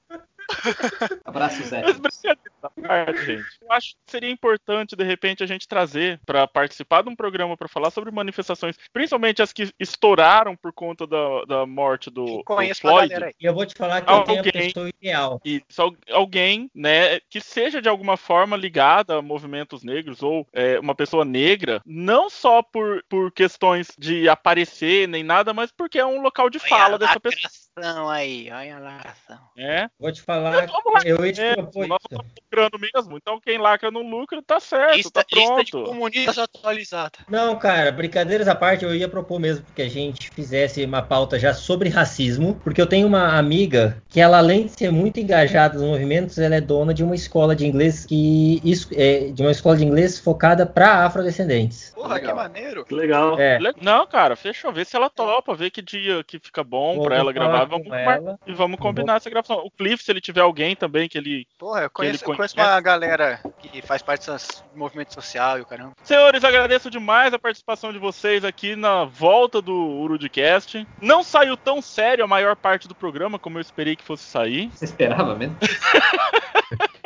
[1.24, 1.82] Abraço, Zé.
[1.82, 3.44] Mas brincadeira à parte, gente.
[3.60, 7.56] Eu acho que seria importante, de repente, a gente trazer para participar de um programa
[7.56, 12.44] para falar sobre manifestações, principalmente as que estouraram por conta da, da morte do, do
[12.44, 13.34] conheço uma Floyd.
[13.40, 14.52] E eu vou te falar que eu tenho a Alguém.
[14.52, 15.40] pessoa ideal.
[15.44, 20.78] E só alguém, né, que seja de alguma forma ligada a movimentos negros ou é,
[20.78, 26.06] uma pessoa negra, não só por, por questões de aparecer nem nada, mas porque é
[26.06, 27.50] um local de fala dessa pessoa.
[27.76, 29.38] Lacração aí, olha a lacração.
[29.56, 29.88] né?
[29.98, 31.00] Vou te falar, lá.
[31.04, 32.08] eu ia te É, propor nós isso.
[32.12, 35.88] estamos lucrando mesmo, então quem lacra não lucra, tá certo, Lista, tá lista de pronto.
[35.90, 37.18] comunistas atualizada.
[37.28, 41.38] Não, cara, brincadeiras à parte, eu ia propor mesmo que a gente fizesse uma pauta
[41.38, 45.74] já sobre racismo, porque eu tenho uma amiga que ela, além de ser muito engajada
[45.78, 49.50] nos movimentos, ela é dona de uma escola de inglês que isso é de uma
[49.50, 51.92] escola de inglês focada para afrodescendentes.
[51.94, 52.30] Porra, Legal.
[52.30, 52.84] que maneiro.
[52.84, 53.38] Que legal.
[53.38, 53.58] É.
[53.80, 54.72] Não, cara, fechou.
[54.72, 57.63] Vê se ela topa, vê que dia que fica bom Vou pra ela gravar.
[57.66, 59.58] Vamos mar- e vamos combinar essa gravação.
[59.64, 61.46] O Cliff, se ele tiver alguém também que ele.
[61.58, 62.72] Porra, eu conheço, eu conheço conhece.
[62.72, 65.92] uma galera que faz parte desse movimento social e o caramba.
[66.02, 70.86] Senhores, agradeço demais a participação de vocês aqui na volta do Urudcast.
[71.00, 74.70] Não saiu tão sério a maior parte do programa como eu esperei que fosse sair.
[74.70, 75.56] Você esperava mesmo?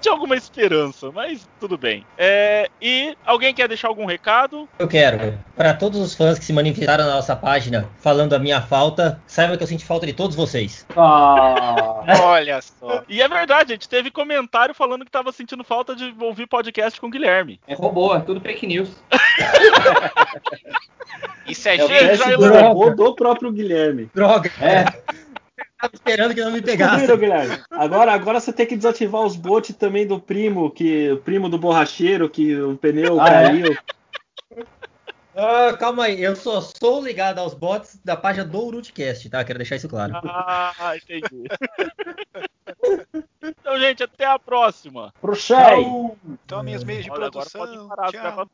[0.00, 2.06] Tinha alguma esperança, mas tudo bem.
[2.16, 4.68] É, e alguém quer deixar algum recado?
[4.78, 8.60] Eu quero, para todos os fãs que se manifestaram na nossa página falando a minha
[8.62, 10.86] falta, saiba que eu senti falta de todos vocês.
[10.96, 13.02] Ah, Olha só.
[13.08, 17.00] E é verdade, a gente teve comentário falando que tava sentindo falta de ouvir podcast
[17.00, 17.60] com o Guilherme.
[17.66, 18.90] É robô, é tudo fake news.
[21.46, 22.16] Isso é, é gente.
[22.16, 22.62] já ilustrou.
[22.62, 24.08] robô do próprio Guilherme.
[24.14, 24.84] Droga, É.
[25.80, 27.06] tava esperando que não me pegasse.
[27.70, 31.58] Agora, agora você tem que desativar os bots também do primo, que o primo do
[31.58, 33.44] borracheiro, que o pneu Ah, é?
[33.48, 33.76] caiu.
[35.34, 39.42] Ah, calma aí, eu só sou ligado aos bots da página do Urutcast, tá?
[39.44, 40.12] Quero deixar isso claro.
[40.24, 41.44] Ah, entendi.
[43.42, 45.14] então, gente, até a próxima.
[45.20, 45.82] Pro Shai.
[46.44, 47.88] Então, minhas meias de Olha, agora pode produção.
[47.88, 48.50] parar Tchau.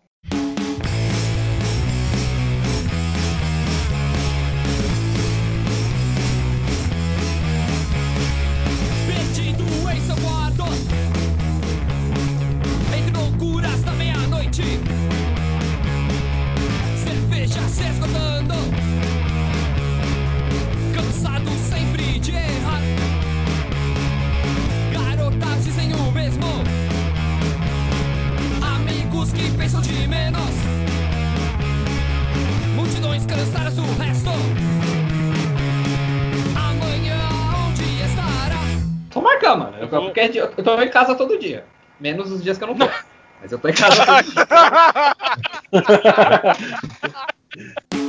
[17.77, 18.55] Se esgotando
[20.95, 22.81] Cansado sempre de errar
[24.93, 26.47] Garotas dizem o mesmo
[28.75, 30.41] Amigos que pensam de menos
[32.75, 34.31] Multidões cansadas do resto
[36.57, 37.19] Amanhã
[37.69, 38.59] onde estará?
[39.13, 39.77] Só marcar, mano.
[39.79, 41.65] Eu, qualquer dia- eu tô em casa todo dia.
[42.01, 42.89] Menos os dias que eu não tô.
[43.41, 44.47] Mas eu tô em casa todo dia.
[47.57, 47.73] Yeah.